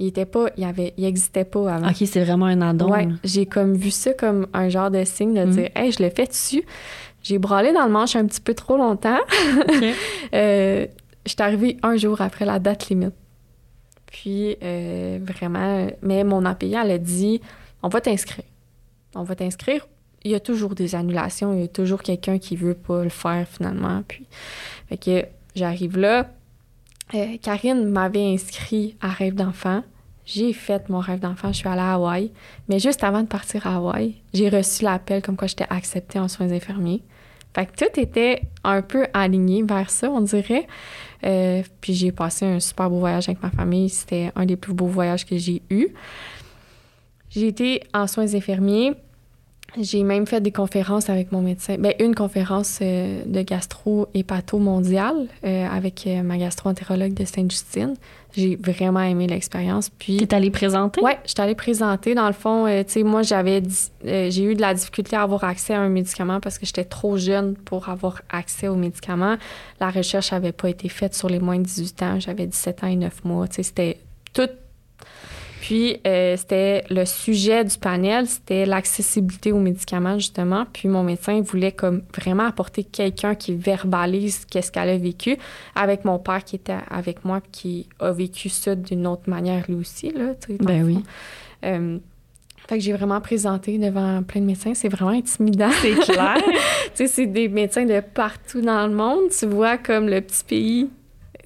Il 0.00 0.08
était 0.08 0.24
pas, 0.24 0.48
il 0.56 0.64
avait, 0.64 0.94
il 0.96 1.04
existait 1.04 1.44
pas 1.44 1.74
avant. 1.74 1.88
Ok, 1.88 1.96
c'est 2.06 2.24
vraiment 2.24 2.46
un 2.46 2.60
addon. 2.62 2.90
Ouais, 2.90 3.08
j'ai 3.22 3.46
comme 3.46 3.74
vu 3.74 3.90
ça 3.90 4.12
comme 4.14 4.46
un 4.54 4.68
genre 4.68 4.90
de 4.90 5.04
signe 5.04 5.34
de 5.34 5.44
dire, 5.44 5.68
hey, 5.76 5.92
je 5.92 6.02
le 6.02 6.10
fais 6.10 6.26
dessus. 6.26 6.64
J'ai 7.22 7.38
brûlé 7.38 7.72
dans 7.72 7.84
le 7.84 7.92
manche 7.92 8.16
un 8.16 8.24
petit 8.24 8.40
peu 8.40 8.54
trop 8.54 8.78
longtemps. 8.78 9.18
Okay. 9.68 9.92
euh, 10.34 10.86
J'étais 11.26 11.42
arrivée 11.42 11.76
un 11.82 11.96
jour 11.96 12.20
après 12.20 12.44
la 12.44 12.58
date 12.58 12.88
limite. 12.88 13.14
Puis, 14.06 14.56
euh, 14.62 15.18
vraiment, 15.22 15.86
mais 16.02 16.24
mon 16.24 16.44
employé, 16.46 16.78
elle 16.82 16.92
a 16.92 16.98
dit 16.98 17.40
on 17.82 17.88
va 17.88 18.00
t'inscrire. 18.00 18.44
On 19.14 19.22
va 19.22 19.34
t'inscrire. 19.34 19.86
Il 20.24 20.30
y 20.30 20.34
a 20.34 20.40
toujours 20.40 20.74
des 20.74 20.94
annulations, 20.94 21.54
il 21.54 21.60
y 21.60 21.64
a 21.64 21.68
toujours 21.68 22.02
quelqu'un 22.02 22.38
qui 22.38 22.56
veut 22.56 22.74
pas 22.74 23.02
le 23.02 23.10
faire 23.10 23.46
finalement. 23.48 24.02
Puis, 24.06 24.26
fait 24.88 24.96
que 24.96 25.26
j'arrive 25.54 25.98
là. 25.98 26.30
Euh, 27.14 27.36
Karine 27.42 27.84
m'avait 27.88 28.32
inscrit 28.32 28.96
à 29.00 29.08
Rêve 29.08 29.34
d'enfant. 29.34 29.82
J'ai 30.32 30.52
fait 30.52 30.88
mon 30.88 31.00
rêve 31.00 31.18
d'enfant, 31.18 31.48
je 31.48 31.58
suis 31.58 31.68
allée 31.68 31.80
à 31.80 31.94
Hawaï. 31.94 32.30
Mais 32.68 32.78
juste 32.78 33.02
avant 33.02 33.22
de 33.22 33.26
partir 33.26 33.66
à 33.66 33.76
Hawaï, 33.76 34.14
j'ai 34.32 34.48
reçu 34.48 34.84
l'appel 34.84 35.22
comme 35.22 35.36
quoi 35.36 35.48
j'étais 35.48 35.66
acceptée 35.68 36.20
en 36.20 36.28
soins 36.28 36.52
infirmiers. 36.52 37.02
Fait 37.52 37.66
que 37.66 37.84
tout 37.84 38.00
était 38.00 38.42
un 38.62 38.80
peu 38.80 39.08
aligné 39.12 39.64
vers 39.64 39.90
ça, 39.90 40.08
on 40.08 40.20
dirait. 40.20 40.68
Euh, 41.24 41.64
puis 41.80 41.94
j'ai 41.94 42.12
passé 42.12 42.46
un 42.46 42.60
super 42.60 42.88
beau 42.88 43.00
voyage 43.00 43.28
avec 43.28 43.42
ma 43.42 43.50
famille. 43.50 43.88
C'était 43.88 44.30
un 44.36 44.46
des 44.46 44.54
plus 44.54 44.72
beaux 44.72 44.86
voyages 44.86 45.26
que 45.26 45.36
j'ai 45.36 45.62
eu. 45.68 45.88
J'ai 47.30 47.48
été 47.48 47.82
en 47.92 48.06
soins 48.06 48.32
infirmiers. 48.32 48.92
J'ai 49.78 50.02
même 50.02 50.26
fait 50.26 50.40
des 50.40 50.50
conférences 50.50 51.08
avec 51.10 51.30
mon 51.32 51.42
médecin. 51.42 51.76
Bien, 51.78 51.92
une 52.00 52.14
conférence 52.14 52.80
euh, 52.82 53.22
de 53.24 53.42
gastro-hépato 53.42 54.58
mondiale 54.58 55.28
euh, 55.44 55.66
avec 55.68 56.06
euh, 56.06 56.22
ma 56.22 56.38
gastro-entérologue 56.38 57.14
de 57.14 57.24
Sainte-Justine. 57.24 57.94
J'ai 58.36 58.56
vraiment 58.56 59.00
aimé 59.00 59.26
l'expérience. 59.26 59.90
Puis. 59.90 60.16
T'es 60.16 60.34
allée 60.34 60.50
présenter? 60.50 61.00
Oui, 61.02 61.12
je 61.24 61.30
suis 61.30 61.40
allée 61.40 61.54
présenter. 61.54 62.14
Dans 62.14 62.26
le 62.26 62.32
fond, 62.32 62.66
tu 62.84 62.92
sais, 62.92 63.02
moi, 63.02 63.22
j'avais. 63.22 63.62
j'ai 64.04 64.42
eu 64.42 64.54
de 64.54 64.60
la 64.60 64.74
difficulté 64.74 65.16
à 65.16 65.22
avoir 65.22 65.44
accès 65.44 65.74
à 65.74 65.80
un 65.80 65.88
médicament 65.88 66.40
parce 66.40 66.58
que 66.58 66.66
j'étais 66.66 66.84
trop 66.84 67.16
jeune 67.16 67.54
pour 67.54 67.88
avoir 67.88 68.22
accès 68.28 68.68
aux 68.68 68.76
médicaments. 68.76 69.36
La 69.80 69.90
recherche 69.90 70.30
n'avait 70.30 70.52
pas 70.52 70.68
été 70.68 70.88
faite 70.88 71.14
sur 71.14 71.28
les 71.28 71.40
moins 71.40 71.58
de 71.58 71.64
18 71.64 72.02
ans. 72.02 72.20
J'avais 72.20 72.46
17 72.46 72.84
ans 72.84 72.88
et 72.88 72.96
9 72.96 73.24
mois. 73.24 73.48
Tu 73.48 73.56
sais, 73.56 73.62
c'était 73.64 73.98
tout 74.32 74.48
puis, 75.60 75.98
euh, 76.06 76.36
c'était 76.38 76.84
le 76.88 77.04
sujet 77.04 77.64
du 77.64 77.76
panel, 77.76 78.26
c'était 78.26 78.64
l'accessibilité 78.64 79.52
aux 79.52 79.58
médicaments, 79.58 80.18
justement. 80.18 80.64
Puis, 80.72 80.88
mon 80.88 81.02
médecin 81.02 81.42
voulait 81.42 81.72
comme 81.72 82.00
vraiment 82.16 82.46
apporter 82.46 82.82
quelqu'un 82.82 83.34
qui 83.34 83.54
verbalise 83.54 84.46
qu'est-ce 84.46 84.72
qu'elle 84.72 84.88
a 84.88 84.96
vécu, 84.96 85.36
avec 85.74 86.06
mon 86.06 86.18
père 86.18 86.44
qui 86.44 86.56
était 86.56 86.78
avec 86.90 87.26
moi, 87.26 87.42
qui 87.52 87.86
a 87.98 88.10
vécu 88.10 88.48
ça 88.48 88.74
d'une 88.74 89.06
autre 89.06 89.28
manière 89.28 89.66
lui 89.68 89.74
aussi, 89.74 90.10
là, 90.12 90.34
tu 90.34 90.52
sais. 90.52 90.58
Ben 90.64 90.82
oui. 90.82 90.98
Euh, 91.66 91.98
fait 92.66 92.78
que 92.78 92.84
j'ai 92.84 92.94
vraiment 92.94 93.20
présenté 93.20 93.76
devant 93.76 94.22
plein 94.22 94.40
de 94.40 94.46
médecins. 94.46 94.72
C'est 94.72 94.88
vraiment 94.88 95.10
intimidant. 95.10 95.70
C'est 95.82 95.94
clair. 95.94 96.36
tu 96.44 96.90
sais, 96.94 97.06
c'est 97.06 97.26
des 97.26 97.48
médecins 97.48 97.84
de 97.84 98.00
partout 98.00 98.62
dans 98.62 98.86
le 98.86 98.94
monde. 98.94 99.28
Tu 99.38 99.44
vois 99.44 99.76
comme 99.76 100.08
le 100.08 100.22
petit 100.22 100.44
pays 100.44 100.90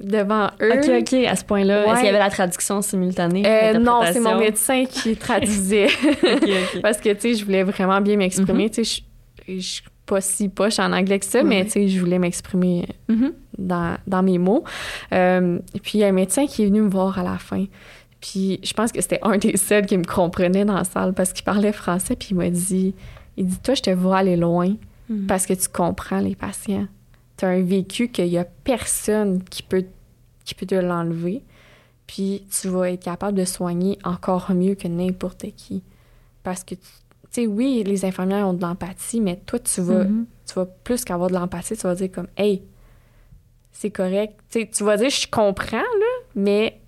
devant 0.01 0.51
eux. 0.61 0.73
OK, 0.73 0.89
OK, 1.01 1.13
à 1.25 1.37
ce 1.37 1.45
point-là. 1.45 1.87
Est-ce 1.87 1.97
qu'il 1.97 2.07
y 2.07 2.09
avait 2.09 2.19
la 2.19 2.31
traduction 2.31 2.83
simultanée? 2.83 3.43
Euh, 3.47 3.79
non, 3.79 4.01
c'est 4.13 4.21
mon 4.21 4.39
médecin 4.39 4.85
qui 4.87 5.17
traduisait. 5.17 5.89
Parce 6.83 6.99
que, 6.99 7.13
tu 7.13 7.21
sais, 7.21 7.35
je 7.35 7.45
voulais 7.45 7.63
vraiment 7.63 8.01
bien 8.01 8.17
m'exprimer. 8.17 8.67
Mm-hmm. 8.67 8.75
Tu 8.75 8.85
sais, 8.85 9.03
je 9.49 9.61
suis 9.61 9.83
pas 10.07 10.21
si 10.21 10.49
poche 10.49 10.79
en 10.79 10.93
anglais 10.93 11.19
que 11.19 11.25
ça, 11.25 11.43
mais, 11.43 11.65
tu 11.65 11.71
sais, 11.71 11.89
je 11.89 11.99
voulais 12.01 12.19
m'exprimer 12.19 12.87
mm-hmm. 13.09 13.33
dans, 13.59 13.97
dans, 14.07 14.23
mes 14.23 14.39
mots. 14.39 14.65
Euh, 15.13 15.59
puis, 15.83 15.99
il 15.99 16.01
y 16.01 16.05
a 16.05 16.09
un 16.09 16.13
médecin 16.13 16.47
qui 16.47 16.63
est 16.63 16.67
venu 16.67 16.83
me 16.83 16.91
voir 16.91 17.19
à 17.19 17.23
la 17.23 17.39
fin. 17.39 17.65
Puis, 18.21 18.61
je 18.63 18.73
pense 18.73 18.93
que 18.93 19.01
c'était 19.01 19.21
un 19.23 19.37
des 19.39 19.57
seuls 19.57 19.87
qui 19.87 19.99
me 19.99 20.05
comprenait 20.05 20.65
dans 20.65 20.75
la 20.75 20.85
salle 20.85 21.13
parce 21.13 21.33
qu'il 21.33 21.45
parlait 21.45 21.73
français. 21.73 22.17
Puis, 22.17 22.29
il 22.33 22.37
m'a 22.37 22.51
dit, 22.51 22.95
il 23.37 23.47
dit, 23.47 23.59
toi, 23.61 23.75
je 23.75 23.83
te 23.83 23.91
vois 23.91 24.19
aller 24.19 24.37
loin 24.37 24.75
mm-hmm. 25.11 25.27
parce 25.27 25.47
que 25.47 25.55
tu 25.55 25.69
comprends 25.69 26.21
les 26.21 26.35
patients 26.35 26.87
tu 27.37 27.45
as 27.45 27.49
un 27.49 27.62
vécu 27.62 28.09
qu'il 28.09 28.28
n'y 28.28 28.39
a 28.39 28.45
personne 28.45 29.43
qui 29.45 29.62
peut, 29.62 29.85
qui 30.45 30.55
peut 30.55 30.66
te 30.66 30.74
l'enlever. 30.74 31.43
Puis 32.07 32.47
tu 32.51 32.68
vas 32.68 32.91
être 32.91 33.03
capable 33.03 33.39
de 33.39 33.45
soigner 33.45 33.99
encore 34.05 34.53
mieux 34.53 34.74
que 34.74 34.89
n'importe 34.89 35.47
qui. 35.57 35.82
Parce 36.43 36.62
que, 36.62 36.74
tu 36.74 36.80
sais, 37.30 37.47
oui, 37.47 37.82
les 37.85 38.05
infirmières 38.05 38.47
ont 38.47 38.53
de 38.53 38.62
l'empathie, 38.62 39.20
mais 39.20 39.37
toi, 39.47 39.59
tu 39.59 39.80
vas, 39.80 40.05
mm-hmm. 40.05 40.24
tu 40.47 40.55
vas 40.55 40.66
plus 40.66 41.05
qu'avoir 41.05 41.30
de 41.30 41.35
l'empathie, 41.35 41.76
tu 41.76 41.82
vas 41.82 41.95
dire 41.95 42.12
comme, 42.12 42.28
hey, 42.37 42.62
c'est 43.72 43.91
correct. 43.91 44.39
tu 44.51 44.85
vas 44.85 44.97
dire, 44.97 45.11
je 45.11 45.26
comprends, 45.28 45.78
là, 45.78 46.26
mais 46.35 46.80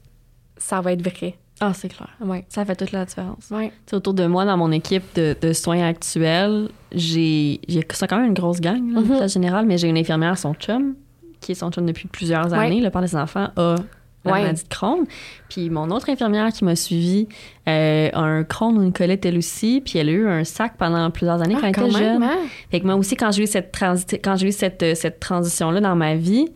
ça 0.56 0.80
va 0.80 0.92
être 0.92 1.02
vrai. 1.02 1.36
Ah, 1.60 1.72
c'est 1.72 1.88
clair. 1.88 2.10
Ouais. 2.20 2.44
Ça 2.48 2.64
fait 2.64 2.76
toute 2.76 2.92
la 2.92 3.04
différence. 3.04 3.48
Ouais. 3.50 3.72
autour 3.92 4.14
de 4.14 4.26
moi, 4.26 4.44
dans 4.44 4.56
mon 4.56 4.70
équipe 4.72 5.04
de, 5.14 5.34
de 5.40 5.52
soins 5.52 5.86
actuels, 5.86 6.68
j'ai, 6.92 7.60
c'est 7.68 8.06
quand 8.06 8.18
même 8.18 8.26
une 8.26 8.34
grosse 8.34 8.60
gang, 8.60 8.80
en 8.94 9.02
mm-hmm. 9.02 9.32
général, 9.32 9.66
mais 9.66 9.78
j'ai 9.78 9.88
une 9.88 9.98
infirmière, 9.98 10.36
son 10.36 10.54
chum, 10.54 10.94
qui 11.40 11.52
est 11.52 11.54
son 11.54 11.70
chum 11.70 11.86
depuis 11.86 12.08
plusieurs 12.08 12.52
années, 12.52 12.80
le 12.80 12.90
père 12.90 13.02
des 13.02 13.16
enfants, 13.16 13.48
a 13.56 13.76
la 14.24 14.32
maladie 14.32 14.62
de 14.64 14.68
Crohn. 14.68 15.06
Puis 15.48 15.70
mon 15.70 15.90
autre 15.90 16.10
infirmière 16.10 16.48
qui 16.52 16.64
m'a 16.64 16.76
suivi 16.76 17.28
euh, 17.68 18.10
a 18.12 18.20
un 18.20 18.44
Crohn 18.44 18.76
ou 18.76 18.82
une 18.82 18.92
colette 18.92 19.24
elle 19.24 19.38
aussi, 19.38 19.80
puis 19.84 19.98
elle 19.98 20.08
a 20.08 20.12
eu 20.12 20.28
un 20.28 20.44
sac 20.44 20.74
pendant 20.76 21.10
plusieurs 21.10 21.40
années 21.40 21.54
ah, 21.56 21.70
quand, 21.72 21.82
elle 21.84 21.90
était 21.90 21.98
jeune. 21.98 22.22
Hein? 22.22 22.38
Fait 22.70 22.80
que 22.80 22.86
moi 22.86 22.96
aussi, 22.96 23.16
quand 23.16 23.30
j'ai 23.30 23.44
eu 23.44 23.46
cette, 23.46 23.74
quand 23.76 24.36
j'ai 24.36 24.48
eu 24.48 24.52
cette, 24.52 24.82
euh, 24.82 24.94
cette 24.94 25.20
transition-là 25.20 25.80
dans 25.80 25.96
ma 25.96 26.16
vie, 26.16 26.48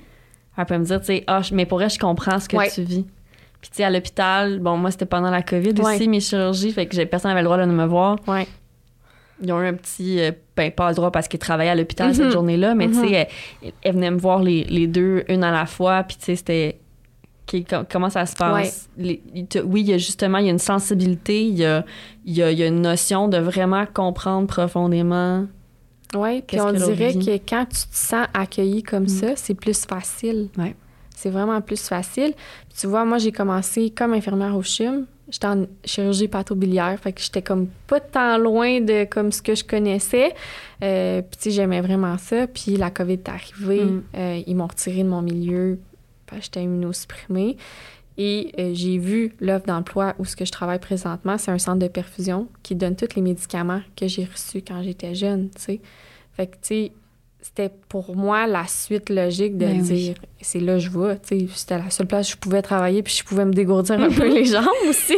elle 0.59 0.67
peut 0.67 0.77
me 0.77 0.85
dire, 0.85 1.01
tu 1.01 1.07
sais, 1.07 1.25
ah, 1.27 1.41
mais 1.53 1.65
pour 1.65 1.81
elle, 1.83 1.91
je 1.91 1.99
comprends 1.99 2.39
ce 2.39 2.49
que 2.49 2.75
tu 2.75 2.83
vis. 2.83 3.07
Puis, 3.61 3.71
tu 3.71 3.77
sais, 3.77 3.85
à 3.85 3.91
l'hôpital, 3.91 4.59
bon, 4.59 4.77
moi, 4.77 4.91
c'était 4.91 5.07
pendant 5.07 5.31
la 5.31 5.43
COVID 5.43 5.75
aussi, 5.81 6.09
mes 6.09 6.21
chirurgies, 6.21 6.73
fait 6.73 6.87
que 6.87 7.05
personne 7.05 7.31
n'avait 7.31 7.43
le 7.43 7.45
droit 7.45 7.59
de 7.59 7.67
me 7.67 7.85
voir. 7.85 8.17
Ouais. 8.27 8.47
Ils 9.43 9.53
ont 9.53 9.63
eu 9.63 9.67
un 9.67 9.75
petit. 9.75 10.21
Euh, 10.21 10.33
ben, 10.57 10.71
pas 10.71 10.91
le 10.91 10.95
droit 10.95 11.11
parce 11.11 11.29
qu'ils 11.29 11.41
travaillaient 11.41 11.71
à 11.71 11.75
l'hôpital 11.75 12.15
cette 12.15 12.27
mhm. 12.27 12.33
journée-là, 12.33 12.75
mais 12.75 12.89
tu 12.89 12.95
sais, 12.95 13.29
mhm. 13.63 13.71
elle, 13.83 13.95
venait 13.95 14.11
me 14.11 14.19
voir 14.19 14.43
les, 14.43 14.65
les, 14.65 14.87
deux, 14.87 15.25
une 15.29 15.43
à 15.45 15.51
la 15.51 15.67
fois, 15.67 16.03
puis 16.03 16.17
tu 16.19 16.25
sais, 16.25 16.37
c'était. 16.37 16.81
comment 17.91 18.11
ça 18.11 18.27
se 18.27 18.37
passe? 18.37 18.91
oui, 18.99 19.23
il 19.35 19.89
y 19.89 19.95
a 19.95 19.99
justement, 19.99 20.39
il 20.39 20.47
y 20.47 20.49
a 20.49 20.53
une 20.53 20.59
sensibilité, 20.59 21.43
il 21.43 21.59
y 21.59 21.65
a, 21.65 21.85
il 22.27 22.35
y 22.35 22.43
a, 22.43 22.53
il 22.53 22.59
y 22.59 22.63
a 22.63 22.67
une 22.67 22.83
notion 22.83 23.29
de 23.29 23.39
vraiment 23.39 23.87
comprendre 23.87 24.47
profondément. 24.47 25.47
Oui, 26.15 26.43
puis 26.43 26.61
on 26.61 26.73
dirait 26.73 27.15
que 27.15 27.37
quand 27.49 27.65
tu 27.67 27.89
te 27.89 27.95
sens 27.97 28.27
accueilli 28.35 28.83
comme 28.83 29.05
mm. 29.05 29.09
ça, 29.09 29.37
c'est 29.37 29.55
plus 29.55 29.87
facile. 29.87 30.49
Ouais. 30.59 30.75
C'est 31.21 31.29
vraiment 31.29 31.61
plus 31.61 31.87
facile. 31.87 32.33
tu 32.79 32.87
vois, 32.87 33.05
moi, 33.05 33.18
j'ai 33.18 33.31
commencé 33.31 33.91
comme 33.91 34.14
infirmière 34.14 34.57
au 34.57 34.62
CHUM. 34.62 35.05
J'étais 35.31 35.47
en 35.47 35.66
chirurgie 35.85 36.29
pathobiliaire, 36.29 36.99
fait 36.99 37.12
que 37.12 37.21
j'étais 37.21 37.43
comme 37.43 37.68
pas 37.87 38.01
tant 38.01 38.39
loin 38.39 38.81
de 38.81 39.05
comme 39.05 39.31
ce 39.31 39.43
que 39.43 39.55
je 39.55 39.62
connaissais. 39.62 40.35
Euh, 40.83 41.21
puis 41.21 41.37
tu 41.37 41.43
sais, 41.43 41.51
j'aimais 41.51 41.83
vraiment 41.83 42.16
ça. 42.16 42.47
Puis 42.47 42.79
la 42.79 42.91
COVID 42.91 43.12
est 43.12 43.29
arrivée, 43.29 43.85
mm. 43.85 44.03
euh, 44.16 44.43
ils 44.47 44.57
m'ont 44.57 44.66
retiré 44.66 45.03
de 45.03 45.09
mon 45.09 45.21
milieu, 45.21 45.79
j'étais 46.41 46.62
immunosupprimée. 46.62 47.59
Et 48.16 48.53
euh, 48.59 48.71
j'ai 48.73 48.97
vu 48.97 49.35
l'offre 49.41 49.66
d'emploi 49.66 50.14
où 50.18 50.25
ce 50.25 50.37
que 50.37 50.47
je 50.47 50.53
travaille 50.53 50.81
présentement, 50.81 51.37
c'est 51.37 51.51
un 51.51 51.59
centre 51.59 51.81
de 51.81 51.89
perfusion 51.89 52.49
qui 52.62 52.75
donne 52.75 52.97
tous 52.97 53.14
les 53.14 53.23
médicaments 53.23 53.83
que 53.95 54.09
j'ai 54.09 54.25
reçus 54.25 54.62
quand 54.66 54.83
j'étais 54.83 55.14
jeune, 55.14 55.51
tu 55.51 55.62
sais. 55.62 55.81
Fait 56.35 56.47
que, 56.47 56.55
tu 56.55 56.61
sais, 56.62 56.93
c'était 57.43 57.70
pour 57.88 58.16
moi 58.16 58.47
la 58.47 58.66
suite 58.66 59.09
logique 59.09 59.57
de 59.57 59.66
ben 59.66 59.80
dire 59.80 60.14
c'est 60.41 60.61
là 60.61 60.74
que 60.74 60.80
je 60.80 60.91
vais. 60.91 61.18
C'était 61.55 61.78
la 61.78 61.91
seule 61.91 62.07
place 62.07 62.28
où 62.28 62.32
je 62.32 62.36
pouvais 62.36 62.62
travailler 62.62 63.03
puis 63.03 63.14
je 63.16 63.24
pouvais 63.24 63.45
me 63.45 63.53
dégourdir 63.53 64.01
un 64.01 64.11
peu 64.11 64.28
les 64.28 64.45
jambes 64.45 64.66
aussi. 64.88 65.16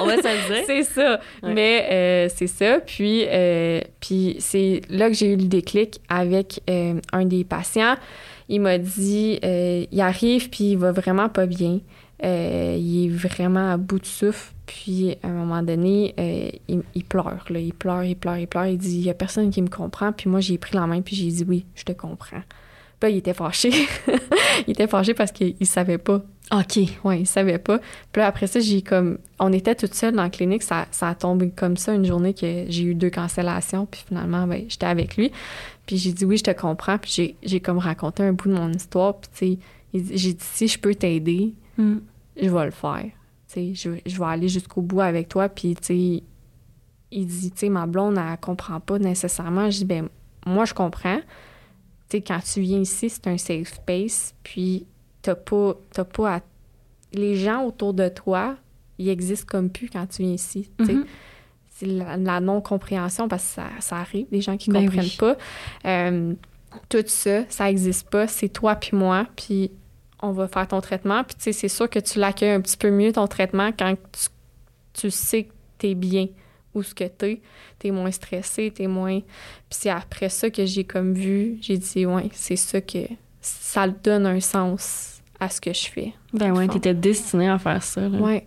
On 0.00 0.06
va 0.06 0.16
se 0.16 0.22
le 0.22 0.54
dire. 0.54 0.64
c'est 0.66 0.82
ça. 0.82 1.20
Mais 1.42 1.88
euh, 1.90 2.28
c'est 2.34 2.46
ça. 2.46 2.80
Puis, 2.80 3.24
euh, 3.26 3.80
puis 4.00 4.36
c'est 4.38 4.82
là 4.88 5.08
que 5.08 5.14
j'ai 5.14 5.32
eu 5.32 5.36
le 5.36 5.44
déclic 5.44 6.00
avec 6.08 6.60
euh, 6.70 7.00
un 7.12 7.24
des 7.24 7.44
patients. 7.44 7.96
Il 8.48 8.60
m'a 8.60 8.78
dit 8.78 9.38
il 9.42 10.00
arrive 10.00 10.50
puis 10.50 10.72
il 10.72 10.78
va 10.78 10.92
vraiment 10.92 11.28
pas 11.28 11.46
bien. 11.46 11.80
Il 12.24 13.06
est 13.06 13.08
vraiment 13.08 13.72
à 13.72 13.76
bout 13.76 13.98
de 13.98 14.06
souffle. 14.06 14.52
Puis, 14.66 15.16
à 15.22 15.28
un 15.28 15.32
moment 15.32 15.62
donné, 15.62 16.14
euh, 16.18 16.48
il, 16.68 17.04
pleure, 17.04 17.44
là. 17.50 17.60
Il 17.60 17.74
pleure, 17.74 18.02
il 18.04 18.16
pleure, 18.16 18.38
il 18.38 18.46
pleure. 18.46 18.66
Il 18.66 18.78
dit, 18.78 18.96
il 18.96 19.02
n'y 19.02 19.10
a 19.10 19.14
personne 19.14 19.50
qui 19.50 19.60
me 19.60 19.68
comprend. 19.68 20.10
Puis 20.12 20.30
moi, 20.30 20.40
j'ai 20.40 20.56
pris 20.56 20.74
la 20.74 20.86
main, 20.86 21.02
puis 21.02 21.14
j'ai 21.16 21.26
dit, 21.28 21.44
oui, 21.46 21.66
je 21.74 21.84
te 21.84 21.92
comprends. 21.92 22.40
Puis 22.98 23.02
là, 23.02 23.08
il 23.10 23.16
était 23.18 23.34
fâché. 23.34 23.70
il 24.66 24.70
était 24.70 24.86
fâché 24.86 25.12
parce 25.12 25.32
qu'il 25.32 25.54
savait 25.66 25.98
pas. 25.98 26.22
OK. 26.52 26.78
Ouais, 27.04 27.20
il 27.20 27.26
savait 27.26 27.58
pas. 27.58 27.78
Puis 28.12 28.20
là, 28.20 28.26
après 28.26 28.46
ça, 28.46 28.60
j'ai 28.60 28.80
comme... 28.80 29.18
On 29.38 29.52
était 29.52 29.74
toutes 29.74 29.94
seules 29.94 30.14
dans 30.14 30.22
la 30.22 30.30
clinique. 30.30 30.62
Ça, 30.62 30.86
ça 30.90 31.08
a 31.08 31.14
tombé 31.14 31.50
comme 31.54 31.76
ça 31.76 31.92
une 31.94 32.04
journée 32.06 32.32
que 32.32 32.64
j'ai 32.68 32.84
eu 32.84 32.94
deux 32.94 33.10
cancellations. 33.10 33.84
Puis 33.86 34.02
finalement, 34.08 34.46
ben, 34.46 34.64
j'étais 34.68 34.86
avec 34.86 35.16
lui. 35.18 35.30
Puis 35.84 35.98
j'ai 35.98 36.12
dit, 36.12 36.24
oui, 36.24 36.38
je 36.38 36.44
te 36.44 36.50
comprends. 36.52 36.96
Puis 36.96 37.36
j'ai, 37.42 37.60
comme 37.60 37.78
raconté 37.78 38.22
un 38.22 38.32
bout 38.32 38.48
de 38.48 38.54
mon 38.54 38.70
histoire. 38.72 39.16
Puis 39.18 39.28
tu 39.32 39.38
sais, 39.38 39.58
il- 39.92 40.16
j'ai 40.18 40.32
dit, 40.32 40.44
si 40.54 40.68
je 40.68 40.78
peux 40.78 40.94
t'aider, 40.94 41.52
Mm. 41.76 41.96
Je 42.40 42.48
vais 42.48 42.64
le 42.64 42.70
faire. 42.70 43.04
Tu 43.48 43.74
sais, 43.74 43.74
je, 43.74 43.90
je 44.06 44.18
vais 44.18 44.24
aller 44.26 44.48
jusqu'au 44.48 44.80
bout 44.82 45.00
avec 45.00 45.28
toi. 45.28 45.48
Puis, 45.48 45.74
tu 45.76 45.82
sais, 45.84 46.22
il 47.10 47.26
dit, 47.26 47.50
tu 47.52 47.58
sais, 47.58 47.68
ma 47.68 47.86
blonde, 47.86 48.18
elle 48.18 48.38
comprend 48.38 48.80
pas 48.80 48.98
nécessairement. 48.98 49.70
Je 49.70 49.78
dis, 49.78 49.84
ben, 49.84 50.08
moi, 50.46 50.64
je 50.64 50.74
comprends. 50.74 51.18
Tu 52.08 52.18
sais, 52.18 52.20
quand 52.22 52.40
tu 52.40 52.60
viens 52.60 52.80
ici, 52.80 53.08
c'est 53.10 53.26
un 53.28 53.38
safe 53.38 53.74
space. 53.74 54.34
Puis, 54.42 54.86
t'as 55.22 55.34
pas, 55.34 55.74
t'as 55.92 56.04
pas 56.04 56.36
à... 56.36 56.40
Les 57.12 57.36
gens 57.36 57.62
autour 57.64 57.94
de 57.94 58.08
toi, 58.08 58.56
ils 58.98 59.08
existent 59.08 59.46
comme 59.48 59.70
plus 59.70 59.88
quand 59.88 60.06
tu 60.06 60.22
viens 60.22 60.32
ici. 60.32 60.68
Tu 60.78 60.86
sais, 60.86 60.92
Mhm. 60.94 61.04
c'est 61.70 61.86
la, 61.86 62.16
la 62.16 62.40
non-compréhension 62.40 63.28
parce 63.28 63.44
que 63.44 63.50
ça, 63.54 63.66
ça 63.80 63.96
arrive, 63.98 64.26
des 64.30 64.40
gens 64.40 64.56
qui 64.56 64.70
Ben 64.70 64.84
comprennent 64.86 65.04
oui. 65.04 65.16
pas. 65.18 65.36
Euh, 65.86 66.34
tout 66.88 67.04
ça, 67.06 67.48
ça 67.48 67.70
existe 67.70 68.10
pas. 68.10 68.26
C'est 68.26 68.48
toi 68.48 68.74
puis 68.74 68.96
moi, 68.96 69.26
puis 69.36 69.70
on 70.24 70.32
va 70.32 70.48
faire 70.48 70.66
ton 70.68 70.80
traitement. 70.80 71.22
Puis 71.24 71.34
tu 71.36 71.42
sais, 71.44 71.52
c'est 71.52 71.68
sûr 71.68 71.88
que 71.88 71.98
tu 71.98 72.18
l'accueilles 72.18 72.50
un 72.50 72.60
petit 72.60 72.76
peu 72.76 72.90
mieux, 72.90 73.12
ton 73.12 73.26
traitement, 73.26 73.70
quand 73.78 73.94
tu, 74.12 74.28
tu 74.94 75.10
sais 75.10 75.44
que 75.44 75.52
t'es 75.78 75.94
bien 75.94 76.26
où 76.74 76.82
ce 76.82 76.94
que 76.94 77.04
t'es. 77.04 77.40
T'es 77.78 77.90
moins 77.90 78.10
stressé, 78.10 78.72
t'es 78.74 78.86
moins... 78.86 79.20
Puis 79.20 79.78
c'est 79.80 79.90
après 79.90 80.28
ça 80.28 80.50
que 80.50 80.64
j'ai 80.64 80.84
comme 80.84 81.12
vu, 81.14 81.58
j'ai 81.60 81.76
dit, 81.78 82.06
ouais, 82.06 82.28
c'est 82.32 82.56
ça 82.56 82.80
que... 82.80 82.98
Ça 83.40 83.86
donne 83.88 84.26
un 84.26 84.40
sens 84.40 85.20
à 85.38 85.48
ce 85.50 85.60
que 85.60 85.72
je 85.72 85.88
fais. 85.90 86.12
Ben 86.32 86.52
ouais, 86.56 86.66
t'étais 86.66 86.94
destinée 86.94 87.48
à 87.48 87.58
faire 87.58 87.82
ça. 87.82 88.08
là. 88.08 88.18
Ouais, 88.18 88.46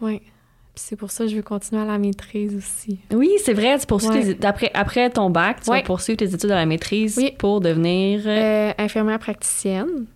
ouais. 0.00 0.20
Puis 0.20 0.84
c'est 0.86 0.94
pour 0.96 1.10
ça 1.10 1.24
que 1.24 1.30
je 1.30 1.36
veux 1.36 1.42
continuer 1.42 1.82
à 1.82 1.84
la 1.84 1.98
maîtrise 1.98 2.54
aussi. 2.54 3.00
Oui, 3.12 3.32
c'est 3.44 3.52
vrai. 3.52 3.76
Tu 3.80 3.86
poursuis 3.86 4.10
Ouais. 4.10 4.34
tes- 4.34 4.46
après, 4.46 4.70
après 4.74 5.10
ton 5.10 5.28
bac, 5.28 5.62
tu 5.64 5.70
Ouais. 5.70 5.78
vas 5.80 5.82
poursuivre 5.84 6.18
tes 6.18 6.32
études 6.32 6.52
à 6.52 6.54
la 6.54 6.66
maîtrise 6.66 7.16
Oui. 7.18 7.32
pour 7.36 7.60
devenir 7.60 8.20
euh, 8.26 8.70
Euh, 8.70 8.72
infirmière 8.78 9.18
praticienne. 9.18 10.06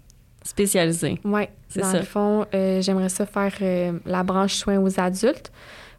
Spécialisée. 0.45 1.21
Oui, 1.25 1.43
C'est 1.69 1.81
dans 1.81 1.91
ça. 1.93 1.99
le 1.99 2.05
fond, 2.05 2.47
euh, 2.55 2.81
j'aimerais 2.83 3.09
ça 3.09 3.27
faire 3.27 3.53
euh, 3.63 3.93
la 4.07 4.23
branche 4.23 4.55
soins 4.55 4.79
aux 4.81 5.01
adultes 5.01 5.53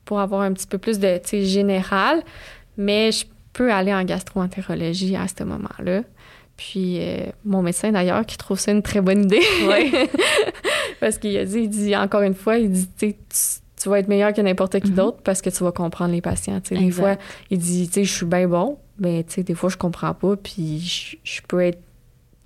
pour 0.06 0.20
avoir 0.20 0.42
un 0.42 0.52
petit 0.54 0.68
peu 0.68 0.78
plus 0.78 1.00
de, 1.00 1.18
tu 1.18 1.30
sais, 1.30 1.46
général, 1.46 2.22
mais 2.78 3.12
je 3.12 3.26
peux 3.54 3.72
aller 3.72 3.94
en 3.94 4.04
gastroentérologie 4.04 5.16
à 5.16 5.28
ce 5.28 5.44
moment-là. 5.44 6.02
Puis 6.58 6.98
euh, 7.00 7.28
mon 7.46 7.62
médecin 7.62 7.92
d'ailleurs 7.92 8.26
qui 8.26 8.38
trouve 8.38 8.60
ça 8.60 8.72
une 8.72 8.82
très 8.84 9.02
bonne 9.02 9.24
idée. 9.24 9.42
Ouais. 9.68 10.10
parce 11.00 11.18
qu'il 11.18 11.36
a 11.38 11.46
dit, 11.46 11.60
il 11.62 11.70
dit 11.70 11.96
encore 11.96 12.22
une 12.22 12.36
fois, 12.36 12.58
il 12.58 12.70
dit, 12.72 12.88
tu 12.98 13.14
tu- 13.80 13.90
vas 13.90 14.00
être 14.00 14.08
meilleur 14.08 14.32
que 14.34 14.40
n'importe 14.40 14.80
qui 14.80 14.92
Mhm. 14.92 14.96
d'autre 14.96 15.18
parce 15.26 15.42
que 15.42 15.50
tu 15.50 15.62
vas 15.64 15.72
comprendre 15.74 16.14
les 16.14 16.22
patients. 16.22 16.62
Des 16.70 16.90
fois, 16.92 17.18
il 17.50 17.58
dit, 17.58 17.88
tu 17.88 17.94
sais, 17.96 18.04
je 18.06 18.14
suis 18.14 18.26
bien 18.26 18.48
bon, 18.48 18.78
mais 19.00 19.24
tu 19.26 19.34
sais, 19.34 19.44
des 19.44 19.56
fois, 19.56 19.70
je 19.70 19.76
comprends 19.76 20.14
pas, 20.14 20.38
puis 20.38 20.80
je, 21.24 21.42
peux 21.48 21.60
être, 21.62 21.80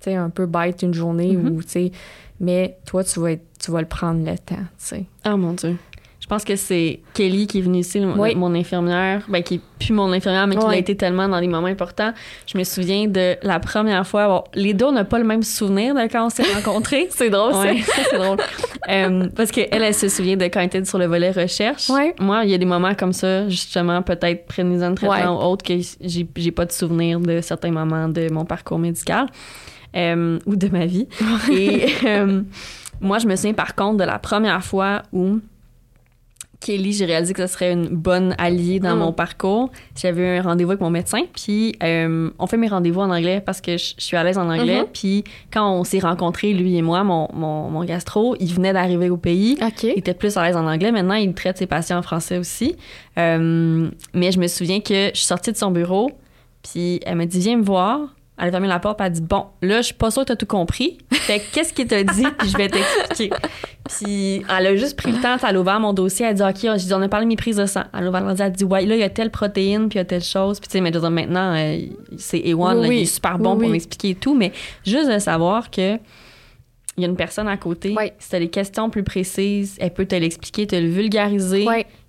sais, 0.00 0.14
un 0.14 0.30
peu 0.30 0.46
bête 0.46 0.82
une 0.82 0.94
journée 0.94 1.32
Mhm. 1.36 1.48
ou, 1.56 1.62
tu 1.62 1.68
sais, 1.68 1.92
mais 2.40 2.76
toi, 2.86 3.02
tu 3.04 3.20
vas, 3.20 3.32
être, 3.32 3.44
tu 3.60 3.70
vas 3.70 3.80
le 3.80 3.88
prendre 3.88 4.24
le 4.24 4.36
temps, 4.38 4.54
tu 4.56 4.62
sais. 4.78 5.04
Oh 5.30 5.36
mon 5.36 5.52
Dieu. 5.52 5.76
Je 6.20 6.26
pense 6.34 6.44
que 6.44 6.56
c'est 6.56 7.00
Kelly 7.14 7.46
qui 7.46 7.58
est 7.60 7.62
venue 7.62 7.78
ici, 7.78 8.02
Oui. 8.18 8.34
mon 8.34 8.54
infirmière, 8.54 9.22
ben, 9.30 9.42
qui 9.42 9.54
est 9.54 9.60
plus 9.78 9.94
mon 9.94 10.12
infirmière, 10.12 10.46
mais 10.46 10.56
qui 10.56 10.64
Oui. 10.66 10.72
l'a 10.72 10.76
été 10.76 10.94
tellement 10.94 11.26
dans 11.26 11.40
des 11.40 11.46
moments 11.48 11.68
importants. 11.68 12.12
Je 12.46 12.58
me 12.58 12.64
souviens 12.64 13.06
de 13.06 13.36
la 13.42 13.58
première 13.60 14.06
fois. 14.06 14.28
Bon, 14.28 14.44
les 14.52 14.74
deux, 14.74 14.84
on 14.84 14.92
n'a 14.92 15.04
pas 15.04 15.18
le 15.18 15.24
même 15.24 15.42
souvenir 15.42 15.94
de 15.94 16.00
quand 16.02 16.26
on 16.26 16.28
s'est 16.28 16.42
rencontrés. 16.54 17.06
C'est 17.12 17.30
drôle, 17.30 17.54
Ouais, 17.54 17.78
ça, 17.80 17.92
c'est 18.10 18.18
drôle. 18.18 18.36
Euh, 18.90 19.28
parce 19.36 19.50
qu'elle, 19.50 19.68
elle 19.82 19.94
se 19.94 20.08
souvient 20.08 20.36
de 20.36 20.44
quand 20.46 20.60
elle 20.60 20.66
était 20.66 20.84
sur 20.84 20.98
le 20.98 21.04
volet 21.06 21.30
recherche. 21.30 21.90
Ouais. 21.90 22.14
Moi, 22.20 22.44
il 22.44 22.50
y 22.50 22.54
a 22.54 22.58
des 22.58 22.64
moments 22.64 22.94
comme 22.94 23.12
ça, 23.12 23.46
justement, 23.48 24.00
peut-être 24.02 24.46
prénisant 24.46 24.94
traitement 24.94 25.38
Ouais. 25.38 25.44
ou 25.44 25.50
autre, 25.50 25.62
que 25.62 25.74
j'ai, 26.00 26.26
j'ai 26.36 26.50
pas 26.52 26.64
de 26.64 26.72
souvenir 26.72 27.20
de 27.20 27.40
certains 27.42 27.70
moments 27.70 28.08
de 28.08 28.30
mon 28.32 28.44
parcours 28.46 28.78
médical 28.78 29.26
euh, 29.96 30.38
ou 30.46 30.56
de 30.56 30.68
ma 30.68 30.86
vie. 30.86 31.06
Et 31.52 31.86
euh, 32.04 32.42
moi, 33.00 33.18
je 33.18 33.26
me 33.26 33.36
souviens 33.36 33.54
par 33.54 33.74
contre 33.74 33.98
de 33.98 34.04
la 34.04 34.18
première 34.18 34.62
fois 34.64 35.02
où 35.12 35.38
Kelly, 36.60 36.92
j'ai 36.92 37.04
réalisé 37.04 37.34
que 37.34 37.46
ce 37.46 37.52
serait 37.52 37.72
une 37.72 37.86
bonne 37.86 38.34
alliée 38.36 38.80
dans 38.80 38.96
Mm. 38.96 38.98
mon 38.98 39.12
parcours. 39.12 39.70
J'avais 39.96 40.22
eu 40.22 40.38
un 40.40 40.42
rendez-vous 40.42 40.72
avec 40.72 40.80
mon 40.80 40.90
médecin, 40.90 41.20
puis 41.32 41.76
euh, 41.84 42.30
on 42.36 42.46
fait 42.48 42.56
mes 42.56 42.66
rendez-vous 42.66 42.98
en 43.00 43.10
anglais 43.12 43.40
parce 43.40 43.60
que 43.60 43.76
je, 43.76 43.94
je 43.96 44.04
suis 44.04 44.16
à 44.16 44.24
l'aise 44.24 44.38
en 44.38 44.50
anglais. 44.50 44.80
Mhm. 44.80 44.86
Puis 44.92 45.22
quand 45.52 45.70
on 45.72 45.84
s'est 45.84 46.00
rencontrés, 46.00 46.52
lui 46.54 46.76
et 46.76 46.82
moi, 46.82 47.04
mon, 47.04 47.28
mon, 47.32 47.70
mon 47.70 47.84
gastro, 47.84 48.34
il 48.40 48.52
venait 48.52 48.72
d'arriver 48.72 49.08
au 49.08 49.16
pays. 49.16 49.56
Il 49.94 49.98
était 50.00 50.14
plus 50.14 50.36
à 50.36 50.44
l'aise 50.44 50.56
en 50.56 50.66
anglais. 50.66 50.90
Maintenant, 50.90 51.14
il 51.14 51.32
traite 51.32 51.58
ses 51.58 51.68
patients 51.68 51.98
en 51.98 52.02
français 52.02 52.38
aussi. 52.38 52.74
Euh, 53.18 53.88
mais 54.12 54.32
je 54.32 54.40
me 54.40 54.48
souviens 54.48 54.80
que 54.80 55.10
je 55.12 55.16
suis 55.16 55.26
sortie 55.26 55.52
de 55.52 55.56
son 55.56 55.70
bureau, 55.70 56.10
puis 56.64 56.98
elle 57.06 57.18
m'a 57.18 57.26
dit 57.26 57.38
Viens 57.38 57.58
me 57.58 57.62
voir. 57.64 58.00
Elle 58.38 58.48
a 58.48 58.50
fermé 58.50 58.68
la 58.68 58.78
porte, 58.78 59.00
elle 59.00 59.06
a 59.06 59.10
dit 59.10 59.20
Bon, 59.20 59.46
là, 59.62 59.78
je 59.78 59.86
suis 59.86 59.94
pas 59.94 60.10
sûre 60.10 60.22
que 60.22 60.28
tu 60.28 60.32
as 60.32 60.36
tout 60.36 60.46
compris. 60.46 60.98
Fait 61.12 61.40
que 61.40 61.44
qu'est-ce 61.52 61.72
qu'il 61.72 61.86
t'a 61.86 62.02
dit, 62.04 62.24
puis 62.38 62.48
je 62.48 62.56
vais 62.56 62.68
t'expliquer. 62.68 63.30
Puis 63.88 64.42
elle 64.48 64.66
a 64.66 64.76
juste 64.76 64.96
pris 64.96 65.10
le 65.12 65.20
temps, 65.20 65.36
elle 65.46 65.56
a 65.56 65.60
ouvert 65.60 65.80
mon 65.80 65.92
dossier, 65.92 66.26
elle 66.26 66.40
a 66.42 66.52
dit 66.52 66.66
OK, 66.66 66.70
On 66.92 67.02
a 67.02 67.08
parlé 67.08 67.26
de 67.26 67.28
mes 67.28 67.36
prises 67.36 67.56
de 67.56 67.66
sang. 67.66 67.84
Elle 67.92 68.04
a 68.04 68.08
ouvert 68.08 68.20
le 68.22 68.30
dossier, 68.30 68.44
elle 68.44 68.52
a 68.52 68.54
dit 68.54 68.64
Ouais, 68.64 68.86
là, 68.86 68.94
il 68.94 69.00
y 69.00 69.04
a 69.04 69.10
telle 69.10 69.30
protéine, 69.30 69.88
puis 69.88 69.96
il 69.96 70.00
y 70.00 70.02
a 70.02 70.04
telle 70.04 70.22
chose. 70.22 70.60
Puis 70.60 70.68
tu 70.68 70.72
sais, 70.72 70.80
mais 70.80 70.90
maintenant, 70.90 71.54
euh, 71.56 71.78
c'est 72.16 72.38
A1, 72.38 72.54
Oui, 72.76 72.86
là, 72.88 72.94
il 72.94 73.02
est 73.02 73.04
super 73.06 73.38
bon 73.38 73.50
Oui, 73.52 73.56
pour 73.56 73.66
oui. 73.66 73.72
m'expliquer 73.72 74.14
tout. 74.14 74.34
Mais 74.34 74.52
juste 74.84 75.10
de 75.10 75.18
savoir 75.18 75.70
que 75.70 75.98
il 76.96 77.02
y 77.02 77.04
a 77.04 77.08
une 77.08 77.16
personne 77.16 77.46
à 77.46 77.56
côté. 77.56 77.94
Si 78.18 78.28
tu 78.30 78.36
as 78.36 78.40
des 78.40 78.48
questions 78.48 78.90
plus 78.90 79.04
précises, 79.04 79.76
elle 79.78 79.94
peut 79.94 80.04
te 80.06 80.16
l'expliquer, 80.16 80.66
te 80.66 80.74
le 80.76 80.88
vulgariser. 80.88 81.64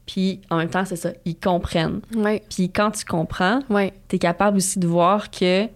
Puis 0.08 0.42
en 0.50 0.58
même 0.58 0.70
temps, 0.70 0.84
c'est 0.86 0.96
ça, 0.96 1.12
ils 1.26 1.36
comprennent. 1.36 2.02
Puis 2.50 2.72
quand 2.72 2.90
tu 2.90 3.06
comprends, 3.06 3.60
tu 3.70 4.16
es 4.16 4.20
capable 4.20 4.58
aussi 4.58 4.80
de 4.80 4.88
voir 4.88 5.30
que 5.30 5.68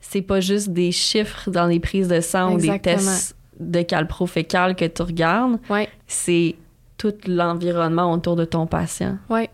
c'est 0.00 0.22
pas 0.22 0.40
juste 0.40 0.70
des 0.70 0.92
chiffres 0.92 1.50
dans 1.50 1.66
les 1.66 1.80
prises 1.80 2.08
de 2.08 2.20
sang 2.20 2.54
ou 2.54 2.58
des 2.58 2.78
tests 2.78 3.36
de 3.58 3.82
calprofécal 3.82 4.74
que 4.74 4.84
tu 4.86 5.02
regardes, 5.02 5.58
Ouais, 5.68 5.88
c'est 6.06 6.56
tout 6.96 7.12
l'environnement 7.26 8.12
autour 8.12 8.36
de 8.36 8.44
ton 8.44 8.66
patient. 8.66 9.18
Ouais. 9.28 9.48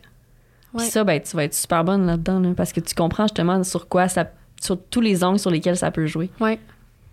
ça, 0.78 1.04
ben, 1.04 1.20
tu 1.20 1.34
vas 1.36 1.44
être 1.44 1.54
super 1.54 1.82
bonne 1.84 2.06
là-dedans, 2.06 2.38
là, 2.40 2.50
parce 2.56 2.72
que 2.72 2.80
tu 2.80 2.94
comprends 2.94 3.24
justement 3.24 3.62
sur 3.64 3.88
quoi 3.88 4.08
ça, 4.08 4.30
sur 4.60 4.78
tous 4.90 5.00
les 5.00 5.24
angles 5.24 5.38
sur 5.38 5.50
lesquels 5.50 5.76
ça 5.76 5.90
peut 5.90 6.06
jouer. 6.06 6.30
Ouais. 6.40 6.56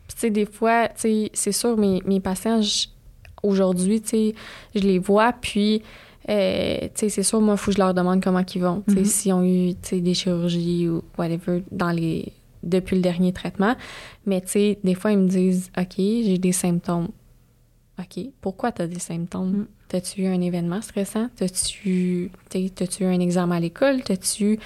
Puis, 0.07 0.15
tu 0.15 0.19
sais, 0.21 0.29
des 0.29 0.45
fois, 0.45 0.87
tu 0.89 0.93
sais, 1.01 1.29
c'est 1.33 1.51
sûr, 1.51 1.77
mes, 1.77 2.01
mes 2.05 2.19
patients, 2.19 2.59
aujourd'hui, 3.41 4.01
tu 4.01 4.09
sais, 4.09 4.35
je 4.75 4.81
les 4.81 4.99
vois, 4.99 5.33
puis, 5.33 5.81
euh, 6.29 6.77
tu 6.81 6.89
sais, 6.95 7.09
c'est 7.09 7.23
sûr, 7.23 7.41
moi, 7.41 7.55
il 7.55 7.57
faut 7.57 7.71
que 7.71 7.77
je 7.77 7.81
leur 7.81 7.93
demande 7.93 8.21
comment 8.23 8.43
ils 8.53 8.61
vont, 8.61 8.83
sais, 8.87 8.95
Mhm. 8.95 9.05
s'ils 9.05 9.33
ont 9.33 9.43
eu, 9.43 9.73
des 9.91 10.13
chirurgies 10.13 10.89
ou 10.89 11.03
whatever 11.17 11.63
dans 11.71 11.91
les... 11.91 12.31
depuis 12.63 12.95
le 12.95 13.01
dernier 13.01 13.33
traitement. 13.33 13.75
Mais, 14.25 14.41
tu 14.41 14.47
sais, 14.49 14.79
des 14.83 14.95
fois, 14.95 15.11
ils 15.11 15.19
me 15.19 15.27
disent, 15.27 15.69
OK, 15.77 15.95
j'ai 15.97 16.37
des 16.37 16.51
symptômes. 16.51 17.09
OK, 17.99 18.25
pourquoi 18.41 18.71
tu 18.71 18.81
as 18.81 18.87
des 18.87 18.99
symptômes? 18.99 19.51
Mm. 19.51 19.67
T'as-tu 19.87 20.23
eu 20.23 20.27
un 20.27 20.41
événement 20.41 20.81
stressant? 20.81 21.29
T'as-tu 21.35 22.31
eu 22.49 23.05
un 23.05 23.19
examen 23.19 23.57
à 23.57 23.59
l'école? 23.59 24.01
T'as-tu... 24.01 24.57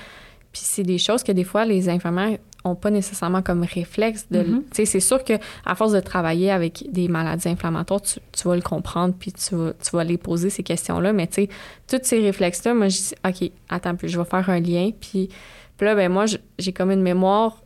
Puis 0.54 0.62
c'est 0.64 0.84
des 0.84 0.98
choses 0.98 1.24
que 1.24 1.34
des 1.34 1.44
fois, 1.44 1.66
les 1.66 1.90
infirmières 1.90 2.38
ont 2.64 2.76
pas 2.76 2.90
nécessairement 2.90 3.42
comme 3.42 3.64
réflexe 3.64 4.28
de... 4.32 4.44
Tu 4.44 4.64
sais, 4.72 4.86
c'est 4.86 5.00
sûr 5.02 5.24
que 5.24 5.34
à 5.66 5.76
force 5.76 5.92
de 5.92 6.00
travailler 6.00 6.50
avec 6.50 6.86
des 6.92 7.10
maladies 7.10 7.50
inflammatoires, 7.50 8.02
tu, 8.02 8.20
tu 8.32 8.48
vas 8.48 8.56
le 8.56 8.62
comprendre 8.62 9.14
puis 9.20 9.34
tu 9.34 9.56
vas, 9.56 9.74
tu 9.74 9.92
vas 9.92 10.04
les 10.06 10.18
poser 10.18 10.50
ces 10.50 10.64
questions-là. 10.64 11.12
Mais 11.12 11.28
tu 11.28 11.44
sais, 11.44 11.50
tous 11.88 12.00
ces 12.04 12.22
réflexes-là, 12.22 12.74
moi, 12.74 12.88
je 12.88 12.98
dis, 12.98 13.14
OK, 13.26 13.52
attends, 13.68 13.96
puis 13.96 14.08
je 14.08 14.18
vais 14.18 14.26
faire 14.26 14.50
un 14.50 14.62
lien. 14.62 14.92
Puis, 14.98 15.30
puis 15.76 15.86
là, 15.86 15.94
ben 15.94 16.10
moi, 16.10 16.26
j'ai 16.58 16.72
comme 16.72 16.92
une 16.92 17.04
mémoire... 17.04 17.62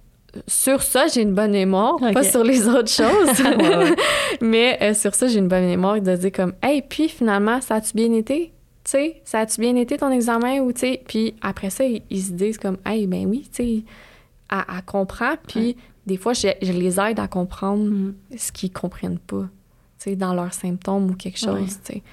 Sur 0.47 0.82
ça, 0.82 1.07
j'ai 1.07 1.21
une 1.23 1.34
bonne 1.34 1.51
mémoire, 1.51 1.97
pas 2.13 2.23
sur 2.23 2.43
les 2.43 2.67
autres 2.67 2.89
choses. 2.89 3.43
Mais 4.41 4.77
euh, 4.82 4.93
sur 4.93 5.13
ça, 5.13 5.27
j'ai 5.27 5.39
une 5.39 5.47
bonne 5.47 5.65
mémoire 5.65 5.99
de 6.01 6.15
dire 6.15 6.32
comme, 6.32 6.53
hey, 6.63 6.82
puis 6.82 7.09
finalement, 7.09 7.59
ça 7.61 7.75
a-tu 7.75 7.93
bien 7.93 8.11
été? 8.13 8.53
Tu 8.84 8.91
sais, 8.91 9.21
ça 9.25 9.39
a-tu 9.39 9.59
bien 9.61 9.75
été 9.75 9.97
ton 9.97 10.09
examen 10.09 10.59
ou 10.61 10.71
tu 10.71 10.79
sais? 10.82 11.01
Puis 11.07 11.36
après 11.41 11.69
ça, 11.69 11.84
ils, 11.84 12.01
ils 12.09 12.21
se 12.21 12.32
disent 12.32 12.57
comme, 12.57 12.77
hey, 12.86 13.05
ben 13.07 13.25
oui, 13.27 13.41
tu 13.53 13.63
sais, 13.63 13.84
elle, 14.51 14.57
elle 14.69 14.84
comprend. 14.86 15.34
Puis 15.47 15.75
des 16.07 16.17
fois, 16.17 16.34
je, 16.34 16.47
je 16.61 16.71
les 16.71 16.99
aide 16.99 17.19
à 17.19 17.27
comprendre 17.27 17.84
Mhm. 17.84 18.15
ce 18.38 18.51
qu'ils 18.51 18.71
comprennent 18.71 19.19
pas, 19.19 19.43
tu 19.99 20.09
sais, 20.11 20.15
dans 20.15 20.34
leurs 20.34 20.53
symptômes 20.53 21.11
ou 21.11 21.13
quelque 21.15 21.38
chose, 21.39 21.59
Ouais. 21.59 21.65
tu 21.86 21.93
sais. 21.93 22.03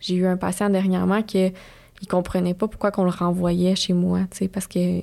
J'ai 0.00 0.14
eu 0.16 0.26
un 0.26 0.36
patient 0.36 0.68
dernièrement 0.68 1.22
qui 1.22 1.52
il 2.00 2.06
comprenait 2.08 2.54
pas 2.54 2.68
pourquoi 2.68 2.90
qu'on 2.92 3.04
le 3.04 3.10
renvoyait 3.10 3.74
chez 3.74 3.92
moi, 3.92 4.20
tu 4.30 4.38
sais, 4.38 4.48
parce 4.48 4.66
que 4.66 5.00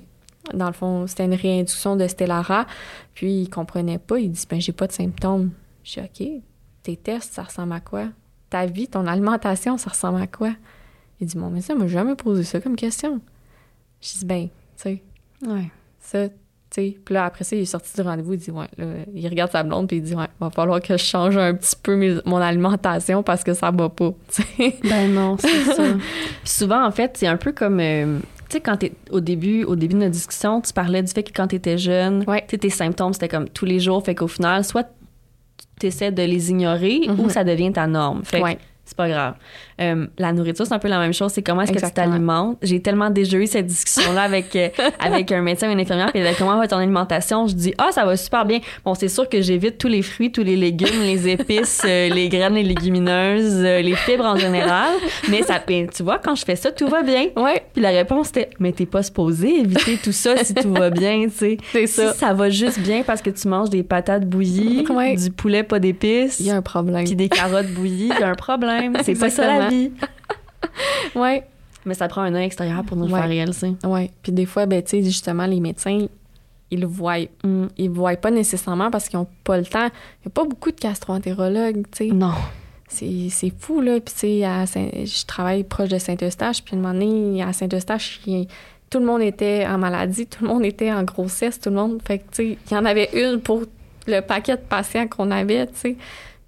dans 0.53 0.67
le 0.67 0.73
fond, 0.73 1.07
c'était 1.07 1.25
une 1.25 1.33
réinduction 1.33 1.95
de 1.95 2.07
Stellara, 2.07 2.65
puis 3.13 3.41
il 3.41 3.49
comprenait 3.49 3.97
pas, 3.97 4.19
il 4.19 4.31
dit 4.31 4.45
ben 4.49 4.59
j'ai 4.61 4.71
pas 4.73 4.87
de 4.87 4.91
symptômes. 4.91 5.51
Je 5.83 5.99
dis 5.99 6.05
OK, 6.37 6.41
tes 6.83 6.95
tests, 6.97 7.33
ça 7.33 7.43
ressemble 7.43 7.73
à 7.73 7.79
quoi? 7.79 8.05
Ta 8.49 8.65
vie, 8.65 8.87
ton 8.87 9.07
alimentation, 9.07 9.77
ça 9.77 9.89
ressemble 9.89 10.21
à 10.21 10.27
quoi? 10.27 10.51
Il 11.19 11.27
dit 11.27 11.37
mon 11.37 11.49
médecin 11.49 11.75
m'a 11.75 11.87
jamais 11.87 12.15
posé 12.15 12.43
ça 12.43 12.59
comme 12.59 12.75
question. 12.75 13.19
Je 14.01 14.19
dis 14.19 14.25
ben, 14.25 14.47
tu 14.47 14.83
sais, 14.83 15.03
Ouais. 15.45 15.69
ça, 15.99 16.27
tu 16.29 16.35
sais. 16.71 16.97
Puis 17.05 17.13
là, 17.13 17.25
après 17.25 17.43
ça, 17.43 17.55
il 17.55 17.61
est 17.61 17.65
sorti 17.65 17.93
du 17.95 18.01
rendez-vous, 18.01 18.33
il 18.33 18.39
dit, 18.39 18.51
ouais, 18.51 18.67
là, 18.77 18.85
il 19.13 19.27
regarde 19.27 19.51
sa 19.51 19.63
blonde, 19.63 19.87
puis 19.87 19.97
il 19.97 20.03
dit, 20.03 20.15
ouais, 20.15 20.27
va 20.39 20.49
falloir 20.49 20.81
que 20.81 20.97
je 20.97 21.03
change 21.03 21.37
un 21.37 21.53
petit 21.53 21.75
peu 21.81 21.95
mes- 21.95 22.19
mon 22.25 22.37
alimentation 22.37 23.23
parce 23.23 23.43
que 23.43 23.53
ça 23.53 23.71
va 23.71 23.89
pas. 23.89 24.13
Ben 24.83 25.13
non, 25.13 25.37
c'est 25.37 25.63
ça. 25.73 25.83
Puis 26.43 26.49
souvent, 26.49 26.85
en 26.85 26.91
fait, 26.91 27.15
c'est 27.17 27.27
un 27.27 27.37
peu 27.37 27.51
comme. 27.51 27.79
euh, 27.79 28.19
tu 28.49 28.53
sais, 28.57 28.61
quand 28.61 28.77
t'es 28.77 28.93
au 29.11 29.19
début, 29.19 29.63
au 29.63 29.75
début 29.75 29.93
de 29.95 29.99
notre 29.99 30.11
discussion, 30.11 30.61
tu 30.61 30.71
parlais 30.73 31.01
du 31.03 31.11
fait 31.11 31.23
que 31.23 31.31
quand 31.33 31.47
t'étais 31.47 31.77
jeune, 31.77 32.23
Ouais. 32.27 32.41
tes 32.45 32.69
symptômes, 32.69 33.13
c'était 33.13 33.27
comme 33.29 33.49
tous 33.49 33.65
les 33.65 33.79
jours. 33.79 34.03
Fait 34.03 34.15
qu'au 34.15 34.27
final, 34.27 34.63
soit 34.63 34.87
tu 35.79 35.87
essaies 35.87 36.11
de 36.11 36.23
les 36.23 36.51
ignorer 36.51 37.01
ou 37.17 37.29
ça 37.29 37.43
devient 37.43 37.71
ta 37.73 37.87
norme. 37.87 38.23
Fait 38.23 38.39
que 38.39 38.43
Ouais. 38.43 38.57
C'est 38.85 38.95
pas 38.95 39.09
grave. 39.09 39.33
Euh, 39.81 40.05
la 40.17 40.31
nourriture, 40.31 40.65
c'est 40.65 40.73
un 40.73 40.79
peu 40.79 40.87
la 40.87 40.99
même 40.99 41.13
chose. 41.13 41.31
C'est 41.31 41.41
comment 41.41 41.61
est-ce 41.63 41.71
que 41.71 41.83
tu 41.85 41.91
t'alimentes? 41.91 42.57
J'ai 42.61 42.81
tellement 42.81 43.09
déjà 43.09 43.37
eu 43.37 43.47
cette 43.47 43.65
discussion-là 43.65 44.21
avec, 44.21 44.55
euh, 44.55 44.69
avec 44.99 45.31
un 45.31 45.41
médecin 45.41 45.67
ou 45.69 45.71
une 45.71 45.79
infirmière. 45.79 46.11
Puis 46.13 46.21
comment 46.37 46.57
va 46.57 46.67
ton 46.67 46.77
alimentation? 46.77 47.47
Je 47.47 47.55
dis, 47.55 47.73
ah, 47.77 47.89
ça 47.91 48.05
va 48.05 48.15
super 48.15 48.45
bien. 48.45 48.59
Bon, 48.85 48.93
c'est 48.93 49.07
sûr 49.07 49.27
que 49.27 49.41
j'évite 49.41 49.77
tous 49.79 49.87
les 49.87 50.01
fruits, 50.03 50.31
tous 50.31 50.43
les 50.43 50.55
légumes, 50.55 51.01
les 51.01 51.27
épices, 51.29 51.81
euh, 51.85 52.09
les 52.09 52.29
graines, 52.29 52.53
les 52.53 52.63
légumineuses, 52.63 53.63
euh, 53.63 53.81
les 53.81 53.95
fibres 53.95 54.25
en 54.25 54.35
général. 54.37 54.93
Mais 55.29 55.41
ça, 55.43 55.59
ben, 55.67 55.87
tu 55.89 56.03
vois, 56.03 56.19
quand 56.19 56.35
je 56.35 56.45
fais 56.45 56.55
ça, 56.55 56.71
tout 56.71 56.87
va 56.87 57.01
bien. 57.03 57.25
Ouais, 57.35 57.63
Puis 57.73 57.81
la 57.81 57.89
réponse 57.89 58.29
était, 58.29 58.49
mais 58.59 58.71
t'es 58.71 58.85
pas 58.85 59.03
supposé 59.03 59.61
éviter 59.61 59.97
tout 59.97 60.11
ça 60.11 60.35
si 60.43 60.53
tout 60.53 60.71
va 60.73 60.89
bien, 60.91 61.23
tu 61.25 61.31
sais. 61.31 61.57
c'est 61.71 61.87
Si 61.87 61.95
ça. 61.95 62.13
ça 62.13 62.33
va 62.33 62.49
juste 62.49 62.79
bien 62.79 63.01
parce 63.03 63.21
que 63.21 63.29
tu 63.31 63.47
manges 63.47 63.69
des 63.71 63.83
patates 63.83 64.25
bouillies, 64.29 64.85
Ouais. 64.89 65.15
du 65.15 65.31
poulet 65.31 65.63
pas 65.63 65.79
d'épices, 65.79 66.39
Il 66.39 66.45
y 66.45 66.51
a 66.51 66.55
un 66.55 66.61
problème. 66.61 67.03
puis 67.05 67.15
des 67.15 67.29
carottes 67.29 67.71
bouillies, 67.73 68.11
il 68.15 68.19
y 68.19 68.23
a 68.23 68.29
un 68.29 68.35
problème. 68.35 68.74
C'est 69.03 69.19
pas 69.19 69.29
ça 69.29 69.45
la 69.59 69.69
vie. 69.69 69.91
Ouais, 71.15 71.45
Mais 71.85 71.93
ça 71.93 72.07
prend 72.07 72.21
un 72.21 72.33
œil 72.33 72.45
extérieur 72.45 72.83
pour 72.83 72.97
nous 72.97 73.05
le 73.07 73.13
Ouais. 73.13 73.19
faire 73.19 73.29
réaliser. 73.29 73.73
ouais. 73.85 74.11
Puis 74.23 74.31
des 74.31 74.45
fois, 74.45 74.65
ben, 74.65 74.81
tu 74.83 74.89
sais, 74.89 75.03
justement, 75.03 75.45
les 75.45 75.59
médecins, 75.59 76.07
ils 76.71 76.79
le 76.81 76.87
voient. 76.87 77.19
Mm. 77.43 77.67
Ils 77.77 77.87
le 77.87 77.93
voient 77.93 78.15
pas 78.17 78.31
nécessairement 78.31 78.89
parce 78.91 79.07
qu'ils 79.07 79.19
ont 79.19 79.27
pas 79.43 79.57
le 79.57 79.65
temps. 79.65 79.85
Il 79.87 80.25
y 80.25 80.27
a 80.27 80.31
pas 80.31 80.43
beaucoup 80.43 80.71
de 80.71 80.79
gastroentérologues, 80.79 81.83
tu 81.91 82.07
sais. 82.09 82.13
Non. 82.13 82.33
C'est 82.87 83.51
fou, 83.59 83.81
là. 83.81 83.99
Puis, 83.99 84.13
tu 84.13 84.19
sais, 84.19 84.43
à 84.45 84.65
Saint- 84.65 84.89
je 84.93 85.25
travaille 85.25 85.63
proche 85.63 85.89
de 85.89 85.97
Saint-Eustache. 85.97 86.63
Puis, 86.63 86.75
une 86.75 86.85
année, 86.85 87.41
à 87.43 87.53
Saint-Eustache, 87.53 88.21
tout 88.89 88.99
le 88.99 89.05
monde 89.05 89.21
était 89.21 89.65
en 89.67 89.77
maladie, 89.77 90.25
tout 90.27 90.43
le 90.43 90.49
monde 90.49 90.65
était 90.65 90.91
en 90.91 91.03
grossesse, 91.03 91.59
tout 91.59 91.69
le 91.69 91.75
monde. 91.75 91.99
Fait 92.05 92.19
que, 92.19 92.23
tu 92.23 92.35
sais, 92.53 92.57
il 92.69 92.73
y 92.73 92.77
en 92.77 92.85
avait 92.85 93.09
une 93.13 93.39
pour 93.41 93.63
le 94.07 94.19
paquet 94.21 94.55
de 94.55 94.61
patients 94.61 95.07
qu'on 95.07 95.31
avait, 95.31 95.67
tu 95.67 95.73
sais. 95.75 95.95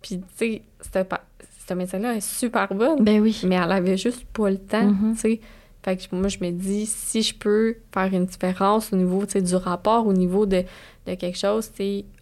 Puis, 0.01 0.17
tu 0.19 0.23
sais, 0.38 0.61
cette, 0.82 1.07
pa- 1.09 1.23
cette 1.68 1.78
médecin-là 1.78 2.15
est 2.15 2.22
super 2.22 2.74
bonne, 2.74 3.03
Ben 3.03 3.20
oui. 3.22 3.41
mais 3.45 3.55
elle 3.55 3.72
avait 3.72 3.97
juste 3.97 4.26
pas 4.34 4.49
le 4.49 4.57
temps, 4.57 4.86
Mhm. 4.86 5.13
tu 5.15 5.20
sais. 5.20 5.39
Fait 5.84 5.95
que 5.95 6.15
moi, 6.15 6.28
je 6.28 6.38
me 6.41 6.51
dis, 6.51 6.86
si 6.86 7.22
je 7.22 7.34
peux 7.36 7.76
faire 7.93 8.13
une 8.13 8.26
différence 8.26 8.91
au 8.91 8.95
niveau, 8.97 9.26
tu 9.26 9.34
sais, 9.34 9.41
du 9.41 9.55
rapport, 9.55 10.05
au 10.07 10.13
niveau 10.13 10.45
de, 10.45 10.63
de 11.05 11.13
quelque 11.15 11.38
chose, 11.38 11.70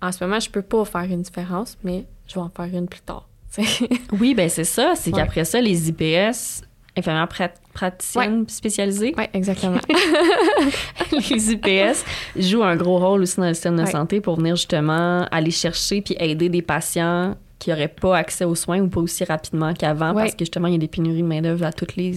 en 0.02 0.12
ce 0.12 0.24
moment, 0.24 0.40
je 0.40 0.50
peux 0.50 0.62
pas 0.62 0.86
faire 0.86 1.04
une 1.04 1.22
différence, 1.24 1.78
mais 1.84 2.06
je 2.28 2.36
vais 2.36 2.42
en 2.42 2.50
faire 2.50 2.66
une 2.74 2.88
plus 2.88 3.02
tard. 3.02 3.28
Oui, 4.20 4.36
ben 4.36 4.50
c'est 4.50 4.66
ça. 4.66 4.94
C'est 4.96 5.12
Ouais. 5.14 5.22
qu'après 5.22 5.46
ça, 5.46 5.62
les 5.62 5.90
IPS, 5.90 6.64
infirmières 6.98 7.28
prat- 7.28 7.54
praticiennes 7.74 8.48
spécialisées, 8.50 9.14
Oui, 9.18 9.24
exactement. 9.34 9.80
les 11.12 11.52
IPS 11.54 12.04
jouent 12.38 12.64
un 12.64 12.76
gros 12.76 12.98
rôle 13.00 13.22
aussi 13.22 13.38
dans 13.38 13.48
le 13.48 13.54
système 13.54 13.78
de 13.78 13.84
Ouais. 13.84 13.92
santé 13.92 14.22
pour 14.22 14.38
venir 14.38 14.56
justement 14.56 15.26
aller 15.32 15.52
chercher 15.52 16.02
puis 16.02 16.16
aider 16.20 16.50
des 16.50 16.62
patients 16.62 17.36
qui 17.60 17.70
n'auraient 17.70 17.88
pas 17.88 18.18
accès 18.18 18.46
aux 18.46 18.56
soins 18.56 18.80
ou 18.82 18.88
pas 18.88 19.00
aussi 19.02 19.24
rapidement 19.24 19.74
qu'avant 19.74 20.14
Ouais. 20.14 20.24
parce 20.24 20.34
que 20.36 20.40
justement, 20.40 20.68
il 20.68 20.74
y 20.74 20.76
a 20.76 20.80
des 20.80 20.88
pénuries 20.88 21.22
de 21.22 21.28
main-d'œuvre 21.28 21.66
à 21.66 21.72
toutes 21.74 21.96
les 21.96 22.14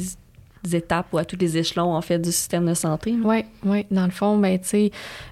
étapes 0.72 1.06
ou 1.12 1.18
à 1.18 1.24
tous 1.24 1.36
les 1.36 1.56
échelons 1.56 1.94
en 1.94 2.00
fait 2.02 2.18
du 2.18 2.32
système 2.32 2.66
de 2.66 2.74
santé. 2.74 3.14
Oui, 3.24 3.44
oui. 3.64 3.86
Dans 3.92 4.04
le 4.04 4.10
fond, 4.10 4.36
ben, 4.36 4.58
tu 4.58 4.68
sais, 4.68 4.90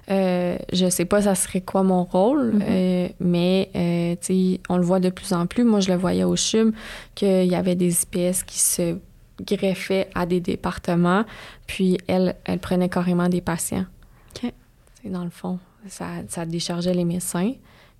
euh, 0.09 0.57
je 0.71 0.89
sais 0.89 1.03
pas 1.05 1.23
ça 1.23 1.35
serait 1.35 1.59
quoi 1.61 1.83
mon 1.83 2.05
rôle, 2.05 2.53
Mhm. 2.53 2.63
euh, 2.67 3.07
mais, 3.19 3.69
euh, 3.75 4.15
tu 4.21 4.53
sais, 4.55 4.61
on 4.69 4.77
le 4.77 4.83
voit 4.83 5.01
de 5.01 5.09
plus 5.09 5.33
en 5.33 5.45
plus. 5.45 5.65
Moi, 5.65 5.81
je 5.81 5.91
le 5.91 5.97
voyais 5.97 6.23
au 6.23 6.35
CHUM, 6.37 6.71
qu'il 7.13 7.43
y 7.45 7.55
avait 7.55 7.75
des 7.75 8.03
IPS 8.03 8.43
qui 8.45 8.59
se 8.59 8.97
greffaient 9.45 10.09
à 10.15 10.25
des 10.25 10.39
départements, 10.39 11.25
puis 11.67 11.97
elle, 12.07 12.35
elle 12.45 12.59
prenait 12.59 12.89
carrément 12.89 13.27
des 13.29 13.41
patients. 13.41 13.85
OK. 14.43 14.51
C'est 15.03 15.09
dans 15.11 15.23
le 15.25 15.29
fond, 15.29 15.59
ça, 15.87 16.05
ça 16.29 16.45
déchargeait 16.45 16.93
les 16.93 17.05
médecins. 17.05 17.51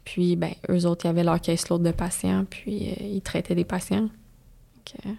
Puis, 0.09 0.37
ben, 0.37 0.51
eux 0.69 0.85
autres, 0.85 1.05
ils 1.05 1.09
avaient 1.09 1.23
leur 1.25 1.41
caseload 1.41 1.83
de 1.83 1.91
patients, 1.91 2.45
puis 2.49 2.91
euh, 2.91 3.03
ils 3.03 3.21
traitaient 3.21 3.55
des 3.55 3.65
patients. 3.65 4.03
Donc, 4.03 4.95
euh, 5.05 5.09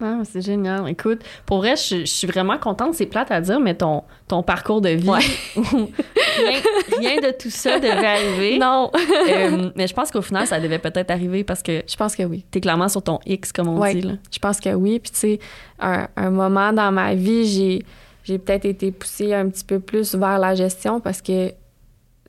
Ah, 0.00 0.20
c'est 0.24 0.40
génial. 0.44 0.88
Écoute, 0.88 1.20
pour 1.46 1.58
vrai, 1.58 1.74
je, 1.76 2.00
je 2.00 2.04
suis 2.04 2.26
vraiment 2.26 2.58
contente. 2.58 2.94
C'est 2.94 3.06
plate 3.06 3.30
à 3.30 3.40
dire, 3.40 3.58
mais 3.60 3.74
ton, 3.74 4.02
ton 4.28 4.42
parcours 4.42 4.80
de 4.80 4.90
vie, 4.90 5.08
rien, 5.56 6.60
rien 6.98 7.16
de 7.20 7.30
tout 7.36 7.48
ça 7.50 7.78
devait 7.78 8.06
arriver. 8.06 8.58
non! 8.58 8.90
Euh, 9.28 9.70
mais 9.76 9.86
je 9.86 9.94
pense 9.94 10.10
qu'au 10.10 10.20
final, 10.22 10.46
ça 10.46 10.60
devait 10.60 10.78
peut-être 10.80 11.10
arriver 11.10 11.42
parce 11.44 11.62
que 11.62 11.82
je 11.88 11.96
pense 11.96 12.14
que 12.16 12.22
oui. 12.24 12.44
t'es 12.50 12.60
clairement 12.60 12.88
sur 12.88 13.02
ton 13.02 13.18
X, 13.26 13.52
comme 13.52 13.68
on 13.68 13.78
Ouais. 13.80 13.94
dit. 13.94 14.02
Là. 14.02 14.12
Je 14.32 14.38
pense 14.38 14.60
que 14.60 14.70
oui. 14.74 14.98
Puis, 14.98 15.12
tu 15.12 15.18
sais, 15.18 15.38
un, 15.80 16.08
un 16.16 16.30
moment 16.30 16.72
dans 16.72 16.90
ma 16.92 17.14
vie, 17.14 17.46
j'ai, 17.46 17.84
j'ai 18.24 18.38
peut-être 18.38 18.64
été 18.64 18.90
poussée 18.92 19.32
un 19.32 19.48
petit 19.48 19.64
peu 19.64 19.80
plus 19.80 20.14
vers 20.14 20.38
la 20.38 20.54
gestion 20.54 21.00
parce 21.00 21.22
que, 21.22 21.52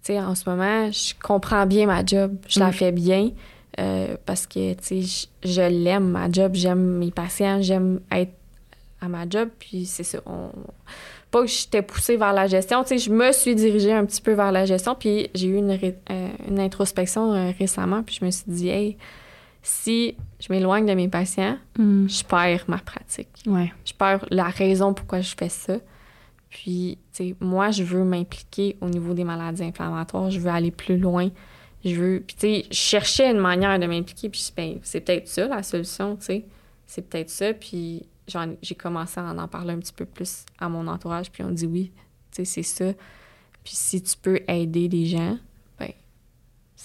sais, 0.05 0.19
en 0.19 0.35
ce 0.35 0.49
moment, 0.49 0.91
je 0.91 1.13
comprends 1.21 1.65
bien 1.65 1.85
ma 1.87 2.05
job. 2.05 2.35
Je 2.47 2.59
la 2.59 2.69
Mm. 2.69 2.73
fais 2.73 2.91
bien 2.91 3.31
euh, 3.79 4.15
parce 4.25 4.47
que, 4.47 4.73
tu 4.73 5.03
sais, 5.03 5.27
je, 5.43 5.49
je 5.51 5.61
l'aime, 5.61 6.09
ma 6.09 6.31
job. 6.31 6.51
J'aime 6.55 6.97
mes 6.97 7.11
patients. 7.11 7.61
J'aime 7.61 7.99
être 8.11 8.33
à 9.01 9.07
ma 9.07 9.27
job. 9.29 9.49
Puis, 9.59 9.85
c'est 9.85 10.03
ça. 10.03 10.19
On... 10.25 10.49
Pas 11.31 11.41
que 11.41 11.47
j'étais 11.47 11.81
poussée 11.81 12.15
vers 12.17 12.31
la 12.33 12.47
gestion. 12.47 12.83
Tu 12.83 12.89
sais, 12.89 12.97
je 12.97 13.11
me 13.11 13.31
suis 13.33 13.55
dirigée 13.55 13.91
un 13.91 14.05
petit 14.05 14.21
peu 14.21 14.31
vers 14.33 14.51
la 14.51 14.65
gestion. 14.65 14.95
Puis, 14.97 15.29
j'ai 15.35 15.47
eu 15.47 15.55
une, 15.57 15.71
ré- 15.71 15.97
euh, 16.09 16.29
une 16.47 16.59
introspection 16.59 17.33
euh, 17.33 17.51
récemment. 17.59 18.03
Puis, 18.03 18.17
je 18.21 18.25
me 18.25 18.31
suis 18.31 18.45
dit, 18.47 18.69
hey, 18.69 18.97
si 19.61 20.15
je 20.39 20.53
m'éloigne 20.53 20.85
de 20.85 20.93
mes 20.93 21.07
patients, 21.09 21.57
je 21.77 22.23
perds 22.23 22.63
ma 22.67 22.77
pratique. 22.77 23.27
Ouais. 23.47 23.73
Je 23.83 23.93
perds 23.93 24.25
la 24.29 24.45
raison 24.45 24.93
pourquoi 24.93 25.21
je 25.21 25.33
fais 25.37 25.49
ça. 25.49 25.77
Puis, 26.55 26.97
moi, 27.41 27.71
je 27.71 27.83
veux 27.83 28.05
m'impliquer 28.05 28.77
au 28.79 28.87
niveau 28.87 29.13
des 29.13 29.25
maladies 29.25 29.65
inflammatoires. 29.65 30.31
Je 30.31 30.39
veux 30.39 30.49
aller 30.49 30.71
plus 30.71 30.97
loin. 30.97 31.29
Je 31.83 31.95
veux. 31.95 32.23
Puis, 32.25 32.37
tu 32.37 32.47
sais, 32.47 32.65
je 32.71 32.75
cherchais 32.75 33.29
une 33.29 33.39
manière 33.39 33.77
de 33.77 33.85
m'impliquer. 33.85 34.29
Puis, 34.29 34.53
ben, 34.55 34.79
c'est 34.81 35.01
peut-être 35.01 35.27
ça 35.27 35.49
la 35.49 35.63
solution, 35.63 36.15
tu 36.15 36.25
sais. 36.27 36.45
C'est 36.85 37.09
peut-être 37.09 37.29
ça. 37.29 37.53
Puis, 37.53 38.03
j'ai 38.61 38.75
commencé 38.75 39.19
à 39.19 39.25
en, 39.25 39.47
parler 39.49 39.73
un 39.73 39.79
petit 39.79 39.91
peu 39.91 40.05
plus 40.05 40.45
à 40.57 40.69
mon 40.69 40.87
entourage. 40.87 41.29
Puis, 41.29 41.43
on 41.43 41.51
dit 41.51 41.65
oui, 41.65 41.91
tu 42.31 42.37
sais, 42.37 42.45
c'est 42.45 42.63
ça. 42.63 42.93
Puis, 43.65 43.75
si 43.75 44.01
tu 44.01 44.15
peux 44.15 44.39
aider 44.47 44.87
les 44.87 45.07
gens, 45.07 45.37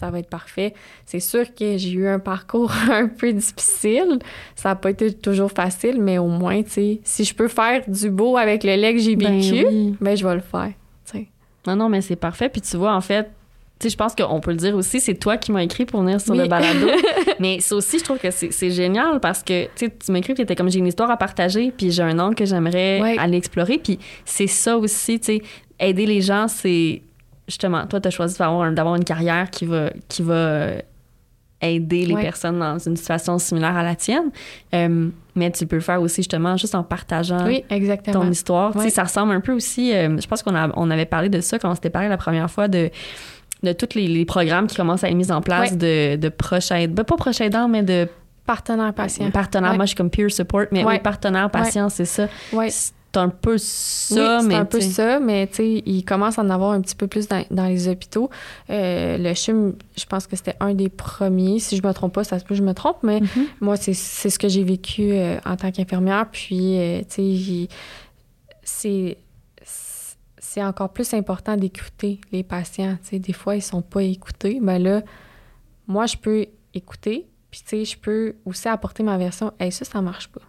ça 0.01 0.11
va 0.11 0.19
être 0.19 0.31
parfait. 0.31 0.73
C'est 1.05 1.21
sûr 1.21 1.55
que 1.55 1.77
j'ai 1.77 1.91
eu 1.93 2.09
un 2.09 2.19
parcours 2.19 2.73
un 2.91 3.07
peu 3.07 3.33
difficile. 3.33 4.19
Ça 4.57 4.71
n'a 4.71 4.75
pas 4.77 4.91
été 4.91 5.13
toujours 5.13 5.51
facile, 5.53 6.01
mais 6.01 6.17
au 6.19 6.27
moins, 6.29 6.63
tu 6.63 6.71
sais, 6.71 7.01
si 7.05 7.25
je 7.25 7.35
peux 7.35 7.49
faire 7.49 7.83
du 7.87 8.11
beau 8.11 8.37
avec 8.39 8.65
le 8.65 8.75
lait 8.77 8.95
que 8.95 8.99
j'ai 9.01 9.15
Ben 9.17 9.39
vécu, 9.39 9.67
oui. 9.67 9.95
ben, 10.01 10.17
je 10.17 10.27
vais 10.27 10.35
le 10.35 10.41
faire. 10.41 10.73
tu 11.05 11.19
sais. 11.19 11.29
Non, 11.67 11.77
non, 11.77 11.89
mais 11.91 12.01
c'est 12.01 12.17
parfait. 12.17 12.49
Puis 12.49 12.63
tu 12.63 12.77
vois, 12.79 12.95
en 12.95 13.01
fait, 13.03 13.25
tu 13.79 13.85
sais, 13.85 13.91
je 13.91 13.97
pense 13.97 14.15
qu'on 14.15 14.41
peut 14.41 14.51
le 14.53 14.57
dire 14.57 14.75
aussi, 14.75 15.01
c'est 15.01 15.15
toi 15.15 15.37
qui 15.37 15.53
m'as 15.53 15.63
écrit 15.63 15.85
pour 15.87 16.01
venir 16.03 16.21
sur 16.21 16.33
Oui. 16.33 16.39
le 16.41 16.49
balado. 16.49 16.87
mais 17.39 17.61
ça 17.61 17.77
aussi, 17.77 17.99
je 17.99 18.05
trouve 18.05 18.19
que 18.19 18.31
c'est 18.31 18.71
génial 18.71 19.21
parce 19.21 19.43
que, 19.43 19.67
tu 19.77 19.91
tu 19.91 20.13
m'as 20.13 20.19
écrit, 20.19 20.33
puis 20.35 20.45
t'étais 20.45 20.57
comme, 20.57 20.71
j'ai 20.71 20.79
une 20.79 20.87
histoire 20.87 21.11
à 21.11 21.17
partager, 21.19 21.73
puis 21.77 21.91
j'ai 21.91 22.03
un 22.03 22.19
angle 22.19 22.35
que 22.37 22.45
j'aimerais 22.47 23.17
aller 23.19 23.37
explorer. 23.37 23.79
Puis 23.79 23.99
c'est 24.25 24.47
ça 24.47 24.79
aussi, 24.79 25.21
tu 25.21 25.27
sais, 25.27 25.43
aider 25.79 26.07
les 26.07 26.21
gens, 26.23 26.47
c'est 26.49 27.03
justement, 27.51 27.87
toi, 27.87 28.01
t'as 28.01 28.11
choisi 28.11 28.39
d'avoir 28.39 28.63
un- 28.63 28.73
d'avoir 28.73 28.95
une 28.97 29.05
carrière 29.05 29.51
qui 29.51 29.67
va, 29.67 29.91
qui 30.09 30.23
va 30.23 30.35
euh, 30.35 30.79
aider 31.63 32.07
les 32.07 32.15
Ouais. 32.15 32.23
personnes 32.23 32.59
dans 32.59 32.79
une 32.79 32.97
situation 32.97 33.39
similaire 33.39 33.77
à 33.77 33.83
la 33.83 33.95
tienne. 33.95 34.31
Euh, 34.75 35.09
mais 35.35 35.51
tu 35.51 35.67
peux 35.67 35.77
le 35.77 35.83
faire 35.83 36.01
aussi, 36.01 36.17
justement, 36.23 36.57
juste 36.57 36.75
en 36.75 36.83
partageant 36.83 37.45
Oui, 37.47 37.65
exactement. 37.69 38.21
ton 38.23 38.31
histoire. 38.31 38.73
Tu 38.73 38.79
sais, 38.79 38.85
Ouais. 38.87 38.91
Ça 38.91 39.05
ressemble 39.05 39.33
un 39.33 39.41
peu 39.41 39.53
aussi, 39.53 39.93
euh, 39.95 40.19
je 40.19 40.27
pense 40.27 40.43
qu'on 40.43 40.55
a- 40.55 40.71
on 40.77 40.91
avait 40.91 41.05
parlé 41.05 41.29
de 41.29 41.41
ça 41.43 41.59
quand 41.59 41.71
on 41.71 41.75
s'était 41.75 41.91
parlé 41.91 42.09
la 42.09 42.17
première 42.17 42.51
fois 42.51 42.69
de 42.69 42.91
de 43.63 43.75
tous 43.75 43.95
les, 43.95 44.07
les 44.09 44.25
programmes 44.25 44.67
qui 44.69 44.75
commencent 44.77 45.05
à 45.05 45.11
être 45.11 45.15
mis 45.15 45.31
en 45.31 45.43
place 45.43 45.77
de, 45.77 46.17
de 46.17 46.29
proches 46.31 46.71
aidants, 46.71 46.95
ben, 46.95 47.05
pas 47.05 47.17
proches 47.19 47.43
aidants, 47.43 47.69
mais 47.69 47.83
de 47.83 48.09
Partenaire 48.47 48.95
patient. 48.95 49.31
partenaires. 49.31 49.75
Moi, 49.75 49.85
je 49.85 49.89
suis 49.89 49.97
comme 49.97 50.09
peer 50.09 50.31
support, 50.31 50.65
mais 50.73 50.83
oui, 50.83 50.99
partenaire 50.99 51.51
patient, 51.51 51.91
c'est 51.91 52.07
ça. 52.07 52.27
C'est 53.13 53.19
un 53.21 53.29
peu 53.29 53.53
Oui, 53.55 53.59
ça, 53.59 54.39
c'est 54.41 54.47
mais 54.47 54.55
un 54.55 54.65
peu 54.65 54.79
tu 54.79 54.85
sais, 54.85 54.91
ça, 54.93 55.19
mais 55.21 55.47
tu 55.49 55.55
sais, 55.57 55.83
il 55.85 56.05
commence 56.05 56.39
à 56.39 56.43
en 56.43 56.51
avoir 56.51 56.71
un 56.71 56.81
petit 56.81 56.95
peu 56.95 57.09
plus 57.09 57.27
dans, 57.27 57.45
dans 57.51 57.67
les 57.67 57.89
hôpitaux. 57.89 58.31
Euh, 58.71 59.19
le 59.19 59.35
CHUM, 59.35 59.75
je 59.99 60.05
pense 60.07 60.29
que 60.29 60.37
c'était 60.37 60.55
un 60.61 60.75
des 60.75 60.89
premiers. 60.89 61.59
Si 61.59 61.77
je 61.77 61.85
me 61.85 61.93
trompe 61.93 62.15
pas, 62.15 62.23
ça 62.23 62.39
se 62.39 62.45
peut 62.45 62.51
que 62.51 62.55
je 62.55 62.63
me 62.63 62.73
trompe, 62.75 62.99
mais 63.03 63.21
Mhm. 63.21 63.47
moi, 63.61 63.77
c'est 63.77 63.95
c'est 63.95 64.31
ce 64.31 64.39
que 64.39 64.49
j'ai 64.49 64.63
vécu 64.63 65.11
euh, 65.13 65.39
en 65.45 65.57
tant 65.57 65.73
qu'infirmière. 65.73 66.27
Puis, 66.31 66.79
euh, 66.79 67.01
tu 67.09 67.37
sais, 67.37 67.69
c'est 68.63 69.17
c'est 70.43 70.63
encore 70.65 70.93
plus 70.93 71.13
important 71.15 71.57
d'écouter 71.57 72.21
les 72.33 72.43
patients. 72.43 72.97
Tu 73.03 73.11
sais, 73.11 73.19
des 73.19 73.33
fois, 73.33 73.55
ils 73.57 73.63
sont 73.63 73.83
pas 73.83 74.03
écoutés. 74.03 74.59
Mais 74.61 74.79
là, 74.79 75.03
moi, 75.87 76.07
je 76.07 76.17
peux 76.17 76.47
écouter, 76.75 77.29
puis 77.51 77.61
tu 77.61 77.69
sais, 77.69 77.85
je 77.85 77.97
peux 77.99 78.35
aussi 78.45 78.67
apporter 78.69 79.03
ma 79.03 79.17
version. 79.19 79.53
Hey, 79.61 79.71
ça, 79.71 79.85
ça 79.85 80.01
marche 80.01 80.29
pas. 80.29 80.41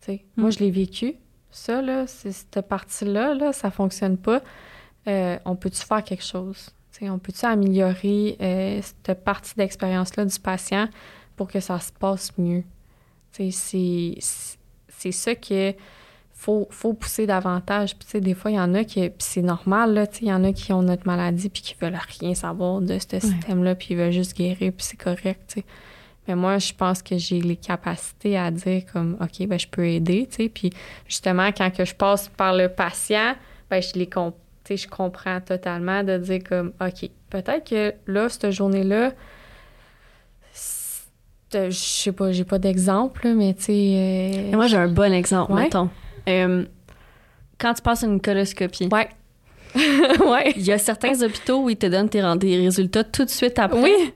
Tu 0.00 0.12
sais, 0.12 0.24
Moi, 0.36 0.48
Mm. 0.48 0.52
je 0.52 0.58
l'ai 0.60 0.70
vécu. 0.70 1.14
Ça, 1.50 1.82
là, 1.82 2.06
c'est- 2.06 2.32
cette 2.32 2.60
partie-là, 2.68 3.34
là, 3.34 3.52
ça 3.52 3.70
fonctionne 3.70 4.16
pas. 4.16 4.40
euh, 5.08 5.38
on 5.46 5.56
peut-tu 5.56 5.80
faire 5.82 6.04
quelque 6.04 6.22
chose? 6.24 6.68
T'sais, 6.92 7.08
on 7.08 7.18
peut-tu 7.18 7.46
améliorer 7.46 8.36
euh, 8.40 8.80
cette 8.82 9.24
partie 9.24 9.54
d'expérience-là 9.56 10.26
du 10.26 10.38
patient 10.38 10.88
pour 11.36 11.48
que 11.48 11.58
ça 11.60 11.80
se 11.80 11.90
passe 11.92 12.36
mieux? 12.36 12.64
C'est 13.32 13.50
c'est 14.88 15.12
ça 15.12 15.34
que 15.34 15.72
faut, 16.34 16.66
faut 16.70 16.92
pousser 16.94 17.26
davantage. 17.26 17.96
Puis, 17.96 18.20
des 18.20 18.34
fois, 18.34 18.50
il 18.50 18.54
y 18.54 18.60
en 18.60 18.74
a 18.74 18.84
qui... 18.84 19.10
C'est 19.18 19.42
normal, 19.42 19.94
là, 19.94 20.06
il 20.20 20.28
y 20.28 20.32
en 20.32 20.42
a 20.44 20.52
qui 20.52 20.72
ont 20.72 20.82
notre 20.82 21.06
maladie 21.06 21.48
puis 21.48 21.62
qui 21.62 21.74
veulent 21.80 21.98
rien 22.20 22.34
savoir 22.34 22.80
de 22.82 22.98
ce 22.98 23.18
système-là 23.20 23.74
puis 23.74 23.88
ils 23.90 23.96
veulent 23.96 24.10
juste 24.12 24.36
guérir 24.36 24.72
puis 24.72 24.86
c'est 24.86 24.96
correct. 24.98 25.58
Mais 26.28 26.34
moi, 26.34 26.58
je 26.58 26.72
pense 26.72 27.02
que 27.02 27.16
j'ai 27.18 27.40
les 27.40 27.56
capacités 27.56 28.36
à 28.38 28.50
dire 28.50 28.82
comme, 28.92 29.16
OK, 29.20 29.46
ben 29.48 29.58
je 29.58 29.66
peux 29.66 29.86
aider, 29.86 30.26
tu 30.30 30.44
sais. 30.44 30.48
Puis 30.48 30.70
justement, 31.08 31.48
quand 31.56 31.70
que 31.74 31.84
je 31.84 31.94
passe 31.94 32.28
par 32.36 32.54
le 32.54 32.68
patient, 32.68 33.34
ben 33.70 33.80
je 33.82 33.98
les 33.98 34.06
comp 34.08 34.34
je 34.72 34.86
comprends 34.86 35.40
totalement 35.40 36.04
de 36.04 36.16
dire 36.18 36.38
comme, 36.48 36.72
OK, 36.80 37.10
peut-être 37.28 37.68
que 37.68 37.92
là, 38.06 38.28
cette 38.28 38.52
journée-là, 38.52 39.10
je 41.52 41.70
sais 41.70 42.12
pas, 42.12 42.30
j'ai 42.30 42.44
pas 42.44 42.58
d'exemple, 42.60 43.28
mais 43.34 43.54
tu 43.54 43.62
sais... 43.64 43.72
euh, 44.52 44.56
Moi, 44.56 44.68
j'ai 44.68 44.76
un 44.76 44.86
bon 44.88 45.12
exemple, 45.12 45.52
Ouais. 45.52 45.62
mettons. 45.64 45.90
Euh, 46.28 46.64
quand 47.58 47.74
tu 47.74 47.82
passes 47.82 48.02
une 48.04 48.20
coloscopie, 48.20 48.88
Ouais. 48.92 49.08
ouais. 49.74 50.52
il 50.56 50.62
y 50.62 50.72
a 50.72 50.78
certains 50.78 51.20
hôpitaux 51.22 51.64
où 51.64 51.70
ils 51.70 51.76
te 51.76 51.86
donnent 51.86 52.08
tes 52.08 52.22
tes 52.38 52.56
résultats 52.56 53.04
tout 53.04 53.24
de 53.24 53.30
suite 53.30 53.58
après. 53.58 53.82
Oui. 53.82 54.12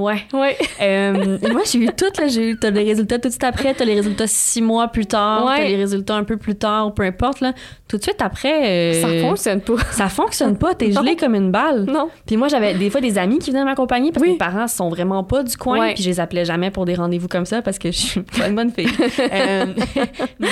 Ouais. 0.00 0.22
Ouais. 0.32 0.56
Euh, 0.80 1.38
moi, 1.52 1.62
j'ai 1.70 1.78
eu 1.78 1.86
tout, 1.96 2.06
là. 2.18 2.26
J'ai 2.28 2.50
eu, 2.50 2.56
t'as 2.58 2.70
les 2.70 2.84
résultats 2.84 3.18
tout 3.18 3.28
de 3.28 3.32
suite 3.32 3.44
après, 3.44 3.74
t'as 3.74 3.84
les 3.84 3.94
résultats 3.94 4.26
six 4.26 4.62
mois 4.62 4.88
plus 4.88 5.06
tard, 5.06 5.46
Ouais. 5.46 5.56
t'as 5.58 5.64
les 5.68 5.76
résultats 5.76 6.14
un 6.16 6.24
peu 6.24 6.36
plus 6.36 6.54
tard, 6.56 6.88
ou 6.88 6.90
peu 6.90 7.02
importe, 7.02 7.40
là. 7.40 7.52
Tout 7.88 7.96
de 7.98 8.02
suite 8.02 8.20
après. 8.22 8.92
euh, 8.94 9.00
Ça 9.02 9.28
fonctionne 9.28 9.60
pas. 9.60 9.74
Ça 9.90 10.08
fonctionne 10.08 10.56
pas, 10.56 10.74
t'es 10.74 10.92
gelé 10.92 11.16
comme 11.16 11.34
une 11.34 11.50
balle. 11.50 11.84
Non. 11.86 12.08
Puis 12.26 12.36
moi, 12.36 12.48
j'avais 12.48 12.74
des 12.74 12.88
fois 12.88 13.00
des 13.00 13.18
amis 13.18 13.38
qui 13.40 13.50
venaient 13.50 13.64
m'accompagner 13.64 14.12
parce 14.12 14.24
que 14.24 14.30
mes 14.30 14.36
parents 14.38 14.68
sont 14.68 14.88
vraiment 14.88 15.24
pas 15.24 15.42
du 15.42 15.56
coin. 15.56 15.78
Ouais. 15.80 15.94
Puis 15.94 16.04
je 16.04 16.08
les 16.08 16.20
appelais 16.20 16.44
jamais 16.44 16.70
pour 16.70 16.84
des 16.84 16.94
rendez-vous 16.94 17.26
comme 17.28 17.46
ça 17.46 17.62
parce 17.62 17.78
que 17.78 17.90
je 17.90 17.96
suis 17.98 18.20
pas 18.22 18.48
une 18.48 18.54
bonne 18.54 18.70
fille. 18.70 18.88
Euh, 19.32 19.66
mais 20.38 20.48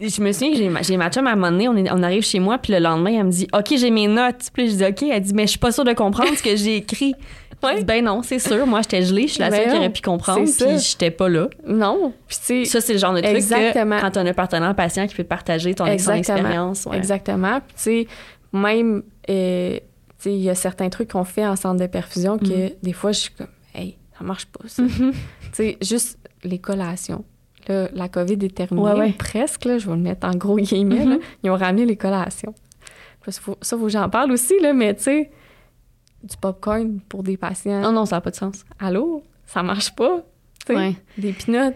je 0.00 0.20
me 0.22 0.32
souviens 0.32 0.50
que 0.52 0.56
j'ai, 0.56 0.70
j'ai 0.82 0.96
ma 0.96 1.10
chum 1.10 1.26
à 1.26 1.32
un 1.32 1.36
moment 1.36 1.50
donné, 1.50 1.68
on, 1.68 1.76
est- 1.76 1.90
on 1.90 2.02
arrive 2.02 2.22
chez 2.24 2.38
moi, 2.40 2.58
puis 2.58 2.72
le 2.72 2.78
lendemain, 2.78 3.12
elle 3.18 3.24
me 3.26 3.30
dit 3.30 3.46
OK, 3.56 3.74
j'ai 3.76 3.90
mes 3.90 4.06
notes. 4.08 4.48
Puis 4.52 4.70
je 4.70 4.76
dis 4.76 4.84
OK. 4.84 5.02
Elle 5.10 5.20
dit 5.22 5.34
Mais 5.34 5.44
je 5.44 5.50
suis 5.50 5.58
pas 5.58 5.72
sûre 5.72 5.84
de 5.84 5.92
comprendre 5.92 6.30
ce 6.36 6.42
que 6.42 6.56
j'ai 6.56 6.76
écrit. 6.76 7.14
Ouais. 7.62 7.84
Ben 7.84 8.04
non, 8.04 8.22
c'est 8.22 8.38
sûr. 8.38 8.66
Moi, 8.66 8.82
j'étais 8.82 9.02
gelée. 9.02 9.26
Je 9.28 9.34
suis 9.34 9.40
la 9.40 9.50
Ben 9.50 9.62
seule 9.64 9.72
qui 9.72 9.78
aurait 9.78 9.90
pu 9.92 10.00
comprendre. 10.02 10.44
Puis 10.44 10.78
j'étais 10.78 11.10
pas 11.10 11.28
là. 11.28 11.48
Non. 11.66 12.12
Puis 12.28 12.66
Ça, 12.66 12.80
c'est 12.80 12.92
le 12.94 12.98
genre 12.98 13.14
de 13.14 13.20
truc 13.20 13.34
Exactement. 13.34 13.96
que 13.96 14.00
quand 14.02 14.10
t'as 14.10 14.20
un 14.24 14.32
partenaire 14.32 14.74
patient 14.74 15.06
qui 15.06 15.14
peut 15.14 15.24
partager 15.24 15.74
ton, 15.74 15.86
son 15.98 16.12
expérience. 16.12 16.86
ouais. 16.86 16.96
Exactement. 16.96 17.60
Puis, 17.60 17.74
tu 17.76 17.82
sais, 17.82 18.06
même, 18.52 19.02
euh, 19.30 19.76
tu 19.76 19.80
sais, 20.18 20.32
il 20.34 20.42
y 20.42 20.50
a 20.50 20.54
certains 20.54 20.88
trucs 20.88 21.10
qu'on 21.12 21.24
fait 21.24 21.46
en 21.46 21.56
centre 21.56 21.80
de 21.80 21.86
perfusion 21.86 22.38
que 22.38 22.44
Mhm. 22.66 22.70
des 22.82 22.92
fois, 22.92 23.12
je 23.12 23.20
suis 23.20 23.30
comme, 23.32 23.46
hey, 23.74 23.96
ça 24.18 24.24
marche 24.24 24.46
pas, 24.46 24.68
ça. 24.68 24.82
Mhm. 24.82 25.12
Tu 25.12 25.18
sais, 25.52 25.78
juste 25.80 26.18
les 26.44 26.58
collations. 26.58 27.24
Là, 27.68 27.88
la 27.94 28.08
COVID 28.08 28.38
est 28.44 28.54
terminée, 28.54 28.82
Ouais, 28.82 28.92
ouais. 28.98 29.08
ou 29.10 29.12
presque, 29.12 29.64
là, 29.66 29.78
je 29.78 29.86
vais 29.88 29.94
le 29.94 30.02
mettre 30.02 30.26
en 30.26 30.32
gros 30.34 30.56
guillemets, 30.56 31.04
là. 31.04 31.14
Mhm. 31.16 31.20
Ils 31.44 31.50
ont 31.50 31.56
ramené 31.56 31.86
les 31.86 31.96
collations. 31.96 32.54
Parce 33.24 33.38
que 33.38 33.44
faut- 33.44 33.58
ça, 33.62 33.76
faut 33.76 33.84
que 33.84 33.88
j'en 33.90 34.08
parle 34.08 34.32
aussi, 34.32 34.54
là, 34.60 34.72
mais 34.72 34.94
tu 34.96 35.04
sais, 35.04 35.30
du 36.22 36.36
popcorn 36.36 37.00
pour 37.08 37.22
des 37.22 37.36
patients. 37.36 37.80
Non, 37.80 37.92
non, 37.92 38.06
ça 38.06 38.16
n'a 38.16 38.20
pas 38.20 38.30
de 38.30 38.36
sens. 38.36 38.64
Allô? 38.78 39.22
Ça 39.46 39.62
marche 39.62 39.94
pas. 39.94 40.22
Ouais. 40.68 40.94
des 41.18 41.32
pinottes. 41.32 41.74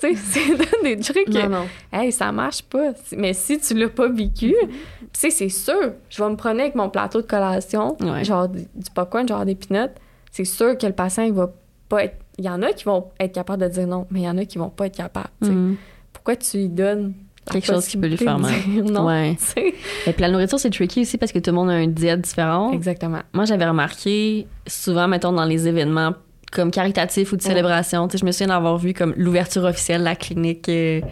Tu 0.00 0.14
sais, 0.14 0.46
c'est 0.56 0.82
des 0.84 0.96
trucs 0.98 1.28
Non, 1.28 1.48
non. 1.48 1.66
Hey, 1.92 2.12
ça 2.12 2.30
marche 2.30 2.62
pas. 2.62 2.92
Mais 3.16 3.32
si 3.32 3.58
tu 3.58 3.74
l'as 3.74 3.88
pas 3.88 4.08
vécu, 4.08 4.54
Mm-hmm. 4.54 4.68
tu 5.12 5.20
sais, 5.20 5.30
c'est 5.30 5.48
sûr, 5.48 5.94
je 6.08 6.22
vais 6.22 6.30
me 6.30 6.36
prendre 6.36 6.60
avec 6.60 6.74
mon 6.76 6.88
plateau 6.88 7.20
de 7.20 7.26
collation, 7.26 7.96
Ouais. 8.00 8.22
genre 8.24 8.48
du 8.48 8.64
popcorn, 8.94 9.26
genre 9.26 9.44
des 9.44 9.56
peanuts. 9.56 9.90
C'est 10.30 10.44
sûr 10.44 10.78
que 10.78 10.86
le 10.86 10.92
patient, 10.92 11.24
il 11.24 11.32
va 11.32 11.50
pas 11.88 12.04
être. 12.04 12.16
Il 12.38 12.44
y 12.44 12.48
en 12.48 12.62
a 12.62 12.72
qui 12.72 12.84
vont 12.84 13.08
être 13.18 13.32
capables 13.32 13.62
de 13.64 13.68
dire 13.68 13.86
non, 13.88 14.06
mais 14.12 14.20
il 14.20 14.24
y 14.24 14.28
en 14.28 14.38
a 14.38 14.44
qui 14.44 14.58
vont 14.58 14.70
pas 14.70 14.86
être 14.86 14.96
capables. 14.96 15.28
Mhm. 15.40 15.76
Pourquoi 16.12 16.36
tu 16.36 16.58
lui 16.58 16.68
donnes 16.68 17.14
Quelque 17.50 17.66
chose 17.66 17.86
qui 17.86 17.96
peut 17.96 18.06
lui 18.08 18.16
faire 18.16 18.38
dire 18.38 18.84
non? 18.84 19.06
Ouais. 19.06 19.36
Et 20.06 20.12
puis 20.12 20.20
la 20.22 20.28
nourriture, 20.30 20.58
c'est 20.60 20.70
tricky 20.70 21.02
aussi 21.02 21.18
parce 21.18 21.32
que 21.32 21.38
tout 21.38 21.50
le 21.50 21.56
monde 21.56 21.70
a 21.70 21.74
un 21.74 21.86
diète 21.86 22.20
différent. 22.20 22.72
Exactement. 22.72 23.20
Moi, 23.32 23.44
j'avais 23.44 23.66
remarqué 23.66 24.46
souvent, 24.66 25.08
mettons, 25.08 25.32
dans 25.32 25.44
les 25.44 25.66
événements 25.68 26.14
comme 26.52 26.70
caritatifs 26.70 27.32
ou 27.32 27.36
de 27.36 27.42
Ouais. 27.42 27.48
célébration, 27.50 28.08
tu 28.08 28.12
sais, 28.12 28.18
je 28.18 28.24
me 28.24 28.32
souviens 28.32 28.46
d'avoir 28.48 28.78
vu 28.78 28.94
comme 28.94 29.12
l'ouverture 29.18 29.64
officielle 29.64 30.00
de 30.00 30.04
la 30.06 30.16
clinique 30.16 30.66
euh, 30.70 31.02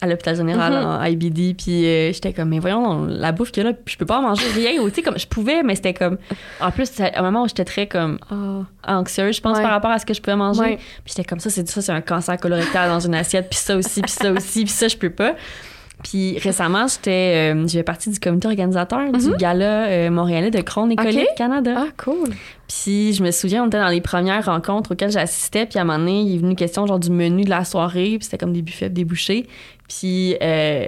à 0.00 0.06
l'hôpital 0.06 0.34
général 0.36 0.72
Mhm. 0.72 0.86
en 0.88 1.02
IBD, 1.04 1.54
puis 1.54 1.84
euh, 1.84 2.12
j'étais 2.12 2.32
comme, 2.32 2.48
mais 2.50 2.58
voyons, 2.58 3.04
la 3.04 3.32
bouffe 3.32 3.50
qu'il 3.50 3.64
y 3.64 3.66
a 3.66 3.70
là, 3.70 3.76
puis 3.84 3.92
je 3.94 3.98
peux 3.98 4.06
pas 4.06 4.18
en 4.20 4.22
manger 4.22 4.44
rien, 4.54 4.80
ou 4.80 4.88
tu 4.88 4.94
sais, 4.96 5.02
comme, 5.02 5.18
je 5.18 5.26
pouvais, 5.26 5.62
mais 5.62 5.74
c'était 5.74 5.92
comme, 5.92 6.16
en 6.60 6.70
plus, 6.70 6.88
à 7.00 7.18
un 7.18 7.22
moment 7.22 7.42
où 7.42 7.48
j'étais 7.48 7.64
très 7.66 7.86
comme 7.86 8.18
Ah. 8.30 8.96
anxieuse, 8.96 9.36
je 9.36 9.40
pense, 9.42 9.56
Ouais. 9.58 9.62
par 9.62 9.72
rapport 9.72 9.90
à 9.90 9.98
ce 9.98 10.06
que 10.06 10.14
je 10.14 10.22
pouvais 10.22 10.36
manger. 10.36 10.60
Ouais. 10.60 10.76
Puis 11.04 11.14
j'étais 11.16 11.24
comme 11.24 11.40
ça, 11.40 11.50
c'est 11.50 11.68
ça, 11.68 11.82
c'est 11.82 11.92
un 11.92 12.00
cancer 12.00 12.38
colorectal 12.38 12.88
dans 12.88 13.00
une 13.00 13.14
assiette, 13.16 13.48
puis 13.50 13.58
ça 13.58 13.76
aussi, 13.76 14.00
puis 14.00 14.10
ça 14.12 14.32
aussi, 14.32 14.60
puis 14.64 14.72
ça, 14.72 14.88
je 14.88 14.96
peux 14.96 15.10
pas. 15.10 15.34
Puis 16.04 16.38
récemment, 16.38 16.86
j'étais, 16.86 17.52
euh, 17.54 17.66
j'ai 17.66 17.82
partie 17.82 18.08
du 18.10 18.20
comité 18.20 18.46
organisateur 18.46 19.10
du 19.12 19.34
gala 19.36 19.86
euh, 19.86 20.10
montréalais 20.10 20.50
de 20.50 20.60
Crohn 20.60 20.90
et 20.92 20.94
Mhm. 20.94 21.00
Ok. 21.00 21.12
Colique 21.12 21.34
Canada. 21.36 21.74
Ah, 21.76 21.86
cool. 21.96 22.28
Puis 22.68 23.12
je 23.14 23.22
me 23.24 23.30
souviens, 23.32 23.64
on 23.64 23.66
était 23.66 23.80
dans 23.80 23.88
les 23.88 24.00
premières 24.00 24.44
rencontres 24.44 24.92
auxquelles 24.92 25.10
j'assistais, 25.10 25.66
puis 25.66 25.78
à 25.78 25.82
un 25.82 25.84
moment 25.84 25.98
donné, 25.98 26.20
il 26.22 26.36
est 26.36 26.38
venu 26.38 26.54
question 26.54 26.86
genre 26.86 27.00
du 27.00 27.10
menu 27.10 27.42
de 27.44 27.50
la 27.50 27.64
soirée, 27.64 28.16
puis 28.18 28.24
c'était 28.24 28.38
comme 28.38 28.52
des 28.52 28.62
buffets, 28.62 28.90
des 28.90 29.04
bouchées. 29.04 29.46
Puis 29.88 30.36
euh, 30.42 30.86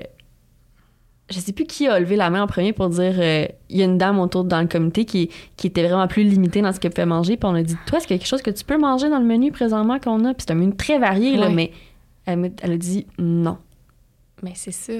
je 1.28 1.38
sais 1.38 1.52
plus 1.52 1.64
qui 1.64 1.86
a 1.86 1.98
levé 2.00 2.16
la 2.16 2.28
main 2.30 2.42
en 2.42 2.46
premier 2.46 2.72
pour 2.72 2.88
dire 2.88 3.14
euh, 3.18 3.46
il 3.68 3.78
y 3.78 3.82
a 3.82 3.84
une 3.84 3.98
dame 3.98 4.18
autour 4.18 4.44
dans 4.44 4.60
le 4.60 4.66
comité 4.66 5.04
qui, 5.04 5.30
qui 5.56 5.68
était 5.68 5.82
vraiment 5.84 6.08
plus 6.08 6.22
limitée 6.24 6.60
dans 6.60 6.72
ce 6.72 6.80
qu'elle 6.80 6.90
pouvait 6.92 7.06
manger, 7.06 7.36
puis 7.36 7.48
on 7.48 7.54
a 7.54 7.62
dit 7.62 7.76
toi, 7.86 7.98
est-ce 7.98 8.06
qu'il 8.06 8.14
y 8.14 8.18
a 8.18 8.20
quelque 8.20 8.28
chose 8.28 8.42
que 8.42 8.50
tu 8.50 8.64
peux 8.64 8.78
manger 8.78 9.08
dans 9.10 9.18
le 9.18 9.24
menu 9.26 9.52
présentement 9.52 9.98
qu'on 9.98 10.24
a? 10.24 10.34
Puis 10.34 10.44
c'est 10.46 10.52
un 10.52 10.56
menu 10.56 10.74
très 10.76 10.98
varié, 10.98 11.36
là, 11.36 11.48
mais 11.54 11.70
elle, 12.26 12.38
me- 12.38 12.50
elle 12.62 12.72
a 12.72 12.76
dit 12.76 13.06
non. 13.18 13.58
Mais 14.42 14.52
c'est 14.54 14.72
ça. 14.72 14.92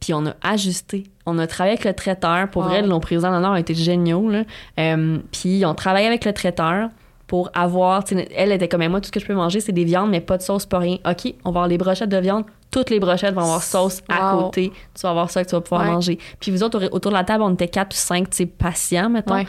Puis 0.00 0.12
on 0.14 0.26
a 0.26 0.34
ajusté. 0.42 1.04
On 1.24 1.38
a 1.38 1.46
travaillé 1.46 1.74
avec 1.74 1.84
le 1.86 1.94
traiteur. 1.94 2.48
Pour 2.50 2.62
Wow. 2.62 2.68
vrai, 2.68 2.82
nos 2.82 3.00
présidents 3.00 3.30
d'honneur 3.30 3.52
ont 3.52 3.56
été 3.56 3.74
géniaux. 3.74 4.28
Là. 4.28 4.44
Euh, 4.78 5.18
puis 5.32 5.64
on 5.64 5.74
travaillé 5.74 6.06
avec 6.06 6.24
le 6.24 6.32
traiteur 6.32 6.90
pour 7.26 7.50
avoir... 7.54 8.04
Elle 8.36 8.52
était 8.52 8.68
comme 8.68 8.86
moi, 8.86 9.00
tout 9.00 9.06
ce 9.06 9.12
que 9.12 9.20
je 9.20 9.26
peux 9.26 9.34
manger, 9.34 9.60
c'est 9.60 9.72
des 9.72 9.84
viandes, 9.84 10.10
mais 10.10 10.20
pas 10.20 10.36
de 10.36 10.42
sauce, 10.42 10.66
pas 10.66 10.78
rien. 10.78 10.98
OK, 11.08 11.34
on 11.44 11.50
va 11.50 11.60
avoir 11.60 11.68
les 11.68 11.78
brochettes 11.78 12.08
de 12.10 12.18
viande. 12.18 12.44
Toutes 12.70 12.90
les 12.90 13.00
brochettes 13.00 13.34
vont 13.34 13.40
avoir 13.40 13.62
sauce 13.62 14.02
à 14.08 14.36
Wow. 14.36 14.42
côté. 14.44 14.70
Tu 14.94 15.00
vas 15.02 15.10
avoir 15.10 15.30
ça 15.30 15.42
que 15.42 15.48
tu 15.48 15.54
vas 15.56 15.60
pouvoir 15.60 15.82
Ouais. 15.82 15.92
manger. 15.92 16.18
Puis 16.40 16.50
vous 16.52 16.62
autres, 16.62 16.88
autour 16.92 17.10
de 17.10 17.16
la 17.16 17.24
table, 17.24 17.42
on 17.42 17.54
était 17.54 17.68
quatre 17.68 17.94
ou 17.94 17.98
cinq 17.98 18.28
patients, 18.58 19.08
mettons. 19.10 19.34
Ouais. 19.34 19.46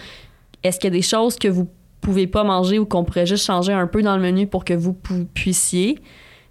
Est-ce 0.64 0.80
qu'il 0.80 0.88
y 0.92 0.94
a 0.94 0.98
des 0.98 1.02
choses 1.04 1.36
que 1.36 1.48
vous 1.50 1.68
pouvez 2.02 2.26
pas 2.26 2.44
manger 2.44 2.80
ou 2.80 2.86
qu'on 2.86 3.04
pourrait 3.04 3.26
juste 3.28 3.46
changer 3.46 3.74
un 3.74 3.86
peu 3.86 4.02
dans 4.02 4.16
le 4.16 4.22
menu 4.24 4.48
pour 4.48 4.64
que 4.66 4.74
vous 4.74 4.94
pu- 4.94 5.26
puissiez? 5.34 6.00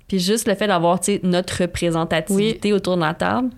Puis 0.08 0.18
juste 0.20 0.46
le 0.48 0.54
fait 0.54 0.66
d'avoir, 0.68 1.00
notre 1.22 1.62
représentativité 1.62 2.72
autour 2.72 2.96
de 2.96 3.02
la 3.02 3.14
table, 3.14 3.50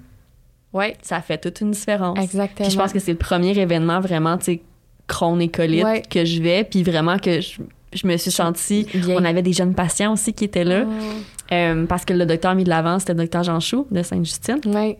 Ouais. 0.72 0.96
ça 1.02 1.20
fait 1.20 1.38
toute 1.38 1.60
une 1.60 1.70
différence. 1.72 2.18
Exactement. 2.18 2.66
Puis 2.68 2.70
je 2.70 2.78
pense 2.78 2.92
que 2.92 2.98
c'est 2.98 3.12
le 3.12 3.18
premier 3.18 3.56
événement 3.58 4.00
vraiment, 4.00 4.36
tu 4.38 4.44
sais, 4.44 4.60
Crohn 5.06 5.40
et 5.40 5.48
colite 5.48 5.84
Ouais. 5.84 6.02
que 6.08 6.24
je 6.26 6.42
vais, 6.42 6.64
puis 6.64 6.82
vraiment 6.82 7.18
que 7.18 7.40
je, 7.40 7.60
je 7.94 8.06
me 8.06 8.16
suis 8.18 8.30
sentie... 8.30 8.86
Bien. 8.94 9.16
On 9.18 9.24
avait 9.24 9.40
des 9.42 9.54
jeunes 9.54 9.74
patients 9.74 10.12
aussi 10.12 10.34
qui 10.34 10.44
étaient 10.44 10.64
là, 10.64 10.84
Oh. 10.86 11.52
euh, 11.54 11.86
parce 11.86 12.04
que 12.04 12.12
le 12.12 12.26
docteur 12.26 12.54
mis 12.54 12.64
de 12.64 12.68
l'avant, 12.68 12.98
c'était 12.98 13.14
le 13.14 13.20
docteur 13.20 13.42
Jean 13.42 13.60
Chou 13.60 13.86
de 13.90 14.02
Sainte-Justine. 14.02 14.60
Ouais. 14.66 14.98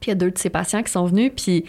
Puis 0.00 0.08
il 0.08 0.08
y 0.08 0.12
a 0.12 0.14
deux 0.16 0.30
de 0.30 0.36
ses 0.38 0.50
patients 0.50 0.82
qui 0.82 0.92
sont 0.92 1.04
venus, 1.06 1.32
puis 1.34 1.64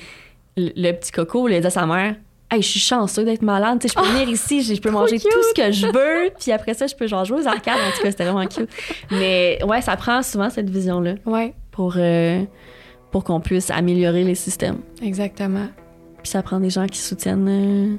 le, 0.57 0.71
le 0.75 0.91
petit 0.91 1.11
coco, 1.13 1.47
il 1.47 1.55
a 1.55 1.59
dit 1.61 1.67
à 1.67 1.69
sa 1.69 1.85
mère... 1.85 2.15
Hey, 2.53 2.61
je 2.61 2.67
suis 2.67 2.79
chanceux 2.81 3.23
d'être 3.23 3.43
malade, 3.43 3.79
tu 3.79 3.87
sais, 3.87 3.93
je 3.95 4.01
peux 4.03 4.09
venir 4.13 4.27
ici, 4.29 4.61
je 4.61 4.81
peux 4.81 4.91
manger 4.91 5.15
Ah! 5.17 5.21
cute. 5.21 5.31
tout 5.31 5.43
ce 5.55 5.61
que 5.61 5.71
je 5.71 5.87
veux, 5.87 6.31
puis 6.39 6.51
après 6.51 6.73
ça, 6.73 6.85
je 6.85 6.95
peux 6.95 7.07
genre 7.07 7.23
jouer 7.23 7.41
aux 7.43 7.47
arcades. 7.47 7.75
En 7.77 7.95
tout 7.95 8.03
cas, 8.03 8.11
c'était 8.11 8.25
vraiment 8.25 8.45
cute. 8.45 8.69
Mais 9.09 9.59
ouais, 9.65 9.81
ça 9.81 9.95
prend 9.95 10.21
souvent 10.21 10.49
cette 10.49 10.69
vision-là 10.69 11.13
Ouais. 11.25 11.53
pour, 11.71 11.93
euh, 11.97 12.43
pour 13.11 13.23
qu'on 13.23 13.39
puisse 13.39 13.69
améliorer 13.71 14.25
les 14.25 14.35
systèmes. 14.35 14.79
Exactement. 15.01 15.67
Puis 16.21 16.29
ça 16.31 16.43
prend 16.43 16.59
des 16.59 16.69
gens 16.69 16.87
qui 16.87 16.99
soutiennent 16.99 17.47
euh, 17.47 17.95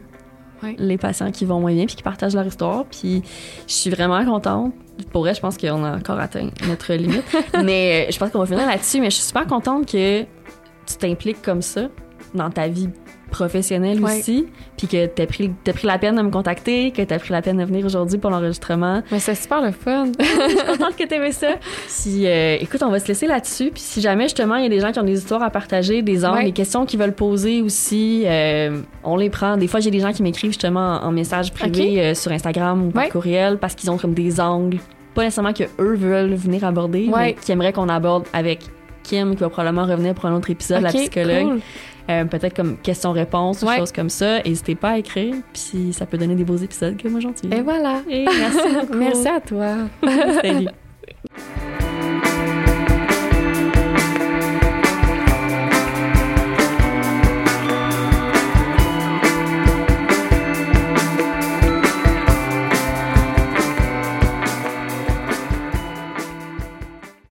Ouais. 0.67 0.77
les 0.79 0.97
patients 0.99 1.31
qui 1.33 1.45
vont 1.45 1.59
moyen 1.59 1.87
puis 1.87 1.97
qui 1.97 2.03
partagent 2.03 2.35
leur 2.35 2.47
histoire. 2.47 2.85
Puis 2.85 3.23
je 3.67 3.73
suis 3.73 3.91
vraiment 3.91 4.23
contente. 4.25 4.75
Pour 5.13 5.23
vrai, 5.23 5.35
je 5.35 5.41
pense 5.41 5.57
qu'on 5.57 5.83
a 5.83 5.97
encore 5.97 6.21
atteint 6.21 6.51
notre 6.69 6.93
limite. 6.93 7.25
mais 7.65 8.07
euh, 8.07 8.13
je 8.13 8.19
pense 8.19 8.31
qu'on 8.31 8.39
va 8.41 8.47
finir 8.47 8.67
là-dessus. 8.67 9.01
Mais 9.01 9.11
je 9.11 9.17
suis 9.17 9.25
super 9.25 9.47
contente 9.47 9.87
que 9.91 10.23
tu 10.23 10.97
t'impliques 11.01 11.41
comme 11.43 11.63
ça 11.63 11.89
dans 12.35 12.51
ta 12.51 12.69
vie 12.69 12.89
professionnelle 13.31 13.99
Ouais. 14.03 14.19
aussi. 14.19 14.47
Puis 14.77 14.87
que 14.87 15.07
t'as 15.07 15.27
pris, 15.27 15.51
t'as 15.65 15.73
pris 15.73 15.87
la 15.87 15.99
peine 15.99 16.17
de 16.17 16.23
me 16.23 16.31
contacter, 16.31 16.91
que 16.91 17.01
t'as 17.03 17.19
pris 17.19 17.33
la 17.33 17.41
peine 17.41 17.57
de 17.57 17.65
venir 17.65 17.85
aujourd'hui 17.87 18.19
pour 18.19 18.31
l'enregistrement. 18.31 19.03
Mais 19.11 19.19
c'est 19.21 19.35
super 19.35 19.63
le 19.63 19.71
fun. 19.73 20.07
Je 20.21 20.25
suis 20.49 20.67
contente 20.67 20.97
que 20.97 21.05
t'aimais 21.07 21.33
ça. 21.33 21.53
Puis, 22.03 22.27
euh, 22.27 22.59
écoute, 22.61 22.83
on 22.83 22.91
va 22.91 22.99
se 22.99 23.09
laisser 23.09 23.27
là-dessus. 23.27 23.71
Puis, 23.73 23.81
si 23.83 24.01
jamais, 24.03 24.25
justement, 24.25 24.57
il 24.57 24.65
y 24.65 24.67
a 24.67 24.69
des 24.69 24.81
gens 24.81 24.93
qui 24.93 24.99
ont 25.01 25.05
des 25.05 25.17
histoires 25.19 25.43
à 25.43 25.49
partager, 25.51 26.03
des 26.03 26.25
angles, 26.27 26.39
Ouais. 26.39 26.45
des 26.45 26.53
questions 26.53 26.85
qu'ils 26.85 27.01
veulent 27.01 27.15
poser 27.15 27.63
aussi, 27.63 28.25
euh, 28.27 28.81
on 29.03 29.17
les 29.17 29.31
prend. 29.31 29.57
Des 29.57 29.67
fois, 29.67 29.81
j'ai 29.81 29.91
des 29.91 30.01
gens 30.01 30.13
qui 30.13 30.23
m'écrivent 30.23 30.51
justement 30.51 30.99
en, 31.03 31.07
en 31.07 31.13
message 31.13 31.53
privé 31.53 32.01
euh, 32.03 32.15
sur 32.15 32.33
Instagram 32.33 32.87
ou 32.87 32.91
par 32.91 33.05
Ouais. 33.05 33.09
courriel 33.09 33.57
parce 33.59 33.75
qu'ils 33.75 33.91
ont 33.91 33.97
comme 33.97 34.13
des 34.15 34.41
angles, 34.41 34.79
pas 35.15 35.23
nécessairement 35.25 35.53
que 35.55 35.65
eux 35.81 35.95
veulent 35.95 36.35
venir 36.35 36.65
aborder, 36.65 37.07
mais 37.09 37.15
Ouais. 37.15 37.37
qui 37.43 37.51
aimeraient 37.53 37.73
qu'on 37.73 37.89
aborde 37.89 38.25
avec 38.35 38.61
Kim 39.03 39.35
qui 39.35 39.41
va 39.41 39.49
probablement 39.51 39.85
revenir 39.87 40.15
pour 40.15 40.27
un 40.27 40.35
autre 40.35 40.51
épisode, 40.51 40.83
la 40.83 40.91
Ok, 40.91 40.97
psychologue. 40.97 41.45
cool. 41.49 41.61
Euh, 42.11 42.25
Peut-être 42.25 42.55
comme 42.57 42.77
questions-réponses 42.79 43.63
ou 43.63 43.67
Ouais. 43.67 43.79
choses 43.79 43.93
comme 43.93 44.11
ça. 44.11 44.41
N'hésitez 44.43 44.75
pas 44.75 44.91
à 44.91 44.99
écrire, 44.99 45.35
puis 45.53 45.93
ça 45.93 46.05
peut 46.07 46.19
donner 46.19 46.35
des 46.35 46.45
beaux 46.45 46.57
épisodes 46.57 46.97
que 46.97 47.07
moi 47.09 47.21
j'en 47.21 47.33
tire. 47.33 47.53
Et 47.53 47.61
voilà. 47.63 48.01
Et 48.11 48.25
merci 48.25 48.59
beaucoup. 48.81 48.95
Merci 48.99 49.29
à 49.29 49.41
toi. 49.41 49.77
Salut. 50.43 50.67